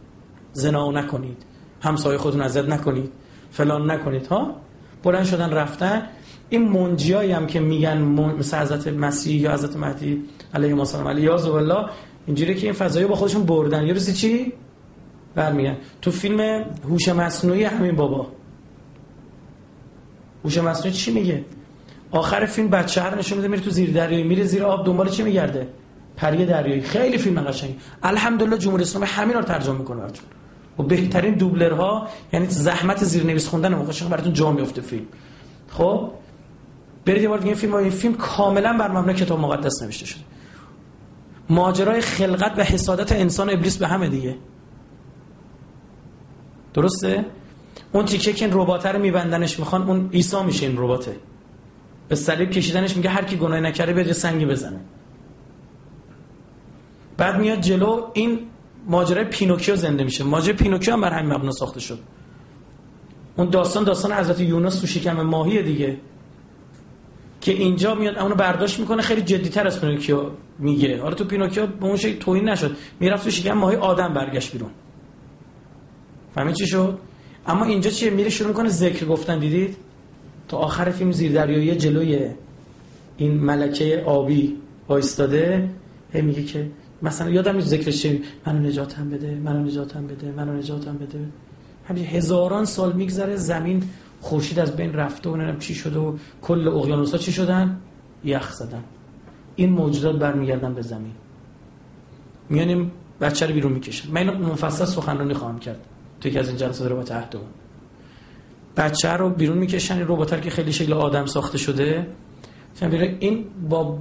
[0.53, 1.43] زنا نکنید.
[1.81, 3.11] همسایه خودتون اذیت نکنید.
[3.51, 4.27] فلان نکنید.
[4.27, 4.55] ها؟
[5.03, 6.03] بلند شدن رفتن.
[6.49, 7.99] این منجیایی هم که میگن
[8.39, 10.25] مثل حضرت مسیح یا حضرت مهدی
[10.55, 11.89] علیه السلام علیه الله
[12.27, 13.87] اینجوری که این فضایی با خودشون بردن.
[13.87, 14.53] یه روزی چی؟
[15.39, 18.27] برمیگن تو فیلم هوش مصنوعی همین بابا.
[20.45, 21.45] هوش مصنوعی چی میگه؟
[22.11, 24.25] آخر فیلم بچه هر نشون میده میره تو زیر دریایی.
[24.25, 25.69] میره زیر آب دنبال چی میگرده؟
[26.17, 26.81] پری دریایی.
[26.81, 30.25] خیلی فیلم قشنگی الحمدلله جمهوری اسلامی همین رو ترجمه می‌کنه براتون.
[30.79, 35.07] و بهترین دوبلرها یعنی زحمت زیرنویس خوندن موقع براتون جا میفته فیلم.
[35.69, 36.11] خب؟
[37.05, 40.21] برید یه بار دیگه فیلم این فیلم کاملا بر مبنای کتاب مقدس نوشته شده.
[41.51, 44.35] ماجرای خلقت و حسادت انسان و ابلیس به همه دیگه.
[46.79, 47.25] درسته؟
[47.93, 51.17] اون تیکه که این ربات رو میبندنش می‌خوان اون عیسی میشه این رباته.
[52.09, 54.81] به صلیب کشیدنش میگه هر کی گناه نکرده بیاد سنگی بزنه.
[57.17, 58.41] بعد میاد جلو این
[58.87, 60.25] ماجرای پینوکیو زنده میشه.
[60.25, 61.99] ماجرای پینوکیو هم بر همین مبنا ساخته شد.
[63.37, 65.97] اون داستان داستان حضرت یونس تو شکم ماهی دیگه.
[67.41, 70.23] که اینجا میاد اونو برداشت می‌کنه خیلی جدیتر از پینوکیو
[70.59, 71.03] میگه.
[71.03, 72.77] حالا تو پینوکیو به اون شکل توهین نشد.
[73.01, 74.71] می‌رفت تو شکم ماهی آدم برگشت بیرون.
[76.39, 76.99] فهمید چی شد؟
[77.47, 79.77] اما اینجا چیه؟ میره شروع می‌کنه ذکر گفتن دیدید؟
[80.49, 82.31] تا آخر فیلم زیر دریایی جلوی
[83.17, 84.57] این ملکه آبی
[84.89, 85.71] وایستاده
[86.13, 86.71] هی میگه که
[87.03, 91.19] مثلا یادم نیست ذکرش چی منو نجاتم بده منو نجاتم بده منو نجاتم بده.
[91.89, 93.83] همین هزاران سال میگذره زمین
[94.21, 97.81] خورشید از بین رفته و نمی‌دونم چی شده و کل اقیانوسا چی شدن؟
[98.25, 98.85] یخ زدن.
[99.57, 101.13] این موجودات برمیگردن به زمین.
[102.49, 104.11] میانیم بچه رو بیرون می‌کشن.
[104.11, 105.81] من اینو مفصل سخنرانی خواهم کرد.
[106.21, 107.37] تو یکی از این جلسات ربات عهد
[108.77, 112.07] بچه رو بیرون می‌کشن این ربات که خیلی شکل آدم ساخته شده.
[113.21, 113.99] این با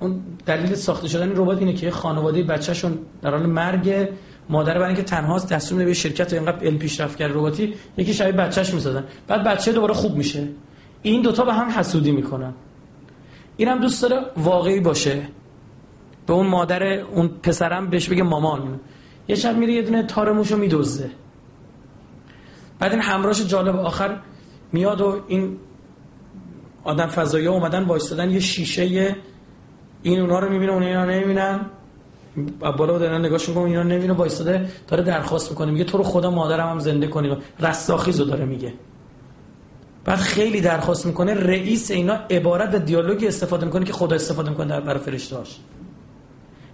[0.00, 4.08] اون دلیل ساخته شدن این ربات اینه که خانواده بچهشون در حال مرگ
[4.48, 8.32] مادر برای اینکه تنهاست دستور میده به شرکت اینقدر علم پیشرفت کرد رباتی یکی شبیه
[8.32, 9.04] بچهش می‌سازن.
[9.26, 10.48] بعد بچه دوباره خوب میشه.
[11.02, 12.54] این دوتا به هم حسودی می‌کنن.
[13.56, 15.22] اینم دوست داره واقعی باشه.
[16.26, 18.80] به اون مادر اون پسرم بهش بگه مامان.
[19.28, 21.10] یه شب میره یه دونه تار موشو میدزده.
[22.78, 24.20] بعد این همراهش جالب آخر
[24.72, 25.56] میاد و این
[26.84, 29.16] آدم فضایی ها اومدن وایستادن یه شیشه
[30.02, 31.60] این اونا رو می‌بینه اون اینا نمی‌بینن
[32.60, 36.68] بالا دارن نگاهش می‌کنن اینا نمی‌بینه وایستاده داره درخواست می‌کنه میگه تو رو خدا مادرم
[36.68, 37.36] هم زنده کنی.
[37.60, 38.74] رستاخیزو داره میگه.
[40.04, 44.66] بعد خیلی درخواست می‌کنه رئیس اینا عبارت و دیالوگی استفاده می‌کنه که خدا استفاده می‌کنه
[44.66, 45.58] در برای فرشتهاش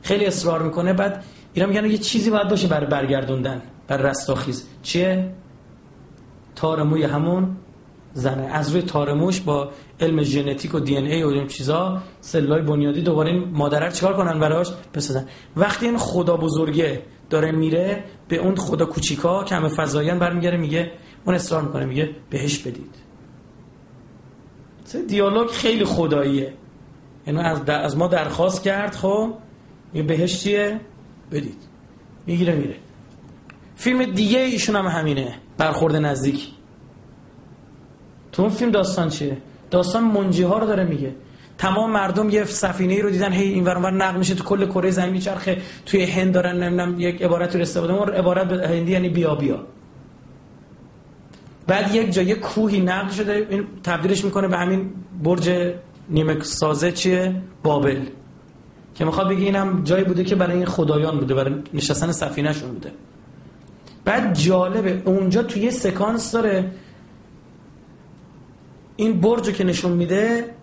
[0.03, 0.93] خیلی اصرار می‌کنه.
[0.93, 1.25] بعد
[1.55, 4.67] اینا میگن یه چیزی باید باشه برای برگردوندن بر رستاخیز.
[4.83, 5.31] چیه؟
[6.57, 7.57] تارموی همون
[8.13, 8.47] زنه.
[8.47, 13.03] از روی تارموش با علم ژنتیک و دی ان ای و این چیزا سلولای بنیادی
[13.03, 15.27] دوباره این مادر چیکار کنن براش؟ بسازن.
[15.57, 20.93] وقتی این خدا بزرگه داره میره به اون خدا کوچیکا که همه فضایان برمیگره میگه
[21.25, 22.95] اون اصرار می‌کنه میگه بهش بدید.
[25.09, 26.53] دیالوگ خیلی خداییه.
[27.27, 29.35] یعنی از, از ما درخواست کرد خب
[29.95, 30.81] یه بهش چیه؟
[31.35, 31.59] بدید.
[32.27, 32.77] می‌گیره میره.
[33.77, 35.35] فیلم دیگه ایشون هم همینه.
[35.59, 36.49] برخورد نزدیک.
[38.33, 39.37] تو اون فیلم داستان چیه؟
[39.71, 41.15] داستان منجی ها رو داره میگه.
[41.59, 43.33] تمام مردم یه سفینه ای رو دیدن.
[43.33, 45.63] هی این ور نقل میشه تو کل کره زمین چرخه.
[45.87, 49.67] توی هند دارن نمی‌دونم یک عبارت رو استفاده اون عبارت هندی یعنی بیا بیا.
[51.67, 53.47] بعد یک جای کوهی نقل شده.
[53.51, 54.91] این تبدیلش می‌کنه به همین
[55.23, 55.75] برج
[56.09, 58.01] نیمه سازه چیه؟ بابل.
[58.95, 62.93] که می‌خواد بگه اینم جایی بوده که برای این خدایان بوده برای نشستن سفینهشون بوده.
[64.05, 66.71] بعد جالبه اونجا توی یه سکانس داره
[68.97, 70.55] این برج که نشون میده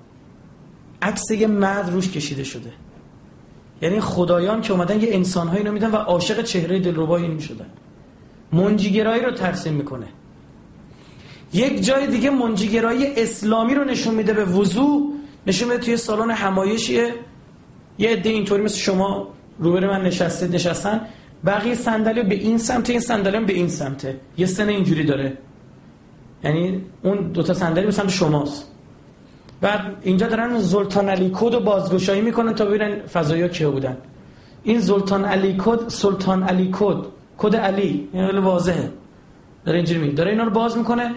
[1.01, 2.73] عکس یه مرد روش کشیده شده.
[3.81, 7.67] یعنی خدایان که اومدن یه انسانهایی اینو میدن و عاشق چهره دلربای این می‌شدن
[8.53, 10.07] منجیگرایی رو ترسیم می‌کنه.
[11.53, 15.13] یک جای دیگه منجیگرایی اسلامی رو نشون میده به وضوع
[15.47, 17.13] نشون میده توی سالن همایشیه یه
[18.09, 19.27] عده اینطوری مثل شما
[19.59, 21.01] روبروی من نشسته نشستن.
[21.45, 24.15] بقیه صندلی به این سمت این صندلی به این سمته.
[24.37, 25.37] یه سنه اینجوری داره.
[26.43, 28.67] یعنی اون دوتا صندلی به سمت شماست.
[29.61, 33.97] بعد اینجا دارن زلطان علی کد رو بازگشایی می‌کنن تا ببینن فضایی کیا بودن.
[34.63, 36.97] این زلطان علی کد سلطان علی کد
[37.37, 38.09] کد علی.
[38.11, 38.89] خیلی واضحه.
[39.65, 40.13] داره اینجوری میگه.
[40.13, 41.11] داره اینا رو باز می‌کنه.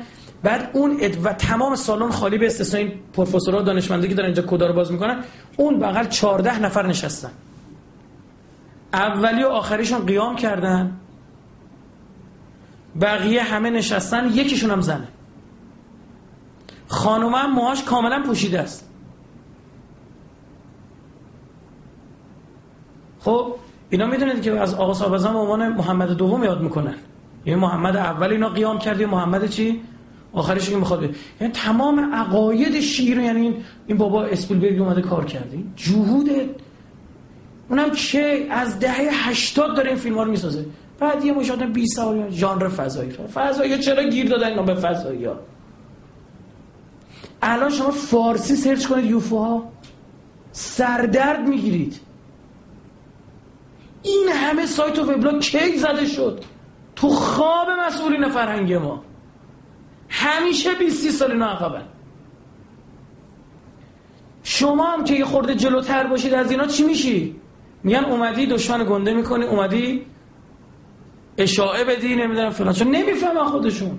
[0.45, 4.43] بعد اون اد و تمام سالن خالی به استثنای این پروفسورها دانشمندی که دارن اینجا
[4.43, 5.25] کدا رو باز می‌کنن
[5.57, 7.31] اون بغل 14 نفر نشستن.
[8.93, 10.97] اولی و آخریشون قیام کردن.
[13.01, 15.09] بقیه همه نشستن یکیشون هم زنه.
[16.89, 18.89] خانوم هم موهاش کاملا پوشیده است.
[23.21, 23.55] خب
[23.91, 26.95] اینا می‌دونید که از آقا صاحب به عنوان محمد دوم یاد می‌کنن.
[27.47, 29.83] یعنی محمد اول اینا قیام کرد محمد چی؟
[30.35, 33.57] آخرش که می‌خواد یعنی تمام عقاید شیر یعنی این,
[33.87, 35.59] این بابا اسپیلبرگ اومده کار کرده.
[35.77, 36.31] جهود
[37.69, 40.67] اونم که از دهه 80 داره این فیلم ها رو می‌سازه.
[41.01, 43.11] بعد یه مشاهده 20 سال ژانر فضایی.
[43.11, 45.37] فضایی چرا گیر دادن اینا به فضایی ها؟
[47.43, 49.73] الان شما فارسی سرچ کنید یوفوها
[50.53, 52.01] سردرد می‌گیرید.
[54.03, 56.41] این همه سایت و وبلاگ کی زده شد؟
[56.97, 59.03] تو خواب مسئولین فرهنگ ما.
[60.17, 61.83] همیشه 20 سال اینا عقبن.
[64.43, 67.37] شما هم که یه خورده جلوتر باشید از اینا چی میشی؟
[67.83, 70.07] میگن اومدی دشمن گنده می‌کنی اومدی
[71.39, 72.73] اشاعه بدی نمی‌دونم فلان.
[72.73, 73.99] چون نمی‌فهمن خودشون.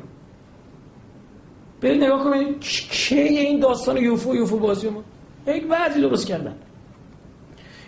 [1.82, 5.04] برید نگاه کنید کی این داستان یوفو یوفو بازی ما؟
[5.48, 6.56] یک بعضی درست کردن.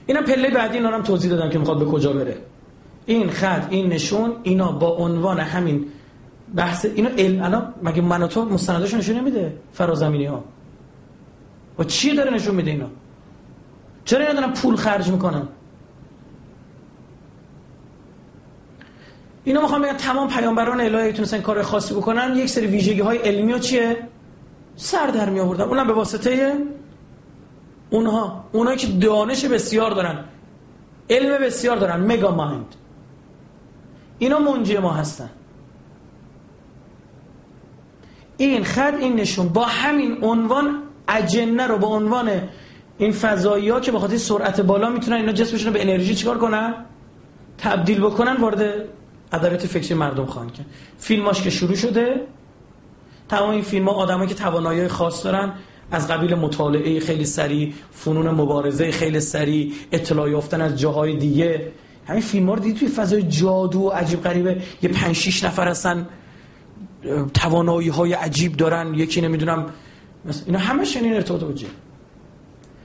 [0.06, 2.38] اینا پله بعدی اینا هم توضیح دادم که می‌خواد به کجا بره.
[3.06, 5.86] این خط این نشون اینا با عنوان همین
[6.56, 7.10] بحث اینا
[7.46, 10.44] الان مگه من تو مستنداش نشون نمیده؟ فرازمینی ها
[11.80, 12.88] و چی داره نشون میده اینا؟
[14.06, 15.48] چرا اینا دارن پول خرج می‌کنن؟
[19.44, 22.38] اینا می‌خوام بگم تمام پیامبران الهی تونستن کار خاصی بکنن.
[22.38, 23.98] یک سری ویژگی های علمی و چیه؟
[24.76, 26.54] سر در می آوردن اونم به واسطه
[27.90, 28.46] اونها.
[28.52, 30.24] اونایی که دانش بسیار دارن.
[31.10, 32.00] علم بسیار دارن.
[32.00, 32.76] مگا مایند
[34.20, 35.30] اینا منجی ما هستن.
[38.38, 39.50] این خط این نشون.
[39.50, 42.30] با همین عنوان اجنه رو با عنوان
[42.98, 46.38] این فضایی ها که به خاطر سرعت بالا می‌تونن اینا جسمشون رو به انرژی چیکار
[46.38, 46.74] کنن؟
[47.58, 48.86] تبدیل بکنن وارد
[49.34, 50.66] ادبیات فکری مردم خواهند کرد.
[50.98, 52.22] فیلماش که شروع شده
[53.30, 55.54] تمام این فیلم ها آدمایی که توانایی خاص دارن
[55.92, 61.72] از قبیل مطالعه خیلی سریع فنون مبارزه خیلی سریع اطلاع یافتن از جاهای دیگه.
[62.08, 65.68] همین فیلم ها رو دیدی توی فضای جادو و عجیب غریبه؟ یه 5 6 نفر
[65.68, 66.08] هستن.
[67.34, 69.66] توانایی های عجیب دارن یکی نمی‌دونم
[70.46, 71.68] اینا همه شنین ارتباط وجه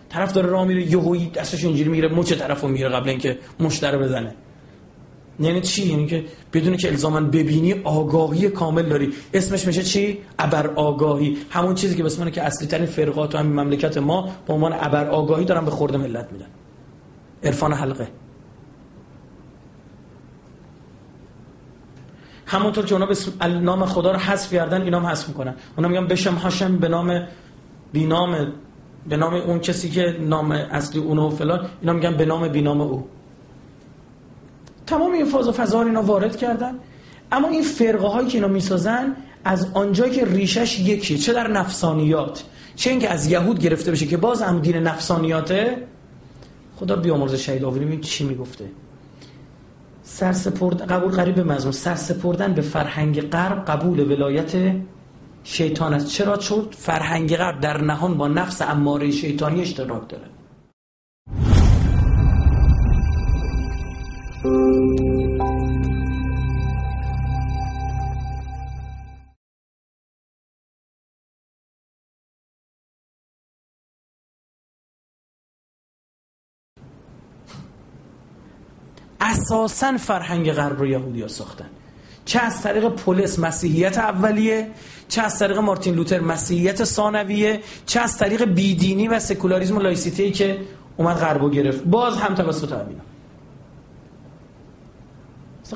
[0.08, 4.34] طرف داره راه میره یهویی دستش اینجوری می‌گیره مچ طرفو می‌گیره قبل اینکه مشتره بزنه.
[5.40, 9.12] یعنی چی؟ یعنی که بدون که الزاما ببینی آگاهی کامل داری.
[9.34, 11.36] اسمش میشه چی؟ ابر آگاهی.
[11.50, 15.08] همون چیزی که بسمانه که اصلی ترین فرقات و همین مملکت ما به عنوان ابر
[15.08, 16.46] آگاهی دارن به خورده ملت میدن.
[17.42, 18.08] عرفان حلقه.
[22.47, 25.55] همونطور که اونا به نام خدا رو حذف کردن اینا هم حذف می‌کنن.
[25.76, 27.22] اونا میگن بشم هاشم به نام
[27.93, 28.53] بینام
[29.09, 33.09] به نام اون کسی که نام اصلی اونو فلان اینا میگن به نام بینام او.
[34.86, 36.74] تمام این فاز و فضا اینا وارد کردن.
[37.32, 42.45] اما این فرقه هایی که اینا می‌سازن از آنجایی که ریشش یکی چه در نفسانیات
[42.76, 45.86] چه اینکه از یهود گرفته بشه که باز هم دین نفسانیاته
[46.76, 48.01] خدا بیامرز شهید آوری.
[48.01, 48.64] چی می‌گفته.
[50.12, 54.52] سرسپرد قبول قریب مضمون سرسپردن به فرهنگ غرب قبول ولایت
[55.44, 56.08] شیطان است.
[56.08, 60.24] چرا؟ چون فرهنگ غرب در نهان با نفس اماره شیطانی اشتراک داره.
[79.32, 81.66] اساسا فرهنگ غرب رو یهودی ها ساختن.
[82.24, 84.68] چه از طریق پولس مسیحیت اولیه
[85.08, 90.30] چه از طریق مارتین لوتر مسیحیت ثانویه چه از طریق بیدینی و سکولاریسم و لائیسیته
[90.30, 90.58] که
[90.96, 91.84] اومد غربو گرفت.
[91.84, 93.02] باز هم توسط اینا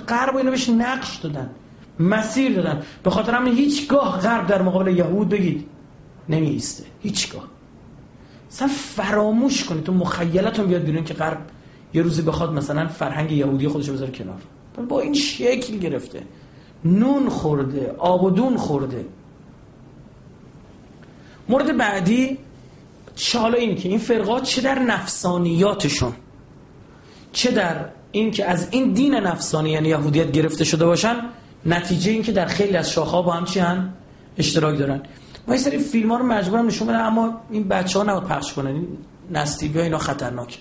[0.09, 1.51] غرب اینو بهش نقش دادن
[2.01, 2.83] مسیر دادن.
[3.03, 5.67] به خاطر همین هیچگاه غرب در مقابل یهود بگید
[6.29, 7.45] نمی ایسته هیچگاه.
[8.51, 11.39] اصلا فراموش کنید تو مخیلتون بیاد بیرون که غرب
[11.97, 14.41] یه روزی بخواد مثلا فرهنگ یهودی خودش بذاره کنار.
[14.89, 16.23] با این شکل گرفته.
[16.85, 19.05] نون خورده آب و دون خورده.
[21.49, 22.39] مورد بعدی
[23.15, 26.13] چالا این که این فرقات چه در نفسانیاتشون؟
[27.33, 31.17] چه در این که از این دین نفسانی یعنی یهودیت گرفته شده باشن
[31.67, 33.93] نتیجه این که در خیلی از شاخها با هم چی هن؟
[34.39, 35.03] اشتراک دارن.
[35.49, 38.53] ما این سری فیلم ها رو مجبورم نشون بدم اما این بچه ها نباید پخش
[38.53, 38.67] کنن.
[38.67, 38.89] این
[39.31, 40.59] نستیبی ها اینا خطرناک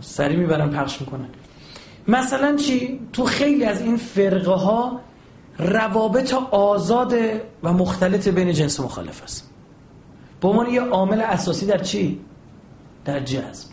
[0.00, 1.28] سری می‌برن پخش می‌کنن.
[2.08, 5.00] مثلا چی؟ تو خیلی از این فرقه ها
[5.58, 7.14] روابط آزاد
[7.62, 9.50] و مختلط بین جنس مخالف است.
[10.40, 12.20] با عنوان یه عامل اساسی در چی؟
[13.04, 13.68] در جذب.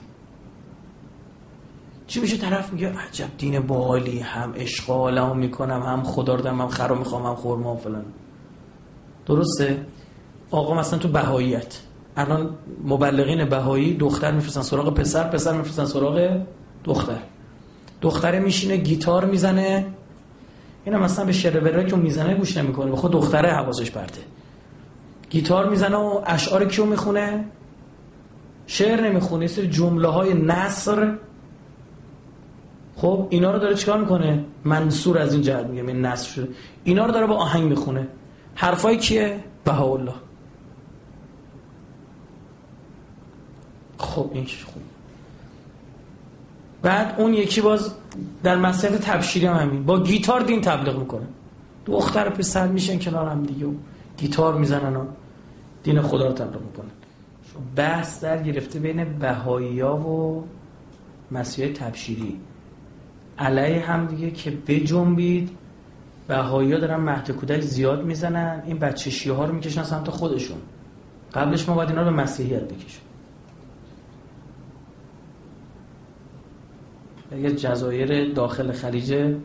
[2.08, 6.96] چی میشه؟ طرف میگه عجب دین بالی هم اشغالم می‌کنم هم خدا رو هم خرا
[6.96, 8.06] می‌خوام هم خورما فلان.
[9.26, 9.86] درسته؟
[10.52, 11.80] آقا مثلا تو بهاییت.
[12.18, 12.50] الان
[12.84, 16.42] مبلغین بهایی دختر میفرستن سراغ پسر پسر میفرستن سراغ
[16.84, 17.18] دختر.
[18.02, 19.86] دختره میشینه گیتار می‌زنه.
[20.86, 22.92] اینا مثلا به شروره که می‌زنه گوش نمی‌کنه.
[22.92, 24.22] به خود دختره حواسش پرته.
[25.30, 27.46] گیتار می‌زنه و اشعار کیو می‌خونه؟
[28.68, 31.16] شعر نمی‌خونه سری جمله های نصر
[32.96, 36.48] خب اینا رو داره چیکار می‌کنه؟ منصور از این جهت میگه من نصر شده.
[36.84, 38.08] اینا رو داره با آهنگ می‌خونه.
[38.56, 40.14] حرفای کیه؟ بهاءالله.
[44.06, 44.84] خب این خوب
[46.82, 47.92] بعد اون یکی باز
[48.44, 49.86] در مسئله تبشیری هم همین.
[49.86, 51.26] با گیتار دین تبلیغ می‌کنه.
[51.86, 53.74] دختر پسر میشن کنار هم دیگه و
[54.18, 55.06] گیتار می‌زنن و
[55.84, 56.92] دین خدا رو تبلیغ می‌کنن.
[57.76, 60.42] بحث در گرفته بین بهایی و
[61.32, 62.40] مسیح تبشیری.
[63.38, 65.50] علیه هم دیگه که بجنبید
[66.28, 68.64] بهایی ها دارن مهد کودک زیاد می‌زنن.
[68.66, 70.58] این بچه شیعه ها رو می‌کشن سمت خودشون.
[71.34, 73.05] قبلش ما باید اینا رو به مسیحیت بکشیم.
[77.42, 79.36] یه جزایر داخل خلیج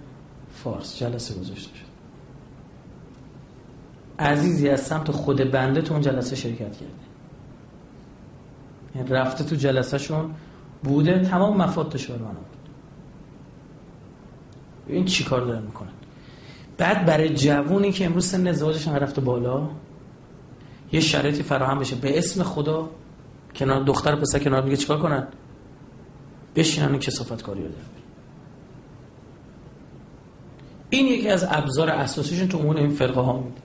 [0.52, 1.90] فارس جلسه گذاشته شد.
[4.18, 6.86] عزیزی از سمت خود بنده تو اون جلسه شرکت کرده
[8.94, 10.34] یعنی رفته تو جلسه شون
[10.82, 12.46] بوده تمام مفاد من بود.
[14.86, 15.88] این چی کار دارن می‌کنن.
[16.78, 19.68] بعد برای جوونی که امروز سن ازدواجش هم رفته بالا
[20.92, 21.96] یه شرایطی فراهم بشه.
[21.96, 22.90] به اسم خدا
[23.54, 25.26] کنار دختر پسر کنار میگه چیکار کنن؟
[26.56, 27.68] بشینن این کسافت کاری رو
[30.90, 33.60] این یکی از ابزار اساسیشون تو اون این فرقه ها میده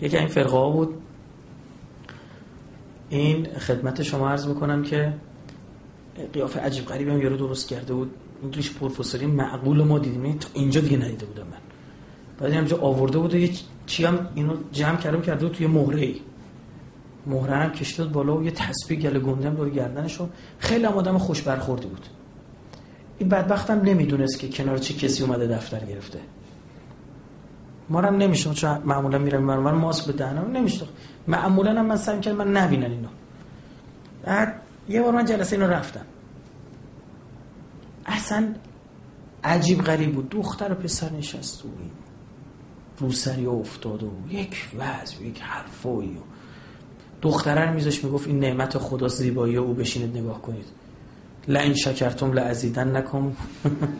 [0.00, 0.94] یکی این فرقه ها بود.
[3.08, 5.14] این خدمت شما عرض می‌کنم که
[6.32, 8.10] قیافه عجیب غریبی هم یارو درست کرده بود.
[8.42, 10.38] انگلیش پروفسوری معقول ما دیدیم.
[10.38, 11.58] تا اینجا دیگه ندیده بودم من.
[12.38, 13.50] بعد همجا آورده بود و یه
[13.86, 16.20] چی هم اینو جمع کردم کرده بود توی مهره ای
[17.26, 20.18] مهره هم کشید بالا و یه تسبیح گله گندم دور گردنش
[20.58, 22.06] خیلی هم آدم خوش برخوردی بود.
[23.18, 26.18] این بدبختم نمی‌دونست که کنار چه کسی اومده دفتر گرفته.
[27.88, 30.86] ما هم نمیشه چون معمولا میرم من من ماسک به دهنم نمیشه
[31.28, 33.08] معمولا هم من سعی کردم من نبینن اینو.
[34.24, 36.04] بعد یه بار من جلسه اینو رفتم.
[38.06, 38.54] اصلا
[39.44, 40.28] عجیب غریب بود.
[40.30, 41.68] دختر و پسر نشست و
[42.98, 46.33] روسری افتاد و یک وضع یک حرفایی و
[47.24, 50.64] دختره میذاش می‌گفت این نعمت خدا زیبایی او بشینید نگاه کنید.
[51.48, 53.36] لعین شکرتم لعزیدن نکن.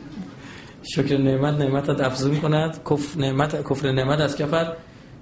[0.94, 2.80] شکر نعمت نعمت افزون کند.
[2.90, 4.72] کفر نعمت کفر نعمت از کفر.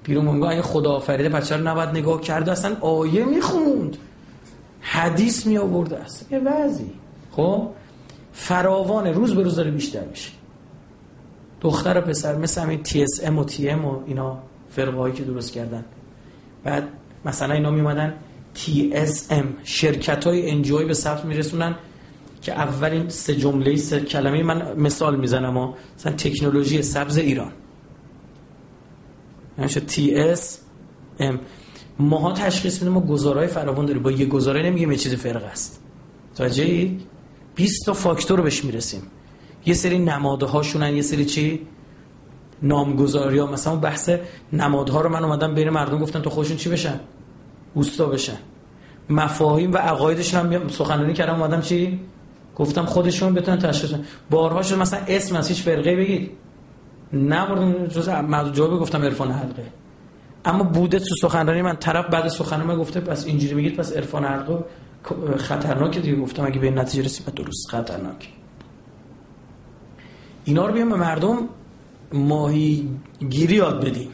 [0.04, 3.96] بیرون منگاه اگه خدا آفریده بچه رو نباید نگاه کرده؟ اصلا آیه می‌خوند.
[4.80, 6.92] حدیث می آورده است یه وضعی.
[7.30, 7.68] خب؟
[8.32, 10.30] فراوان روز به روز داره بیشتر میشه.
[11.60, 14.38] دختر و پسر مثل همین تی اس ام و تی ام و اینا
[14.70, 15.84] فرقه هایی که درست کردن.
[16.64, 16.88] بعد
[17.24, 18.14] مثلا اینا میمدن
[19.30, 21.74] ام شرکت های انجوی به ثبت میرسونن
[22.42, 27.52] که اولین سه جمله سه کلمه من مثال می‌زنم و مثلا تکنولوژی سبز ایران.
[29.86, 30.58] تی اس
[31.18, 31.40] ام
[31.98, 34.02] ماها تشخیص میدیم ما گزارهای فراوان داریم.
[34.02, 35.80] با یه گزاره نمیگیم یه چیز فرق است.
[36.34, 36.90] توجه
[37.54, 39.02] 20 تا فاکتور بهش می‌رسیم.
[39.66, 41.60] یه سری نماده هاشونن یه سری چی؟
[42.62, 43.46] نامگذاری ها.
[43.46, 44.10] مثلا بحث
[44.52, 47.00] نمادها رو من اومدم بین مردم گفتم تو خودشون چی بشن؟
[47.74, 48.36] اوستا بشن.
[49.10, 52.00] مفاهیم و عقایدشون هم سخنرانی کردم اومدم چی؟
[52.56, 53.94] گفتم خودشون بتونن تشخیص
[54.30, 56.30] بارها شد مثلا اسم از هیچ فرقه بگید.
[57.12, 58.10] نبردم جز
[58.52, 59.66] جواب گفتم عرفان حلقه.
[60.44, 61.76] اما بوده تو سخنرانی من.
[61.76, 64.64] طرف بعد سخنرانی من گفته پس اینجوری میگید پس عرفان حلقه
[65.36, 66.16] خطرناکه دیگه.
[66.16, 68.32] گفتم اگه به نتیجه رسید درست خطرناک
[70.44, 71.38] اینا رو بیام به مردم
[72.14, 72.88] ماهی
[73.28, 74.08] گیری یاد بدیم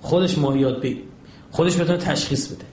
[0.00, 1.02] خودش ماهی یاد بدیم
[1.50, 2.64] خودش بتونه تشخیص بده.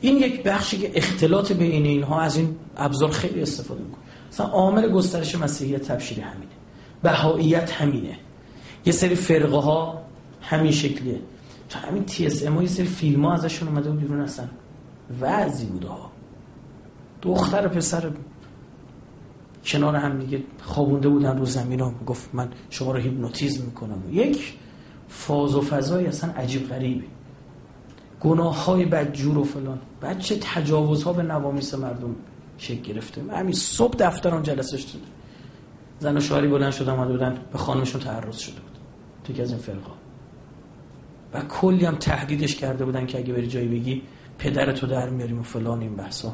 [0.00, 4.02] این یک بخشی که اختلاط بین اینها از این ابزار خیلی استفاده می‌کنه.
[4.32, 6.52] مثلا عامل گسترش مسیحیت تبشیری همینه.
[7.02, 8.18] بهاییت همینه.
[8.86, 10.02] یه سری فرقه ها
[10.40, 11.20] همین شکلیه.
[11.68, 14.50] تو همین تی اس ام یه سری فیلم ها ازشون اومده بیرون هستن.
[15.20, 16.10] وضعی بوده ها.
[17.22, 18.10] دختر و پسر
[19.68, 21.94] کنار هم دیگه خوابونده بودن رو زمین ها.
[22.06, 24.02] گفت من شما رو هیپنوتیزم می‌کنم.
[24.10, 24.54] یک
[25.08, 27.04] فاز و فضایی اصلا عجیب غریبه.
[28.20, 29.78] گناه های بدجور و فلان.
[30.02, 32.16] بچه تجاوز ها به نوامیس مردم
[32.58, 33.22] شکل گرفته.
[33.32, 35.02] همین صبح دفترم جلسه شده
[36.00, 37.38] زن و شوهری بلند شده آمده بودن.
[37.52, 38.78] به خانمشون تعرض شده بود.
[39.36, 39.92] تو از این فرقا
[41.34, 44.02] و کلی هم تهدیدش کرده بودن که اگه بری جایی بگی
[44.38, 46.32] پدرتو در میاریم و فلان این بحثا.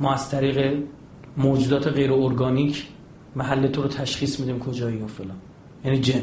[0.00, 0.82] ما از طریق
[1.38, 2.86] موجودات غیر ارگانیک
[3.36, 5.36] محل تو رو تشخیص میدیم کجایی و فلان.
[5.84, 6.22] یعنی جن.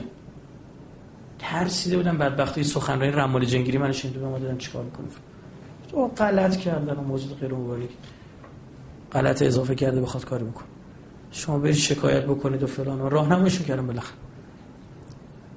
[1.40, 5.08] ترسیده بودم بدبختی سخنرانی رمال جنگیری من شنیده ما دادم چیکار کنم
[5.92, 7.90] تو غلط کردن موجود غیر ارگانیک
[9.12, 10.64] غلط اضافه کرده بخواد کاری بکن
[11.32, 14.18] شما برید شکایت بکنید و فلان و راهنماییشون کردم بالاخره.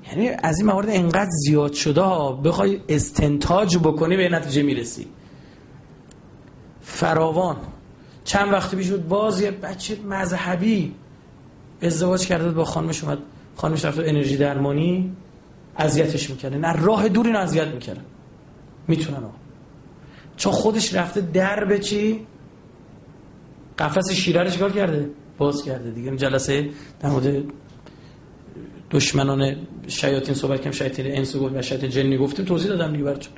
[0.07, 5.07] یعنی از این موارد انقدر زیاد شده ها بخوای استنتاج بکنی به نتیجه می‌رسی.
[6.81, 7.57] فراوان.
[8.29, 10.95] چند وقتی پیش بود باز یه بچه مذهبی
[11.83, 13.19] ازدواج کرده با خانمش اومد.
[13.57, 15.13] خانمش رفت انرژی درمانی
[15.77, 18.01] اذیتش می‌کنه نه راه دور اینو اذیت می‌کنه
[18.89, 19.35] می‌تونن آقا.
[20.37, 22.27] چون خودش رفته در به چی؟
[23.79, 25.11] قفس شیره چیکار کرده.
[25.39, 26.17] باز کرده دیگه.
[26.17, 26.71] جلسه
[27.01, 27.45] در مورد
[28.91, 29.57] دشمنان
[29.87, 30.71] شیاطین صحبت کردم.
[30.71, 32.45] شیاطین انس و شیاطین جنی گفتیم.
[32.45, 33.33] توضیح دادم دیگه براتون.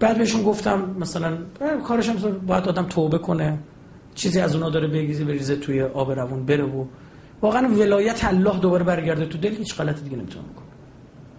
[0.00, 1.38] بعد بهشون گفتم مثلا
[1.88, 2.16] کارش هم
[2.46, 3.58] باید آدم توبه کنه.
[4.14, 6.84] چیزی از اونا داره بگیزه بریزه توی آب روون بره و
[7.42, 10.66] واقعا ولایت الله دوباره برگرده تو دل هیچ غلطی دیگه نمی‌تونه بکنه.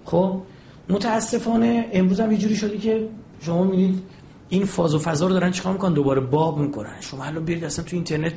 [0.05, 0.41] خب
[0.89, 3.09] متاسفانه امروز هم یه شده که
[3.39, 4.03] شما می‌بینید
[4.49, 6.95] این فاز و فضا رو دارن چیکار می‌کنن؟ دوباره باب می‌کنن.
[7.01, 8.33] شما الان برید اصلا تو اینترنت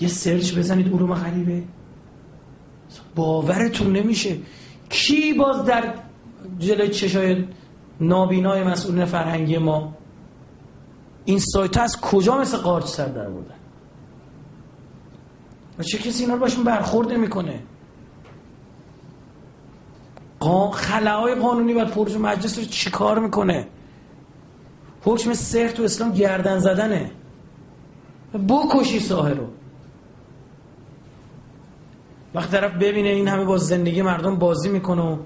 [0.00, 1.62] یه سرچ بزنید علوم غریبه.
[3.14, 4.36] باورتون نمیشه.
[4.88, 5.94] کی باز در
[6.58, 7.44] جلوی چشای
[8.00, 9.95] نابینای مسئولین فرهنگی ما
[11.26, 13.54] این سایت از کجا مثل قارچ سر در بردن
[15.78, 17.62] و چه کسی اینا رو باشون برخورد می‌کنه
[20.72, 23.66] خلاهای قانونی باید پرج مجلس رو چیکار می‌کنه؟
[25.04, 27.10] حکم سر تو اسلام گردن زدنه.
[28.48, 29.46] بکشی ساحه رو
[32.34, 35.16] وقتی طرف ببینه این همه با زندگی مردم بازی می‌کنه و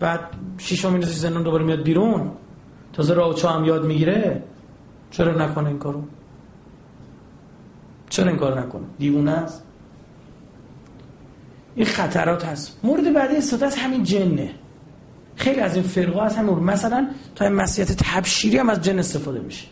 [0.00, 0.20] بعد
[0.58, 2.30] شیش میندازی زندان دوباره میاد بیرون.
[2.92, 4.42] تازه راه چه هم یاد می‌گیره.
[5.10, 6.02] چرا نکنه این کارو؟
[8.08, 9.62] چرا این کار نکنه دیوونه است.
[11.74, 12.80] این خطرات هست.
[12.82, 14.50] مورد بعدی استفاده همین جنه.
[15.36, 19.40] خیلی از این فرقه از همین مثلا تا این مسیحیت تبشیری هم از جن استفاده
[19.40, 19.66] میشه.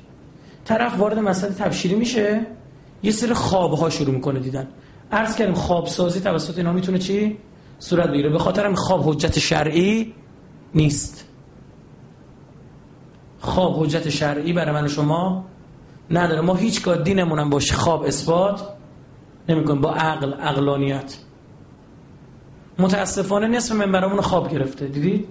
[0.64, 2.46] طرف وارد مسیحیت تبشیری میشه
[3.02, 4.68] یه سری خوابها شروع می‌کنه دیدن.
[5.12, 7.38] عرض کردیم خواب سازی توسط اینا می‌تونه چی؟
[7.78, 8.30] صورت بگیره.
[8.30, 10.14] به خاطر خواب حجت شرعی
[10.74, 11.25] نیست.
[13.46, 15.44] خواب حجت شرعی برای من شما
[16.10, 16.40] نداره.
[16.40, 18.68] ما هیچگاه دینمونم باشه خواب اثبات
[19.48, 19.80] نمی‌کنیم.
[19.80, 21.16] با عقل عقلانیت.
[22.78, 24.86] متاسفانه نصف منبرمون خواب گرفته.
[24.86, 25.28] دیدید؟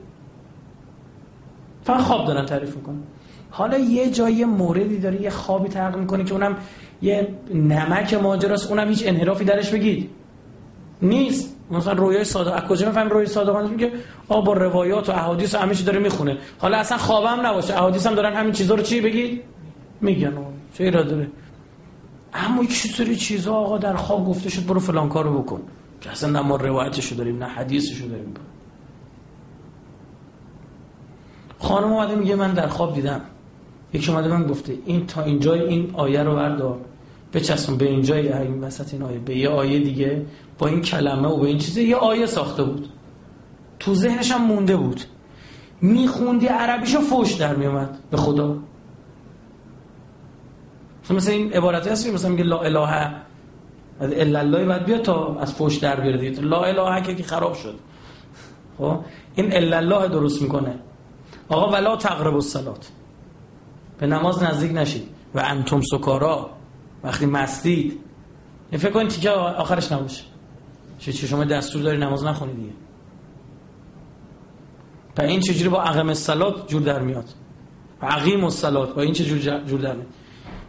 [1.84, 3.04] فقط خواب دارن تعریف می‌کنن.
[3.52, 6.58] حالا یه جایی موردی داره یه خوابی تحقیق می‌کنه که اونم
[7.02, 8.70] یه نمک ماجراست.
[8.70, 10.10] اونم هیچ انحرافی درش بگید.
[11.02, 11.55] نیست.
[11.72, 13.92] مثلا رویای ساده از کجا می‌فهمیم رویای صادقانه میگه
[14.28, 16.38] آ با روایات و احادیث و همه داره می‌خونه.
[16.60, 17.74] حالا اصلا خوابم نباشه.
[17.74, 19.42] احادیث هم دارن همین چیزا رو چی بگید
[20.02, 20.34] میگن.
[20.74, 21.28] چه ایراد داره؟
[22.34, 25.62] اما یک سری چیزا آقا در خواب گفته شد برو فلان کارو بکن.
[26.02, 28.34] که اصلا نه ما روایتشو داریم نه حدیثشو داریم.
[31.60, 33.22] خانم اومده میگه من در خواب دیدم.
[33.94, 36.78] یکی اومده من گفته این تا اینجای این آیه رو بردار.
[37.36, 40.26] بچسبون به اینجای این وسط این آیه به یه آیه دیگه
[40.58, 42.90] با این کلمه و به این چیزه یه آیه ساخته بود.
[43.80, 45.02] تو ذهنش هم مونده بود.
[45.82, 48.58] میخوندی عربیشو فوش در میومد به خدا.
[51.10, 53.14] مثلا این عبارتی هست مثلا میگه لا اله
[54.02, 56.42] الا الله بعد بیا تا از فوش در بیاره دیگه.
[56.42, 57.76] لا اله که خراب شد.
[58.78, 59.00] خب؟
[59.36, 60.76] این الا الله درست می‌کنه.
[61.50, 62.92] آقا ولا تقرب الصلات
[64.00, 65.16] به نماز نزدیک نشید.
[65.36, 66.50] و انتم سکارا.
[67.06, 68.00] وقتی مستید.
[68.72, 70.24] فکر کنید تیکه آخرش نباشه.
[71.00, 72.74] چه شما دستور داری نماز نخونی دیگه.
[75.18, 77.26] و این چجوری با عقم الصلات جور در میاد؟
[78.02, 80.08] و عقیم الصلات با این چه جور, در میاد؟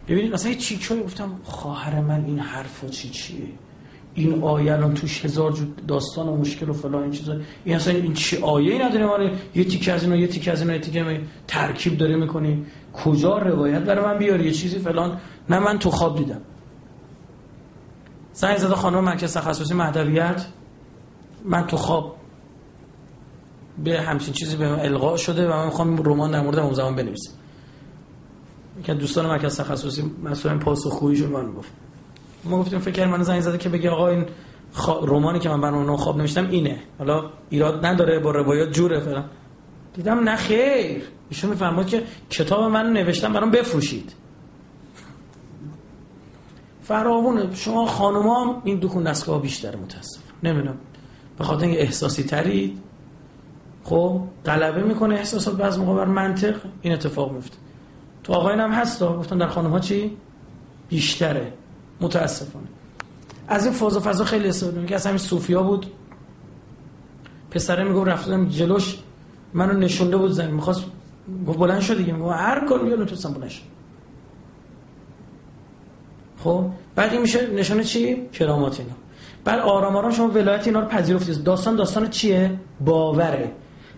[0.07, 3.37] ببینید مثلا یه چیکایی گفتم خواهر من این حرفا چی چیه؟
[4.13, 5.53] این آیه الان توش هزار
[5.87, 7.37] داستان و مشکل و فلان این چیزا.
[7.65, 9.17] این اصلا این چی آیه ای نداره ما
[9.55, 13.81] یه تیکه از اینا یه تیکه از اینا یه تیکه ترکیب داره می‌کنی کجا روایت
[13.81, 15.17] برای من بیاری؟ یه چیزی فلان.
[15.49, 16.41] نه من تو خواب دیدم.
[18.33, 20.45] زنگ زده خانم مرکز تخصصی مهدویت
[21.45, 22.15] من تو خواب
[23.83, 26.95] به همچین چیزی به من القا شده و من می‌خوام رمان در مورد اون زمان
[26.95, 27.31] بنویسم.
[28.83, 31.71] که دوستان مرکز تخصصی مسئول پاسخگوییشون من گفت.
[32.43, 34.25] ما گفتیم فکر من زنگ زده که بگه آقا این
[35.01, 36.83] رومانی که من برنامه خواب نوشتم اینه.
[36.99, 39.25] حالا ایراد نداره با روایات جوره فلان
[39.93, 41.03] دیدم نه خیر.
[41.29, 44.13] ایشون میفرماد که کتاب من نوشتم برام بفروشید.
[46.87, 50.21] فراوونه شما خانوما این دکون دستگاه بیشتر متاسف.
[50.43, 50.77] نمی‌دونم.
[51.37, 52.79] به خاطر اینکه احساسی ترید.
[53.83, 56.55] خب غلبه می‌کنه احساسات بعض موقع بر منطق.
[56.81, 57.57] این اتفاق میفته
[58.23, 60.17] تو آقایان هم هست گفتن در خانم ها چی؟
[60.89, 61.53] بیشتره.
[62.01, 62.67] متاسفانه.
[63.47, 65.85] از این فاز و فضا خیلی استفاده که از همین صوفیا بود.
[67.51, 68.97] پسره میگو رفتم جلوش.
[69.53, 70.85] منو نشونده بود زن می‌خواست
[71.47, 72.13] گفت بلند شد دیگه.
[72.13, 73.76] میگو هر کار بیا نتونستم بلند شد
[76.43, 76.65] خب؟
[76.95, 78.93] بعد این میشه نشانه چی؟ کرامات اینا.
[79.45, 81.43] بعد آرام آرام شما ولایت اینا رو پذیرفتید.
[81.43, 83.51] داستان داستان چیه؟ باوره.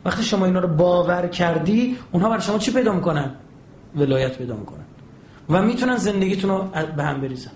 [0.05, 3.31] وقتی شما اینا رو باور کردی اونها برای شما چی پیدا می‌کنن؟
[3.95, 4.85] ولایت پیدا می‌کنن.
[5.49, 6.63] و می‌تونن زندگیتون رو
[6.95, 7.51] به هم بریزن.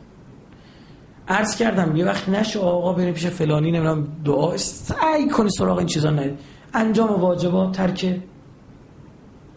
[1.28, 5.88] عرض کردم یه وقت نشه آقا بریم پیش فلانی نمی‌دونم دعا سعی کنی سراغ این
[5.88, 6.40] چیزا نرید
[6.74, 8.20] انجام واجبات ترک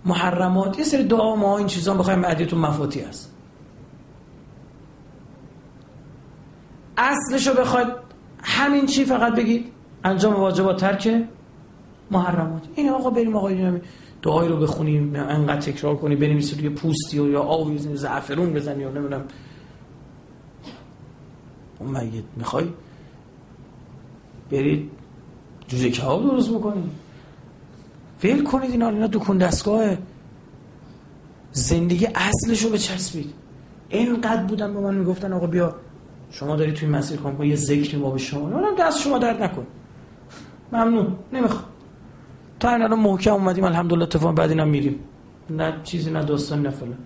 [0.05, 3.36] محرمات یه سری دعا ما این چیزا بخوایم ادیتون مفاتی است
[6.97, 7.89] اصلشو بخواید
[8.43, 9.73] همین چی فقط بگید؟
[10.05, 11.25] انجام واجبات ترک
[12.11, 13.51] محرمات این آقا بریم آقا
[14.23, 18.91] دعایی رو بخونیم انقدر تکرار کنی بنویسی روی پوستی و یا آوی زعفرون بزنی و
[18.91, 19.25] نمی‌دونم.
[21.79, 22.69] اون میت می‌خوای
[24.51, 24.91] برید
[25.69, 26.91] جوجه کباب درست بکنید
[28.19, 29.97] فیل کنید اینا اینا دکون دستگاه
[31.53, 33.33] زندگی اصلش رو بچسبید.
[33.89, 35.75] اینقدر بودن به من می‌گفتن آقا بیا.
[36.31, 38.61] شما داری توی مسیر کام یه ذکری ما به شما.
[38.61, 39.67] نه دست شما درد نکن
[40.73, 41.17] ممنون.
[41.33, 41.65] نمی‌خوام.
[42.61, 45.01] تا این الان محکم اومدیم الحمدلله اتفاق بعد اینا میریم.
[45.51, 46.99] نه چیزی نه داستان نه فلان.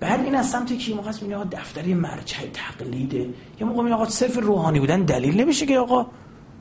[0.00, 3.28] بعد این از سمت کی موقع است آقا دفتری مرجع تقلیده.
[3.60, 6.06] یه موقع آقا صرف روحانی بودن دلیل نمیشه که آقا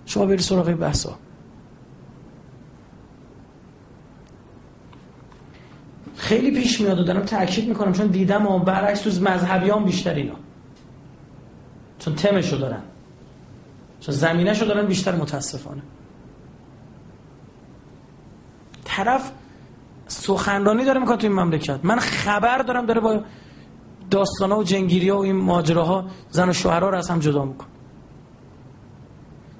[0.05, 1.15] شما بری سراغ بحثا.
[6.15, 10.35] خیلی پیش میاد و دارم تاکید می‌کنم چون دیدم و برعکس تو مذهبیان بیشتر اینا.
[12.05, 12.81] چون تمشو دارن.
[13.99, 15.81] چون زمینشو دارن بیشتر متاسفانه.
[18.83, 19.31] طرف
[20.07, 21.79] سخنرانی داره می‌کنه تو این مملکت.
[21.83, 23.23] من خبر دارم داره با
[24.41, 27.65] ها و جنگیری ها و این ماجراها زن و شوهرها رو از هم جدا میکن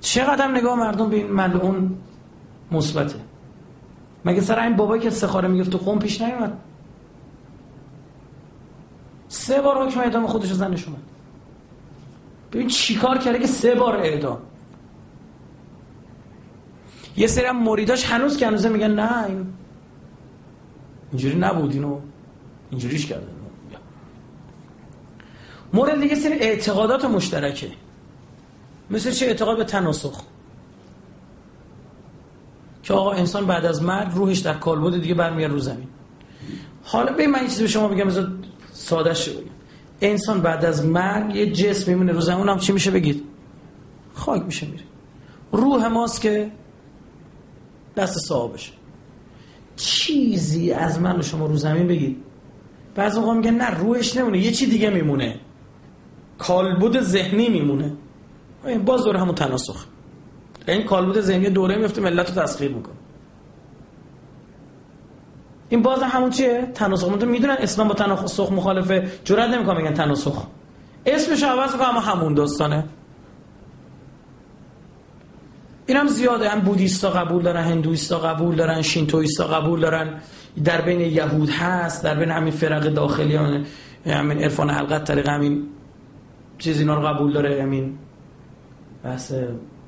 [0.01, 1.97] چقدر نگاه مردم به این ملعون
[2.71, 3.19] مثبته.
[4.25, 6.57] مگه سر این بابایی که سخاره می‌گفت تو خون پیش نیومد؟
[9.27, 11.12] سه بار حکم اعدام خودش زنش اومد.
[12.53, 14.37] ببین چیکار کرده که سه بار اعدام.
[17.17, 19.53] یه سری هم مریداش هنوز که هنوزه میگن نه این
[21.11, 21.99] اینجوری نبود اینو
[22.69, 23.27] اینجوریش کرده.
[25.73, 27.71] مورد دیگه سری اعتقادات مشترکه.
[28.89, 30.21] مثل چه اعتقاد به تناسخ
[32.83, 35.87] که آقا انسان بعد از مرگ روحش در کالبد دیگه برمیاد رو زمین.
[36.83, 38.31] حالا به من این چیزی به شما بگم مثلا
[38.73, 39.13] ساده
[40.03, 42.11] انسان بعد از مرگ یه جسم میمونه.
[42.11, 43.23] رو زمین هم چی میشه بگید؟
[44.13, 44.83] خاک میشه میره.
[45.51, 46.51] روح ماست که
[47.97, 48.71] دست صاحبشه.
[49.75, 52.17] چیزی از من و شما رو زمین بگید.
[52.95, 55.39] بعض موقع میگن نه روحش نمونه یه چی دیگه میمونه.
[56.37, 57.93] کالبد ذهنی میمونه.
[58.85, 59.85] باز دور همون تناسخ.
[60.67, 62.95] این کالبد ذهنی دوره میفته ملت رو تسخیر می‌کنه.
[65.73, 67.17] این باز همون چیه؟ تناسخ.
[67.17, 69.11] تو می‌دونن اسلام با تناسخ مخالفه.
[69.23, 70.47] جرئت نمی‌کنه میگن تناسخ.
[71.05, 72.83] اسمش عوض کنه اما همون داستانه.
[75.85, 76.49] این هم زیاده.
[76.49, 80.21] هم بودیستا قبول دارن هندویستا قبول دارن شینتویستا قبول دارن.
[80.63, 83.35] در بین یهود هست در بین همین فرق داخلی
[84.05, 85.63] همین عرفان حلقت طریق همین
[86.57, 87.97] چیز اینا رو قبول داره همین
[89.03, 89.33] بحث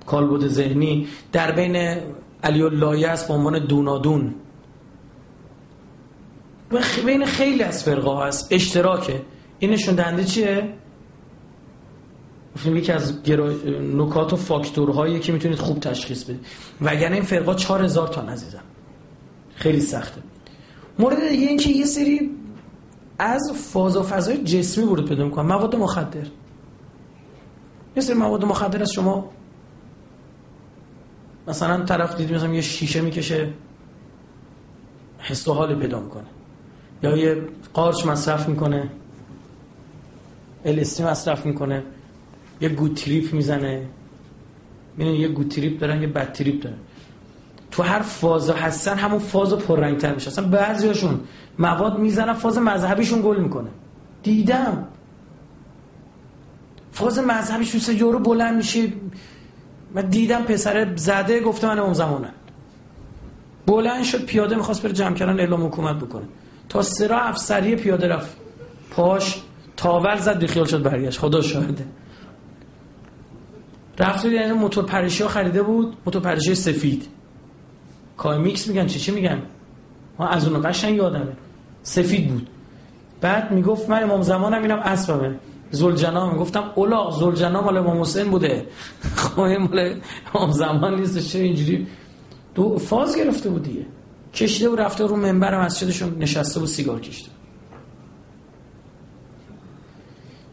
[0.06, 1.08] کالبد ذهنی.
[1.32, 1.76] در بین
[2.44, 4.36] علی اللهی است به عنوان دونادون.
[7.06, 8.48] بین خیلی از فرقه هست.
[8.52, 9.22] اشتراکه.
[9.60, 10.74] این نشون دهنده چیه
[12.66, 13.14] یکی از
[13.82, 16.46] نکات و فاکتورهایی که می‌تونید خوب تشخیص بدید.
[16.82, 18.64] وگرنه این فرقا 4000 تا عزیزم.
[19.56, 20.22] خیلی سخته.
[21.00, 22.32] مورد دیگه این که یه سری
[23.20, 25.46] از فاز و فضای جسمی ورود پیدا می‌کنن.
[25.46, 26.28] مواد مخدر.
[27.96, 29.30] یه سری مواد مخدر از شما
[31.48, 33.54] مثلا طرف دیدی مثلا یه شیشه می‌کشه
[35.20, 36.26] حس و حال پیدا می‌کنه.
[37.06, 37.42] یا یه
[37.74, 38.90] قارچ مصرف می‌کنه
[40.66, 41.84] الستی مصرف می‌کنه
[42.62, 43.86] یه گود تریپ می‌زنه.
[44.98, 46.78] می‌دونی یه گود تریپ دارن یه بد تریپ دارن.
[47.72, 50.28] تو هر فاز هستن همون فاز پررنگتر میشه.
[50.28, 51.20] اصلا بعضیاشون
[51.60, 53.70] مواد می‌زنن فاز مذهبیشون گل می‌کنه.
[54.24, 54.88] دیدم.
[56.92, 58.88] فاز مذهبیشون سه یورو بلند میشه
[59.94, 62.30] من دیدم پسر زده گفته من اون زمانه.
[63.66, 66.26] بلند شد پیاده می‌خواست بره جمع کردن اعلام حکومت بکنه.
[66.82, 68.38] سرا افسری پیاده رفت.
[68.92, 69.42] پاش
[69.78, 71.20] تاول زد بیخیال شد برگشت.
[71.20, 71.86] خدا شاهده.
[74.00, 77.08] رفت یعنی موتور پرشی ها خریده بود؟ موتور پرشی سفید.
[78.40, 79.42] میکس میگن چی چی میگن؟
[80.20, 81.34] ما از اون قشنگ یادمه.
[81.84, 82.48] سفید بود.
[83.22, 85.40] بعد می‌گفت من امام زمانم اینم اسبمه.
[85.72, 88.66] زلجنا گفتم اولا زلجنا مال امام حسین بوده.
[89.16, 90.02] خب مال
[90.36, 91.88] امام زمان نیست چه اینجوری؟
[92.56, 93.86] دو فاز گرفته بود دیگه.
[94.36, 97.30] کشیده و رفته رو منبر مسجدشون نشسته و سیگار کشیده.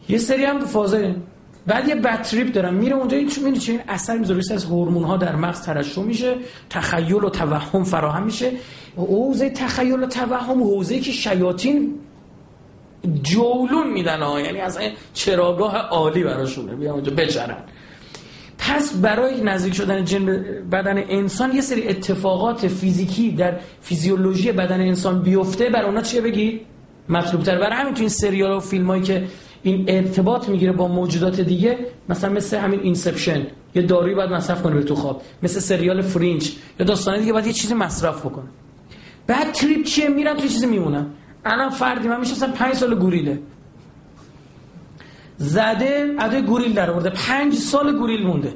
[0.09, 1.15] یه سری هم فازه
[1.67, 2.73] بعد یه بد دارم.
[2.73, 4.41] میره اونجا این چون چه این اثر می‌ذاره.
[4.53, 6.35] از هورمون ها در مغز ترشح میشه.
[6.69, 8.51] تخیل و توهم فراهم میشه.
[8.95, 11.99] حوزه تخیل و توهم حوزه که شیاطین
[13.23, 14.39] جولون میدن ها.
[14.39, 17.63] یعنی از این چراگاه عالی براشونه بیان اونجا بچرن
[18.67, 20.25] پس برای نزدیک شدن جن
[20.71, 25.69] بدن انسان یه سری اتفاقات فیزیکی در فیزیولوژی بدن انسان بیفته.
[25.69, 26.61] بر اونا چیه بگی؟
[27.09, 29.27] مطلوب تر برای همین تو این سریال و فیلم هایی که
[29.63, 31.77] این ارتباط می‌گیره با موجودات دیگه
[32.09, 33.47] مثلا مثل همین اینسپشن.
[33.75, 35.21] یه دارویی باید مصرف کنه به تو خواب.
[35.43, 36.49] مثل سریال فرینچ
[36.79, 38.47] یا داستانه دیگه باید یه چیزی مصرف بکنه.
[39.27, 41.05] بعد تریپ چیه؟ میرن تو چیزی میمونن.
[41.45, 43.39] الان فردی من میشستم 5 سال گوریله
[45.43, 48.53] زده اده گوریل در برده پنج سال گوریل مونده.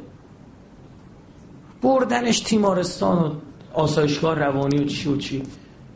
[1.82, 3.34] بردنش تیمارستان و
[3.74, 5.44] آسایشگاه روانی و چی و چی.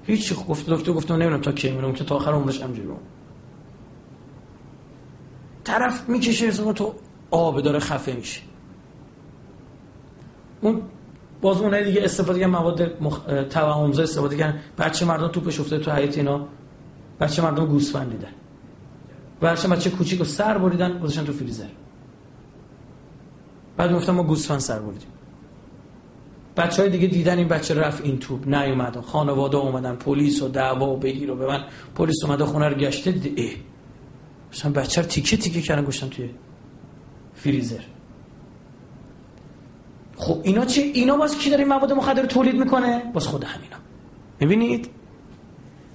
[0.06, 2.88] هیچ گفت دکتر گفتم نمی‌دونم تا کی میرم که تا آخر عمرش همجوری
[5.64, 6.94] طرف می‌کشه تو
[7.32, 8.42] آب داره خفه میشه.
[10.62, 10.82] اون
[11.42, 13.20] باز اون دیگه استفاده کردن مواد مخ...
[13.50, 14.60] توهمزا استفاده کردن.
[14.78, 16.48] بچه مردم توپش افتاده تو حیاط اینا.
[17.20, 18.32] بچه مردم گوسفند دیدن.
[19.42, 21.68] بچه بچه کوچیک سر بریدن گذاشتن تو فریزر.
[23.78, 25.08] بعد گفتم ما گوسفند سر بریدیم.
[26.58, 30.90] بچه های دیگه دیدن این بچه رفت این توپ نیومدن خانواده اومدن پلیس و دعوا
[30.90, 31.64] و بگیر و به من
[31.96, 33.50] پلیس اومده خونه رو گشته دیده اه.
[34.54, 36.30] مثلا بچه رو تیکه تیکه کردن گوشتن توی
[37.36, 37.82] فریزر.
[40.18, 43.78] خب اینا چه اینا باز کی داره مواد مخدر تولید می‌کنه؟ باز خود همینا
[44.40, 44.90] می‌بینید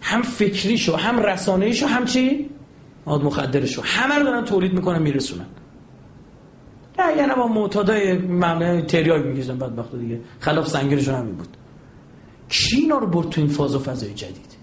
[0.00, 2.50] هم فکریشو هم رسانه‌ایشو هم چی؟
[3.06, 3.82] مواد مخدرشو.
[3.84, 5.46] همه رو دارن تولید می‌کنن میرسونن.
[6.98, 10.20] نه یعنی با معتادای ممنوع تریاک میگیزن بدبخت دیگه.
[10.40, 11.56] خلاف سنگینشون همین بود.
[12.48, 14.56] کی اینا رو برد تو این فاز و فضای جدید؟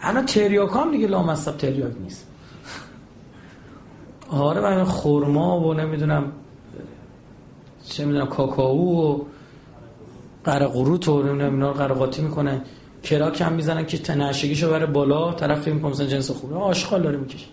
[0.00, 2.26] الان تریاک هم دیگه لامصب تریاک نیست.
[4.30, 6.32] آره من خورما و نمی‌دونم
[7.88, 9.24] چه می‌دونم کاکائو و
[10.44, 12.60] قرقروت و نمی‌دونم اینا رو قرقاتی می‌کنن.
[13.02, 16.56] کراک هم می‌زنن که تنشگیشو بره بالا طرف می‌کنه مثلا جنس خوبه.
[16.56, 17.46] آشغال داره می‌کشه.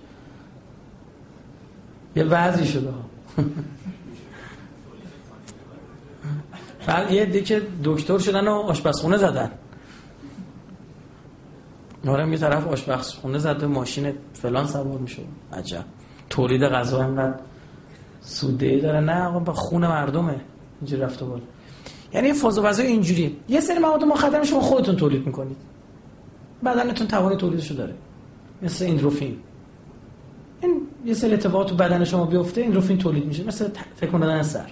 [2.16, 2.90] یه وضعی شده.
[6.88, 9.52] بعد یه دیگه دکتر شدن و آشپزخونه زدن.
[12.08, 15.22] آره یه طرف آشپزخونه زده ماشین فلان سوار میشه
[15.54, 15.86] عجب.
[16.30, 17.40] تولید غذا انقدر
[18.22, 19.00] سوده داره.
[19.00, 20.42] نه آقا با خون مردمه.
[20.82, 21.42] اینجوری رفته بالا.
[22.14, 23.38] یعنی فاز و فضا اینجوری.
[23.50, 25.58] یه سری مواد مخدر شما خودتون تولید می‌کنید.
[26.66, 27.94] بدنتون توان تولیدشو داره.
[28.62, 29.38] مثل ایندروفین.
[30.62, 33.44] این یه سری اتفاقات تو بدن شما بیفته ایندروفین تولید میشه.
[33.44, 34.72] مثل فکر کردن سر.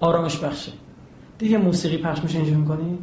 [0.00, 0.72] آرامش بخشه.
[1.38, 2.98] دیگه موسیقی پخش میشه اینجوری می‌کنی؟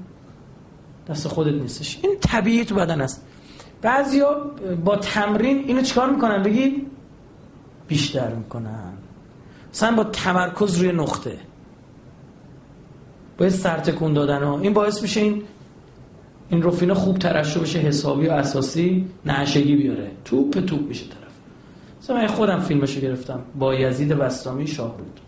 [1.10, 2.00] دست خودت نیستش.
[2.04, 3.26] این طبیعی تو بدن است.
[3.82, 4.52] بعضیا
[4.86, 6.88] با تمرین اینو چیکار می‌کنن؟ بگید؟
[7.88, 8.94] بیشتر می‌کنن.
[9.74, 11.38] مثلا با تمرکز روی نقطه.
[13.38, 14.60] باید سرتکون دادن ها.
[14.60, 15.44] این باعث میشه این
[16.50, 20.12] این روفینا خوب ترشح بشه حسابی و اساسی نعشگی بیاره.
[20.26, 21.34] توپ توپ میشه طرف.
[22.02, 23.40] مثلا من خودم فیلمشو گرفتم.
[23.56, 25.20] با یزید بستامی شاهرود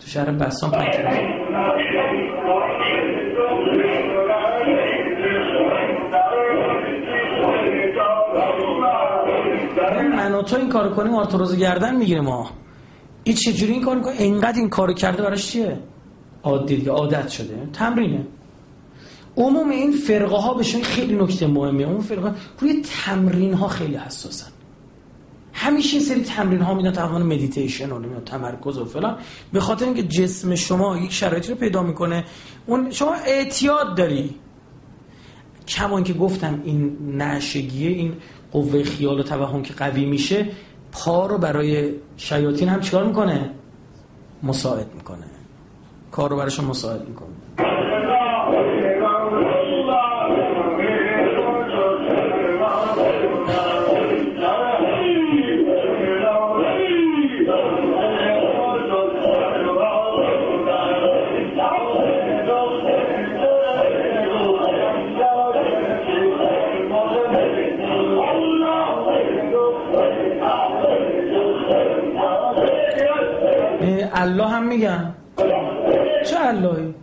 [0.00, 0.70] تو شهر بستام
[10.16, 12.50] من و تو این کارو کنیم آرتروز گردن می‌گیره ما
[13.24, 15.78] این چجوری این کار می‌کنه اینقدر این کارو کرده براش چیه؟
[16.44, 17.68] عادی دیگه عادت شده.
[17.72, 18.26] تمرینه.
[19.36, 24.50] عموم این فرقه ها بهشون خیلی نکته مهمه اون فرقه روی تمرین ها خیلی حساسن.
[25.52, 29.16] همیشه سری تمرین ها میدن تمام مدیتیشن و تمرکز و فلان.
[29.52, 32.24] به خاطر اینکه جسم شما یک شرایطی رو پیدا می‌کنه.
[32.66, 34.34] اون شما اعتیاد داری.
[35.68, 38.14] کمان که گفتم این نشگیه این
[38.52, 40.48] قوه خیال و توهم که قوی میشه
[40.92, 43.50] پا رو برای شیاطین هم چیکار می‌کنه؟
[44.42, 45.26] مساعد می‌کنه.
[46.12, 47.28] کار رو برایشون مساعد می‌کنه.
[74.14, 75.14] الله هم میگن.
[76.22, 76.94] چه اللهی؟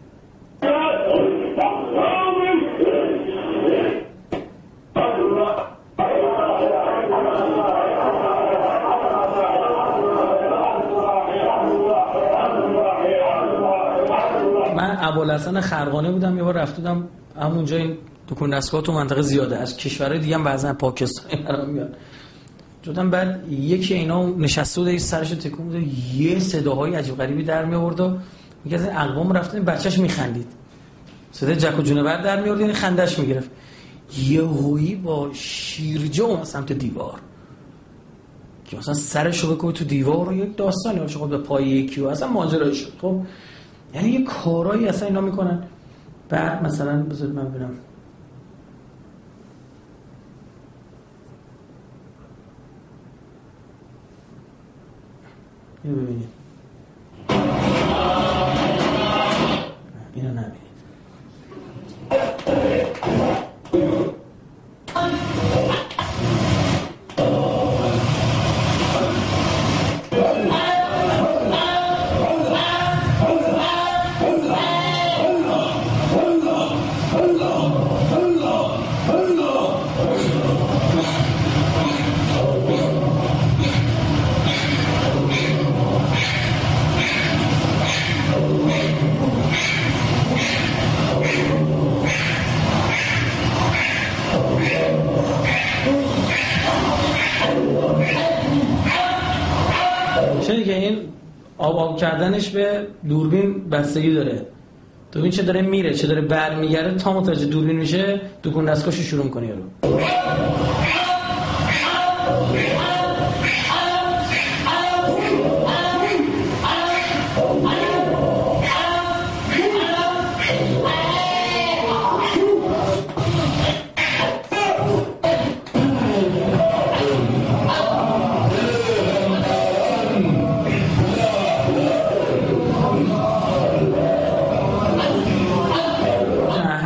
[14.76, 17.08] من ابوالحسن خرقانه بودم یه بار رفتم
[17.42, 17.98] همونجا این
[18.28, 19.58] دکون دستگاه تو منطقه زیاده.
[19.58, 21.96] از کشورهای دیگه هم بعضا پاکستانی برام میاد.
[22.82, 25.88] جدن بعد یکی اینا نشسته بود سرش تکون بود.
[26.16, 28.02] یه صداهای عجیب غریبی در می آورد
[28.64, 30.48] میگه از اقوام رفتن بچهش میخندید.
[31.32, 33.50] صدای جک و جونور در می آورد یعنی خندش می‌گرفت.
[34.18, 37.20] یهویی با شیرجه و سمت دیوار.
[38.66, 42.08] که مثلا سرشو بکنه تو دیوار رو یک داستانی باشه خود به پای یکی و
[42.08, 42.94] اصلا ماجرایی شد.
[43.02, 43.22] خب
[43.94, 45.64] یعنی یه کارایی اصلا اینا می‌کنن.
[46.30, 47.72] بعد مثلا بذارید من ببینم.
[55.86, 56.39] ببینید.
[101.60, 104.46] آب کردنش به دوربین بستگی داره.
[105.12, 109.48] دوربین چه داره میره چه داره برمیگرده تا متوجه دوربین میشه دکون دستگاهشو شروع کنی
[109.48, 109.64] یارو.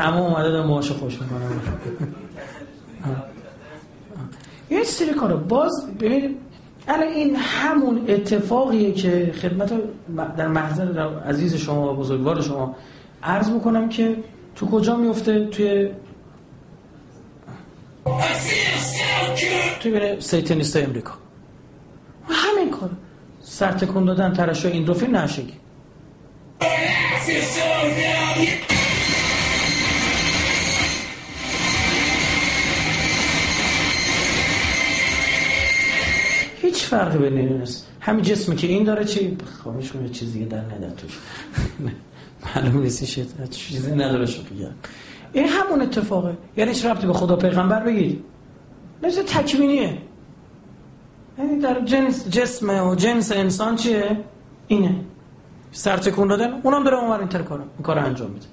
[0.04, 1.62] همه اومده دارم باهاشو خوش می‌کنم.
[4.70, 5.38] یه سری کارا.
[5.38, 6.38] باز ببینید
[6.88, 9.74] الان این همون اتفاقیه که خدمت
[10.38, 12.76] در محضر عزیز شما و بزرگوار شما
[13.24, 14.18] عرض می‌کنم که
[14.56, 15.90] تو کجا میفته توی
[19.80, 21.14] توی بین سیتنیست امریکا.
[22.30, 22.90] همین کار.
[23.42, 25.54] سرتکون دادن ترشو این نشگی
[36.74, 37.88] هیچ فرقی بین این نیست.
[38.00, 41.20] همین جسمی که این داره چی؟ خواهش کنه چیزی در نده توش.
[42.56, 43.04] معلوم نیست
[43.50, 44.72] چیزی نداره شو بگم.
[45.34, 46.38] این همون اتفاقه.
[46.58, 48.24] یعنی هیچ ربطی به خدا پیغمبر بگید
[49.04, 49.98] مثل تکوینیه.
[51.40, 54.18] یعنی در جنس جسم و جنس انسان چیه؟
[54.68, 54.96] اینه.
[55.72, 57.28] سرتکون دادن اونم داره اونور این
[57.84, 58.46] کار این انجام میده.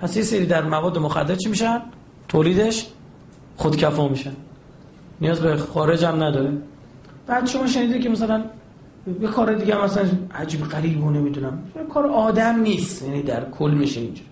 [0.00, 1.82] پس یه سری در مواد مخدر چی میشن؟
[2.28, 2.86] تولیدش
[3.56, 4.36] خودکفا میشن.
[5.20, 6.52] نیاز به خارج هم نداره.
[7.28, 8.44] بعد شما شنیده که مثلا
[9.20, 11.62] یه کار دیگه مثلا عجیب غریب و نمی‌دونم.
[11.94, 13.02] کار آدم نیست.
[13.02, 14.22] یعنی در کل میشه اینجا.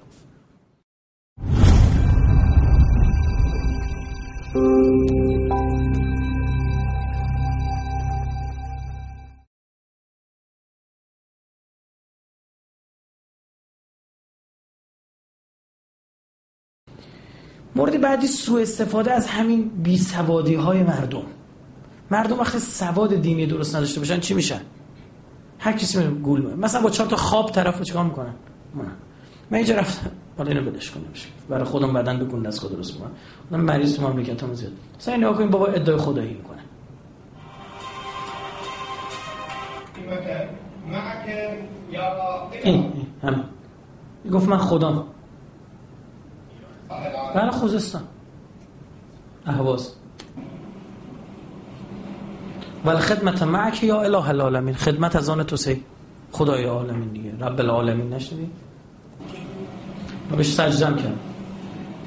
[17.77, 21.23] مورد بعدی سوء استفاده از همین بیسوادی های مردم.
[22.11, 24.61] مردم وقتی سواد دینی درست نداشته باشن چی میشن؟
[25.59, 28.35] هر کسی میره گول میره مثلا با چهار تا خواب طرفو چیکار می‌کنن؟
[28.75, 28.85] من
[29.51, 30.11] من اینجا رفتم.
[30.39, 31.03] حالا اینو بدش کنم.
[31.49, 33.11] برای خودم بدن بگون از خود درست می‌کنم
[33.51, 34.73] من مریض تو مملکت هم زیاد.
[34.99, 36.57] مثلا نگاه بابا ادعای خدایی می‌کنه.
[42.63, 42.93] این
[43.23, 43.45] همین.
[44.33, 45.05] گفت من خودم.
[47.35, 48.03] بله خوزستان.
[49.47, 49.95] اهواز.
[52.85, 55.83] ولی خدمت معک یا اله العالمین خدمت از آن تو سی.
[56.33, 57.31] خدای عالمین دیگه.
[57.41, 58.13] رب العالمین.
[58.13, 58.51] نشدی
[60.31, 61.19] و بهش سجدم کرد.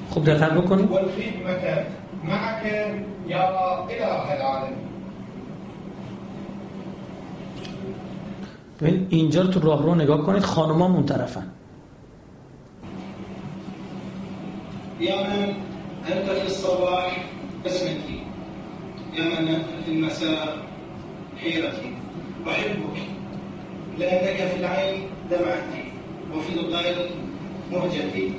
[0.09, 0.89] خوب دقت بکنید
[2.23, 2.63] معك
[3.27, 4.79] یا اله العالمین
[8.81, 11.47] ببین اینجا رو تو راه رو نگاه کنید خانوما اون طرفن.
[14.99, 15.53] يا من
[16.11, 17.17] أنت في الصباح
[17.65, 18.18] بسمتي
[19.17, 20.57] أنت في المساء
[21.41, 21.91] حيرتي.
[22.47, 22.97] أحبك.
[23.99, 25.83] لأنك في العين دمعتي
[26.35, 27.09] وفي القلب
[27.71, 28.31] مهجتي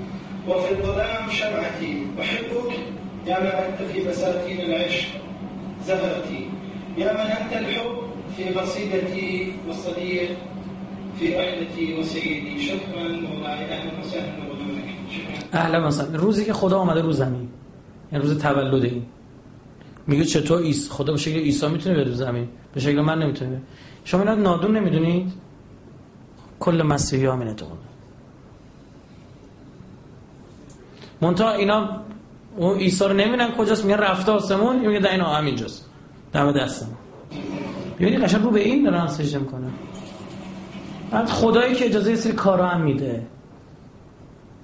[0.48, 2.06] وفي الظلام شمعتي.
[2.20, 2.72] أحبك
[3.26, 5.08] يا من أنت في بساتين العشق
[5.86, 6.48] زهرتي
[6.98, 7.96] يا من أنت الحب
[8.36, 10.30] في قصيدتي والصديق
[11.18, 14.50] في رحلتي وسيدي شكرا مولاي أهلا وسهلا
[15.54, 17.48] أهلا مثلا روزی که خدا آمده رو زمین
[18.12, 19.02] یعنی روز تولد این
[20.06, 23.62] میگه چطور ایس خدا به شکل عیسی می‌تونه بیاد زمین؟ به شکل من نمی‌تونه
[24.04, 25.32] شما اینا نادون نمی‌دونید؟
[26.60, 27.54] کل مسیحی ها اینه
[31.20, 32.00] منتها اینا
[32.56, 35.86] اون عیسی رو نمی‌دونن کجاست؟ میگن رفته آسمون میگه در این همینجاست.
[36.32, 36.96] دم دستمون.
[38.00, 39.70] ببینی قشنگ رو به این دارن سجده می‌کنن.
[41.10, 43.26] بعد خدایی که اجازه سری کارا هم میده.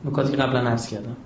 [0.04, 1.16] نکاتی قبلا عرض کردم.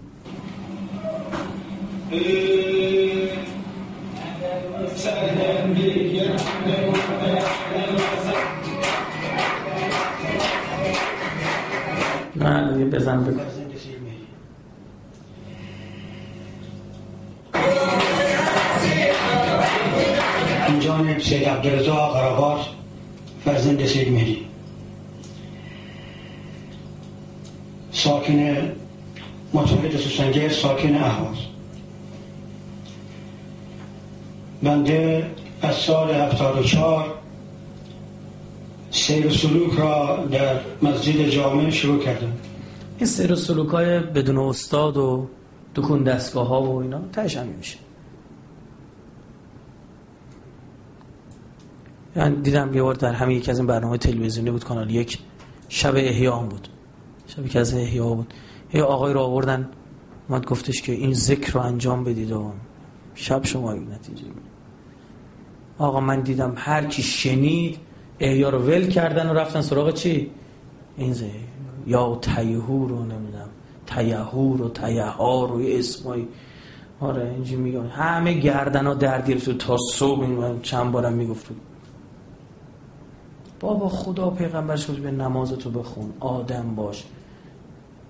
[12.36, 13.40] نه بزن بگو.
[20.80, 22.60] جانب سید عبدالرزا قرابات
[23.44, 24.46] فرزند سید مهدی.
[27.92, 28.56] ساکن
[29.52, 31.36] متولد سوسنجر ساکن اهواز.
[34.62, 35.30] بنده
[35.62, 37.14] از سال 74
[38.90, 42.32] سیر و سلوک را در مسجد جامع شروع کردم.
[42.98, 45.26] این سیر و سلوک های بدون استاد و
[45.74, 47.78] دکون دستگاه ها و اینا تهش همین میشه.
[52.16, 55.18] یعنی دیدم یه بار در همین یکی از این برنامه تلویزیونی بود کانال یک
[55.68, 56.68] شب احیا هم بود.
[57.26, 58.34] شب که از احیا بود.
[58.74, 59.68] یه آقای رو آوردن
[60.28, 62.52] اومد گفتش که این ذکر رو انجام بدید و
[63.14, 64.24] شب شما این نتیجه
[65.80, 67.78] آقا من دیدم هر کی شنید
[68.20, 70.30] احیا رو ول کردن و رفتن سراغ چی؟
[70.96, 71.30] این زی
[71.86, 73.48] یا تیهور رو نمیدم
[73.86, 76.28] تیهور و تیهار و اسمایی
[77.00, 77.86] آره اینجی میگم.
[77.86, 81.46] همه گردن ها در گرفت تا صبح این چند بارم می‌گفت.
[83.60, 86.12] بابا خدا پیغمبر شد به نمازتو بخون.
[86.20, 87.04] آدم باش.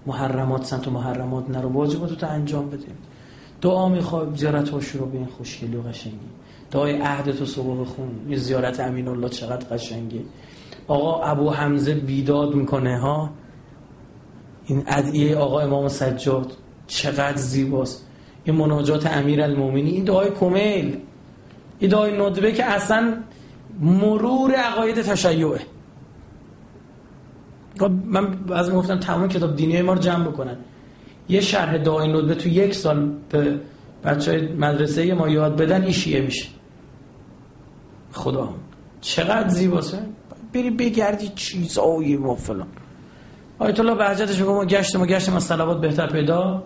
[0.06, 2.86] محرمات سنت و محرمات نرو واجباتو تو انجام بده.
[3.60, 6.16] دعا می‌خوای زیارت ها شروع به این خوشگلی و قشنگی.
[6.70, 8.08] دعای عهدتو صبح بخون.
[8.28, 10.20] این زیارت امین الله چقدر قشنگه.
[10.88, 13.30] آقا ابو حمزه بیداد می‌کنه ها؟
[14.66, 16.52] این ادعیه آقا امام سجاد
[16.86, 18.06] چقدر زیباست.
[18.44, 20.96] این مناجات امیر المومنی این دعای کمیل.
[21.78, 23.14] این دعای ندبه که اصلا
[23.80, 25.60] مرور عقاید تشیعه.
[27.78, 30.56] خب، من از گفتم تمام کتاب دینی ما رو جمع بکنن.
[31.28, 33.60] یه شرح دعای ندبه تو یک سال به
[34.04, 36.48] بچه های مدرسه ما یاد بدن این شیعه میشه.
[38.12, 38.54] خدا.
[39.00, 39.98] چقدر زیباست؟
[40.52, 42.68] بری بگردی چیزایی ما فلان.
[43.58, 46.62] آیت الله بهجتش ما گشتیم و گشتیم از صلوات بهتر پیدا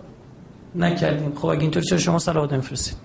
[0.75, 1.35] نکردیم.
[1.35, 2.97] خب اگه اینطور چرا شما صلوات نمیفرستید؟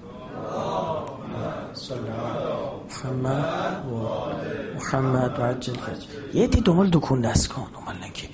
[3.06, 5.74] محمد و محمد و عجل
[6.34, 8.28] یه دی دنبال دکون دست کن دنبال که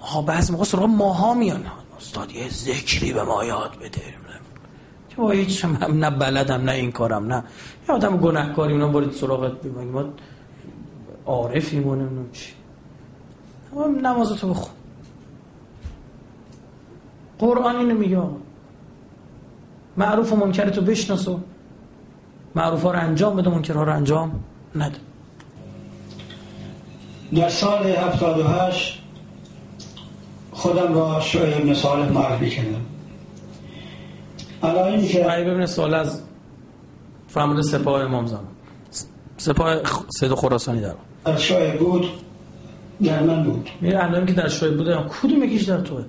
[0.00, 1.62] آها بعض موقع سراغ ماها میان.
[1.98, 4.00] استاد یه ذکری به ما یاد بده.
[5.08, 7.44] که با هیچ هم نه بلدم نه این کارم نه.
[7.88, 10.04] یه آدم گناهکاری اونا برید سراغت بگیم ما
[11.26, 12.52] عارفیم و نمی‌دونم چی.
[14.02, 14.72] نمازتو بخون.
[17.38, 18.22] قرآن اینو میگه
[19.96, 21.40] معروف و منکرتو بشناسو
[22.54, 24.44] معروف ها رو انجام بده منکر ها رو انجام
[24.74, 24.96] نده.
[27.34, 29.02] در سال 78
[30.52, 32.84] خودم را شعیب ابن صالح معرفی کردم.
[34.62, 36.22] الان که شعیب ابن صالح از
[37.36, 38.44] فرمود سپاه امام زمان.
[39.36, 40.94] سپاه سید خراسانی در.
[41.24, 42.06] در شعیب بود
[43.04, 43.68] در من بود.
[43.80, 46.04] میره الان که در شعیب بود کدوم یکیش در توه؟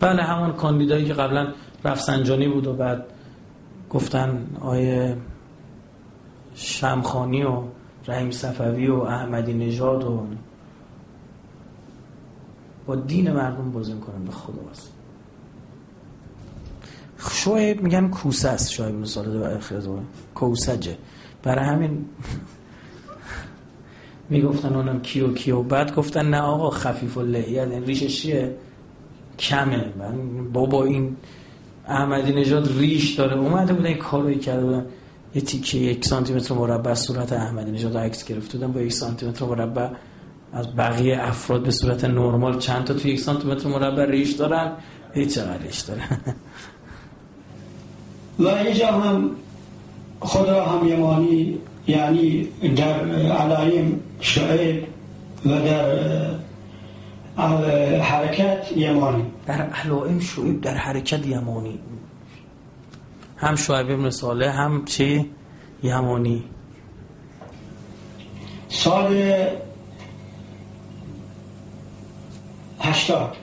[0.00, 1.48] بله همان کاندیدایی که قبلا
[1.84, 3.04] رفسنجانی بود و بعد
[3.90, 5.16] گفتن آیه
[6.54, 7.62] شمخانی و
[8.08, 10.26] رحیم صفوی و احمدی نژاد و
[12.86, 14.93] با دین مردم بازی کنن به خدا بس
[17.32, 19.60] شاید میگن کوسه است شاید مثال
[20.34, 20.96] کوسجه.
[21.42, 21.90] برای همین
[24.30, 25.62] می‌گفتن اونم کیو کیو.
[25.62, 28.54] بعد گفتن نه آقا خفیف و لحیت این ریشش چیه؟
[29.38, 29.84] کمه.
[29.98, 31.16] من بابا این
[31.88, 33.38] احمدی نژاد ریش داره.
[33.38, 34.86] اومده بودن این کارو کرده بودن.
[35.34, 38.72] یه تیکه یک سانتی متر مربع صورت احمدی نژاد عکس گرفته بودن.
[38.72, 39.88] با یک سانتی متر مربع
[40.52, 44.72] از بقیه افراد به صورت نرمال چند تا تو یک سانتی متر مربع ریش دارن.
[45.12, 46.02] هیچ چقدر ریش دارن.
[48.38, 49.30] و اینجا هم
[50.20, 54.86] خدا هم یمانی یعنی در علایم شعیب
[55.46, 56.40] و در
[58.00, 59.24] حرکت یمانی.
[59.46, 61.78] در علائم شعیب در حرکت یمانی.
[63.36, 65.30] هم شعیب ابن صالح هم چی؟
[65.82, 66.44] یمانی.
[68.68, 69.20] سال
[72.80, 73.36] هشتاد.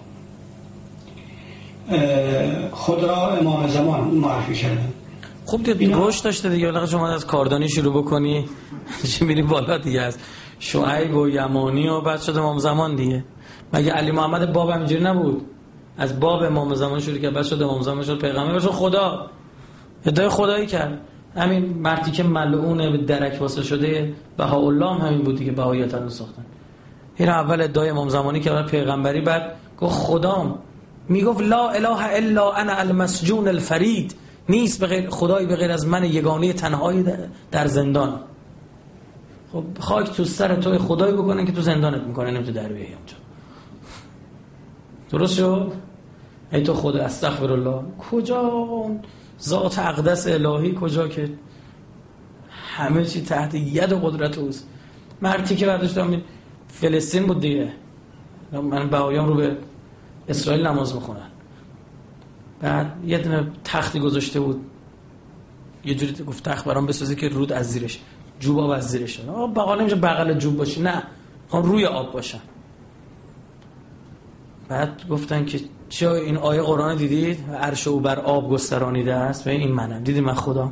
[2.72, 4.94] خود را امام زمان معرفی کردن.
[5.46, 8.46] خوب دید گوش داشته دیگه ولی شما از کاردانی شروع بکنی
[9.08, 10.18] چی میری بالا دیگه از
[10.60, 13.24] شعیب و یمانی و بعد شد امام زمان دیگه.
[13.74, 15.42] مگه علی محمد باب همینجوری نبود؟
[15.98, 19.28] از باب امام زمان شروع کرد بعد شد امام زمان شد پیغمبر شد خدا.
[20.06, 21.00] ادعای خدایی کرد.
[21.36, 26.10] همین مردی که ملعون به درک واسه شده بهاءالله هم همین بود دیگه بهاییت رو
[26.10, 26.46] ساختن.
[27.16, 30.60] این اول ادعای امام زمانی که پیغمبری بعد گفت خدام.
[31.10, 34.16] می‌گفت لا اله الا انا المسجون الفرید.
[34.50, 37.06] نیست به غیر خدایی به غیر از من یگانه تنهایی
[37.52, 38.20] در زندان.
[39.54, 43.16] خب خاک تو سر توی خدایی بکنن که تو زندانت می‌کنه نمیتو در بیایی اونجا
[45.10, 45.72] درست شد؟
[46.52, 48.52] ای تو خود استغفر الله کجا
[49.42, 51.30] ذات اقدس الهی کجا که
[52.76, 54.68] همه چی تحت ید و قدرت اوست.
[55.22, 56.22] مردی که برداشتم
[56.68, 57.74] فلسطین بود دیگه.
[58.52, 59.58] من بهایان رو به
[60.28, 61.28] اسرائیل نماز می‌خونن.
[62.62, 64.62] بعد یه دونه تختی گذاشته بود.
[65.86, 68.00] یه جوری گفت تخت برام بسازه که رود از زیرش
[68.40, 69.20] جوب آب از زیرش.
[69.20, 70.82] آب بغل نمیشه بغل جوب باشه.
[70.82, 71.04] نه
[71.54, 72.40] هم روی آب باشن.
[74.68, 79.48] بعد گفتن که چه این آیه قرآن دیدید؟ عرش او بر آب گسترانیده است.
[79.48, 80.04] و این منم.
[80.04, 80.72] دیدی من خدا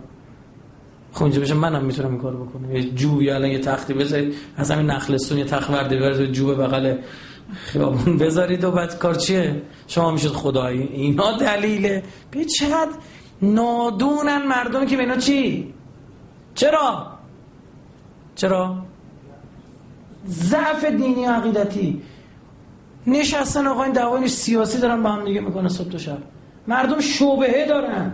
[1.13, 2.75] خب بشه منم می‌تونم این کارو بکنم.
[2.75, 4.33] یه جوب یا الان یه تختی بذارید.
[4.57, 6.95] از همین نخلستون یه تخت ورده برید جوب بغل
[7.53, 10.81] خیابون بذارید و بعد کار چیه؟ شما می‌شد خدایی.
[10.81, 12.03] اینا دلیله.
[12.31, 12.91] به چقدر
[13.41, 15.73] نادونن مردم که به چی؟
[16.55, 17.07] چرا؟
[18.35, 18.75] چرا؟
[20.27, 22.01] ضعف دینی و عقیدتی.
[23.07, 26.17] نشستن آقا این دعوای سیاسی دارن با هم دیگه می‌کنه صبح و شب.
[26.67, 28.13] مردم شبهه دارن.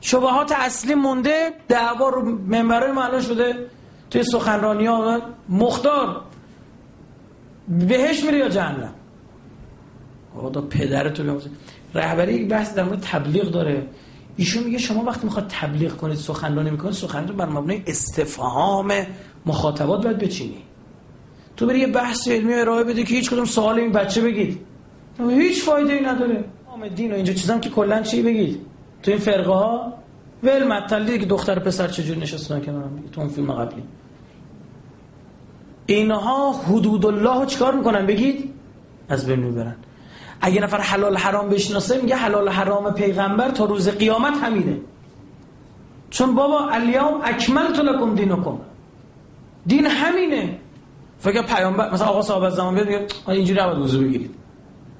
[0.00, 3.66] شبهات اصلی مونده دعوا رو منبرای ما شده.
[4.10, 6.22] توی سخنرانی ها مختار.
[7.68, 8.94] بهش میره یا جهنم؟
[10.34, 11.50] خدا پدرتو بیاموزه
[11.94, 13.86] رهبری یک بحث در مورد تبلیغ داره.
[14.36, 18.92] ایشون میگه شما وقتی می‌خواد تبلیغ کنید سخنرانی می‌کنید سخنرانی بر مبنای استفهام
[19.46, 20.62] مخاطبات باید بچینی.
[21.56, 24.60] تو بری یه بحث علمی ارائه بده که هیچ کدوم سوال این بچه بگید.
[25.28, 26.44] هیچ فایده ای نداره.
[26.96, 28.60] دین و اینجا چیزام که کلا چی بگید؟
[29.02, 29.92] تو این فرقه ها
[30.42, 33.82] ول مطلبی که دختر پسر چجوری نشستن کنارم تو اون فیلم قبلی.
[35.94, 38.54] اینها حدود الله رو چیکار می‌کنن؟ بگید.
[39.08, 39.76] از بین می‌برن.
[40.40, 44.76] اگه نفر حلال حرام بشناسه میگه حلال حرام پیغمبر تا روز قیامت همینه.
[46.10, 48.58] چون بابا الیوم اکملت لکم دینکم.
[49.66, 50.58] دین همینه.
[51.18, 54.34] فکر پیامبر مثلا آقا صاحب زمان بیاد میگه اینجوری عوض وضو بگیرید.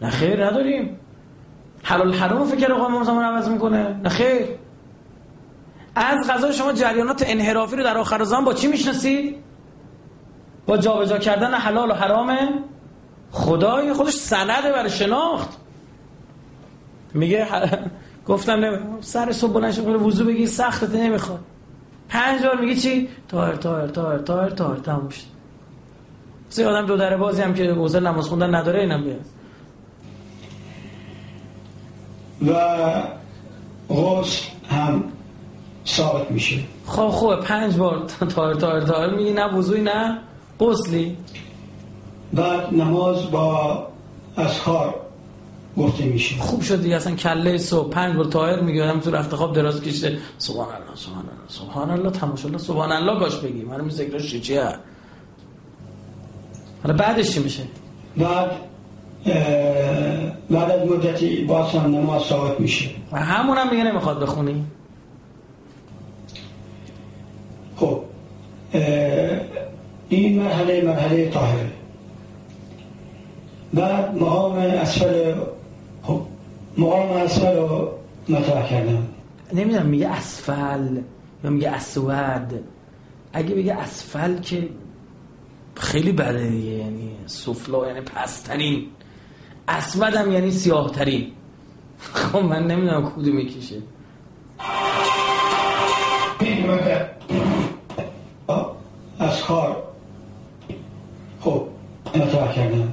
[0.03, 0.97] نه خیر نداریم.
[1.83, 3.97] حلال حرام فکر آقا امام زمان عوض می‌کنه.
[4.03, 4.47] نه خیر.
[5.95, 9.37] از غذا شما جریانات انحرافی رو در آخر زمان با چی می‌شناسید
[10.67, 12.37] با جابجا کردن حلال و حرام
[13.33, 15.49] خدای خودش سنده برای شناخت.
[17.15, 17.47] میگه
[18.29, 21.41] گفتم نمی سر صبح بلند شد وضو بگی سختت نمی‌خواد.
[22.09, 25.23] پنج بار میگه چی؟ تاهر تاهر تاهر تاهر تاهر تموم شد.
[26.49, 29.27] سی آدم دو در بازی هم که حوزه نماز خوندن نداره اینم بیاد
[32.47, 32.55] و
[33.95, 35.05] غسل هم
[35.87, 36.61] ثابت میشه.
[36.87, 37.37] خب خوبه.
[37.37, 37.99] پنج بار
[38.35, 40.19] تاهر تاهر تاهر میگی نه وضوی نه
[40.63, 41.17] غسلی.
[42.33, 43.87] بعد نماز با
[44.37, 44.95] اسخار
[45.77, 46.41] گفته میشه.
[46.41, 50.19] خوب شد دیگه اصلا کله صبح پنج بار طاهر میگه تو رفت خواب دراز کشته
[50.39, 54.69] سبحان الله سبحان الله سبحان الله تماشا الله سبحان الله گاش بگی من ذکرش چیه؟
[56.83, 57.63] حالا بعدش چی میشه؟
[58.17, 58.51] بعد
[60.51, 62.91] بعد از مدتی باز هم نماز ثابت میشه.
[63.13, 64.65] و همون هم میگه نمی‌خواد بخونی.
[67.77, 68.01] خب
[70.17, 71.71] این مرحله مرحله طاهره.
[73.75, 75.35] بعد مقام اسفل
[76.03, 76.21] خب
[76.79, 77.89] مقام اسفل رو
[78.29, 79.07] مطرح کردم.
[79.53, 80.97] نمی‌دونم میگه اسفل
[81.45, 82.65] یا میگه اسود.
[83.33, 84.69] اگه بگه اسفل که
[85.75, 88.87] خیلی بده دیگه یعنی سفلا یعنی پسترین.
[89.69, 91.27] اسود هم یعنی سیاه ترین
[91.99, 93.77] خب من نمی‌دونم کدوم می‌کشه
[99.19, 99.82] از کار
[102.17, 102.93] مطرح کردم.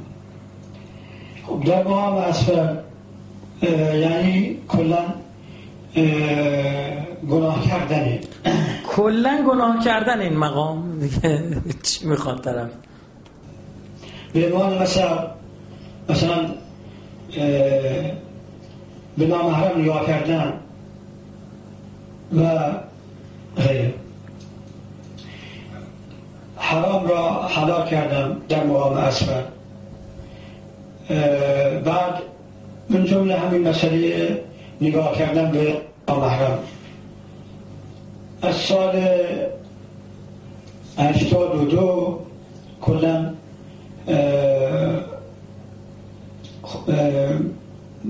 [1.47, 2.75] خب در مقام اسفل
[3.93, 5.05] یعنی کلا
[7.29, 8.19] گناه کردنه.
[8.87, 12.69] کلا گناه کردن این مقام دیگه چی می‌خواد طرف؟
[14.33, 15.27] به عنوان مثلا
[16.09, 16.49] مثلا
[19.17, 20.53] به نامحرم نگاه کردن
[22.35, 22.71] و
[23.57, 23.93] غیره.
[26.69, 29.41] حرام را حلال کردم در مقام اسفل
[31.85, 32.13] بعد
[32.89, 34.41] من جمله همین مسئله
[34.81, 35.77] نگاه کردن به
[36.07, 36.59] نامحرم
[38.41, 39.07] از سال
[40.97, 42.19] هشتاد و دو
[42.81, 43.33] کلا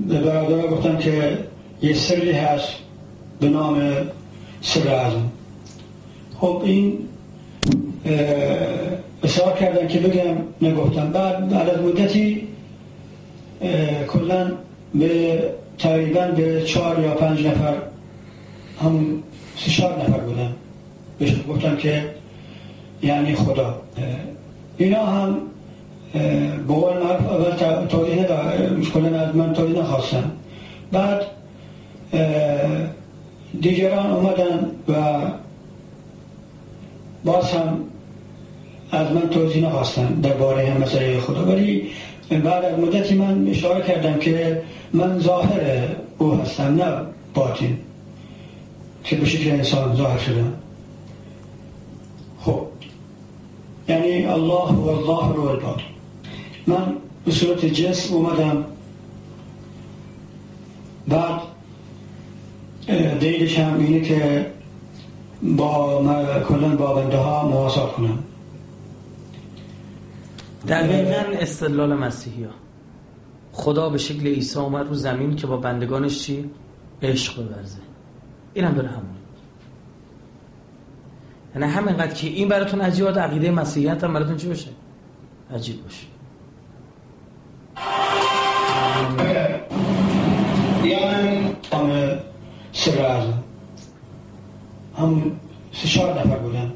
[0.08, 1.38] به برادر گفتم که
[1.82, 2.72] یه سری هست
[3.40, 3.92] به نام
[4.62, 5.10] سر
[6.40, 7.09] خب این
[9.22, 11.12] اصرار کردن که بگم نگفتم.
[11.12, 12.48] بعد بعد از مدتی
[14.08, 14.52] کلا
[14.94, 15.42] به
[15.78, 17.74] تقریبا به چهار یا پنج نفر
[18.82, 19.22] همون
[19.56, 20.52] سه چهار نفر بودن.
[21.18, 22.04] بهش گفتم که
[23.02, 23.80] یعنی خدا.
[24.78, 25.36] اینا هم
[26.12, 28.24] به قول معروف اول توضیح
[28.94, 30.30] کلا از من توضیح نخواستم
[30.92, 31.22] بعد
[33.60, 34.94] دیگران اومدن و
[37.24, 37.78] باز هم
[38.92, 41.44] از من توضیح نخواستن درباره هم مسئله خدا.
[41.44, 41.90] ولی
[42.30, 44.62] بعد از مدتی من اشاره کردم که
[44.92, 45.60] من ظاهر
[46.18, 47.00] او هستم نه
[47.34, 47.78] باطن.
[49.04, 50.52] که به شکل انسان ظاهر شدم.
[52.40, 52.60] خب.
[53.88, 55.82] یعنی الله و الظاهر و الباطن.
[56.66, 58.64] من به صورت جسم اومدم.
[61.08, 61.40] بعد
[63.20, 64.46] دیدش هم اینه که
[65.42, 66.02] با
[66.48, 68.18] کلن با بنده ها مواسط کنم.
[70.68, 72.50] دقیقا استدلال مسیحی ها.
[73.52, 76.50] خدا به شکل عیسی اومد رو زمین که با بندگانش چی؟
[77.02, 77.78] عشق بورزه.
[78.54, 79.04] این هم داره همون.
[81.54, 84.70] یعنی همینقدر که این براتون عجیب عقیده مسیحیت هم براتون چی باشه؟
[85.54, 86.06] عجیب باشه.
[94.98, 95.40] هم
[95.72, 96.72] سه چهار نفر بودن.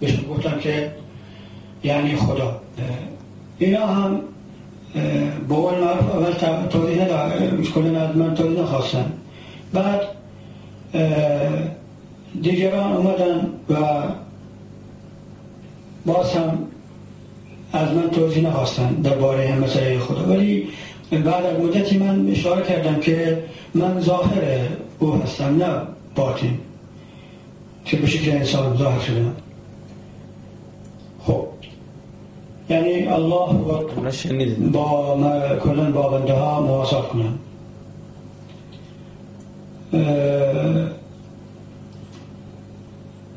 [0.00, 0.94] بهش گفتم که
[1.84, 2.60] یعنی خدا.
[3.58, 4.20] اینا هم
[5.48, 9.12] با اول معروف اول توضیح ندارم از من توضیح نخواستن
[9.72, 10.00] بعد
[12.42, 14.02] دیگران اومدن و
[16.06, 16.58] باز هم
[17.72, 20.68] از من توضیح نخواستن درباره مسئله خدا ولی
[21.10, 23.44] بعد از مدتی من اشاره کردم که
[23.74, 24.68] من ظاهر
[24.98, 25.82] او هستم نه
[26.14, 26.58] باطن.
[27.84, 29.36] که به شکل انسان ظاهر شدم.
[31.26, 31.53] خب.
[32.68, 33.84] یعنی الله با
[35.64, 37.38] کلن با بنده ها مواسط کنم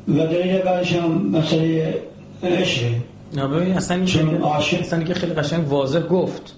[0.08, 2.02] و دلیل بعدش هم مسئله
[2.42, 3.02] عشقه
[3.34, 6.54] ببین اصلا این که خیلی قشنگ واضح گفت.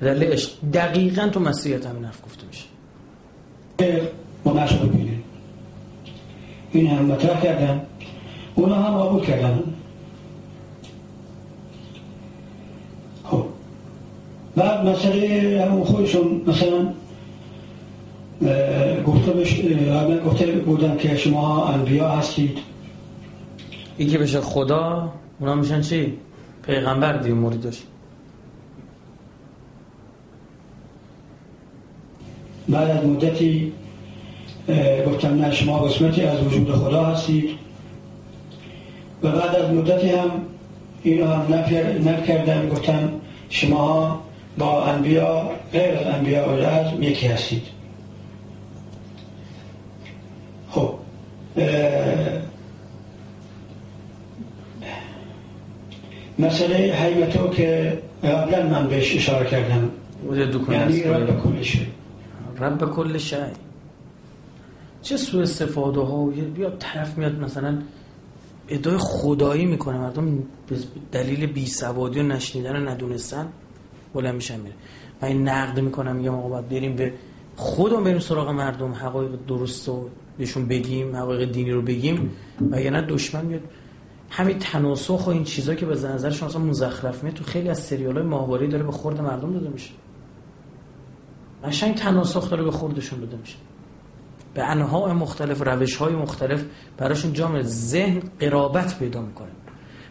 [0.00, 0.50] دلیل عشق.
[0.72, 2.64] دقیقا تو مسیحیت همین حرف گفته میشه.
[4.54, 5.24] نشو ببینید
[6.72, 7.80] این هم مطرح کردن.
[8.54, 9.62] اونا هم قبول کردن
[13.24, 13.44] خب
[14.56, 16.92] بعد مسئله همون خودشون مثلا
[19.06, 19.60] گفته بش...
[20.26, 22.58] گفته بودن که شما انبیا هستید.
[23.96, 26.12] این که بشه خدا اونا میشن چی؟
[26.66, 27.82] پیغمبر دیگه موردش.
[32.68, 33.72] بعد از مدتی
[35.06, 37.50] گفتم نه شما قسمتی از وجود خدا هستید.
[39.22, 40.30] و بعد از مدتی هم
[41.02, 41.54] اینو هم
[42.04, 43.10] نکردم گفتم
[43.48, 44.25] شما
[44.58, 46.48] با انبیا غیر از انبیا
[46.98, 47.62] و یکی هستید.
[50.70, 50.94] خب
[56.38, 59.90] مسئله حیمتو که قبلا من بهش اشاره کردم.
[60.70, 61.86] یعنی رب کل شی.
[62.58, 63.36] رب کل شی.
[65.02, 67.78] چه سوء استفاده ها؟ یا طرف میاد مثلا
[68.68, 69.98] ادعای خدایی می‌کنه.
[69.98, 70.42] مردم
[71.12, 73.48] دلیل بی سوادی و نشنیدن و ندونستن.
[74.16, 74.74] بلند میشن میره
[75.22, 77.12] من این نقد می‌کنم میگم آقا باید بریم به
[77.56, 82.32] خودمون بریم سراغ مردم حقایق درست رو بهشون بگیم حقایق دینی رو بگیم
[82.70, 83.60] و یا نه دشمن میاد.
[84.30, 88.16] همین تناسخ و این چیزا که به نظر شما اصلا مزخرف تو خیلی از سریال
[88.16, 89.90] های ماهواره داره به خورد مردم داده میشه.
[91.64, 93.56] قشنگ تناسخ داره به خوردشون داده میشه.
[94.54, 96.64] به انواع مختلف روش های مختلف
[96.96, 99.50] براشون جامعه ذهن قرابت پیدا می‌کنه.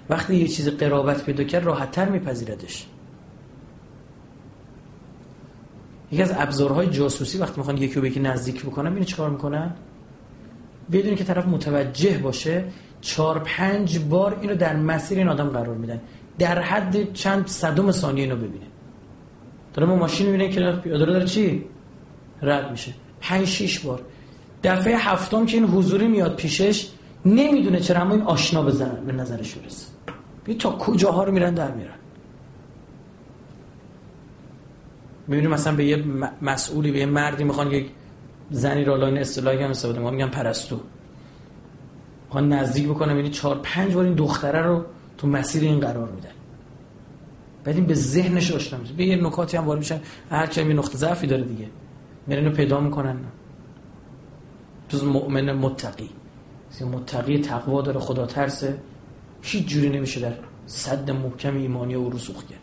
[0.10, 2.88] وقتی یه چیز قرابت پیدا کرد راحتتر میپذیردش.
[6.12, 9.74] یکی از ابزارهای جاسوسی وقتی می‌خوان یکی به یکی نزدیک بکنن میره چیکار می‌کنن؟
[10.92, 12.66] بدونی که طرف متوجه باشه
[13.02, 16.02] چهار پنج بار اینو در مسیر این آدم قرار میدن.
[16.40, 18.66] در حد چند صدم ثانیه اینو ببینه.
[19.74, 21.66] داره ما ماشین می‌بینه که پیاده داره چی؟
[22.42, 22.94] رد میشه.
[23.22, 24.02] پنج شیش بار.
[24.64, 26.88] دفعه هفتم که این حضوری میاد پیشش
[27.26, 29.88] نمی‌دونه چرا اما این آشنا به نظرش برسه
[30.60, 31.94] تا کجاها رو میرن در میرن.
[35.28, 36.04] می‌بینیم مثلا به یه
[36.42, 37.90] مسئولی به یه مردی می‌خوان یک
[38.52, 40.80] زنی رو لاین اصطلاحی هم استفاده ما میگن پرستو.
[42.26, 44.86] می‌خوان نزدیک بکنم یعنی چهار پنج بار این دختره رو
[45.18, 46.30] تو مسیر این قرار میدن.
[47.64, 48.94] بعد این به ذهنش آشنا میشه.
[48.94, 50.00] به یه نکاتی هم وارد میشن.
[50.30, 51.68] هر کی نقطه ضعفی داره دیگه.
[52.28, 53.18] میرن پیدا می‌کنن.
[54.90, 56.10] جز مؤمن متقی.
[56.92, 58.78] متقی تقوا داره خدا ترسه.
[59.42, 60.34] هیچ جوری نمیشه در
[60.68, 62.60] صد محکم ایمانی او رسوخ کرد.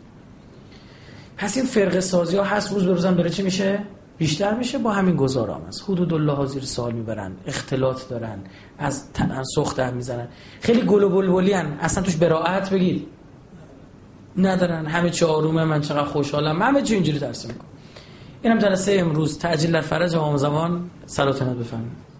[1.37, 3.79] پس این فرقه سازی ها هست روز به روزم داره چی میشه؟
[4.17, 4.77] بیشتر میشه.
[4.77, 8.39] با همین گذارام است حدود الله زیر سال می‌برن اختلاط دارن
[8.79, 10.27] از تنسخ در می‌زنن.
[10.61, 11.53] خیلی گل و بلبلی.
[11.53, 13.07] اصلا توش براعت بگید
[14.37, 14.85] ندارن.
[14.85, 16.57] همه چی آرومه من چقدر خوشحالم.
[16.57, 17.67] من همه چی اینجوری ترسیم می‌کنم.
[18.41, 20.89] اینم جلسه امروز تعجیل در فرج امام زمان.
[21.05, 22.12] سلاتنت بفهمید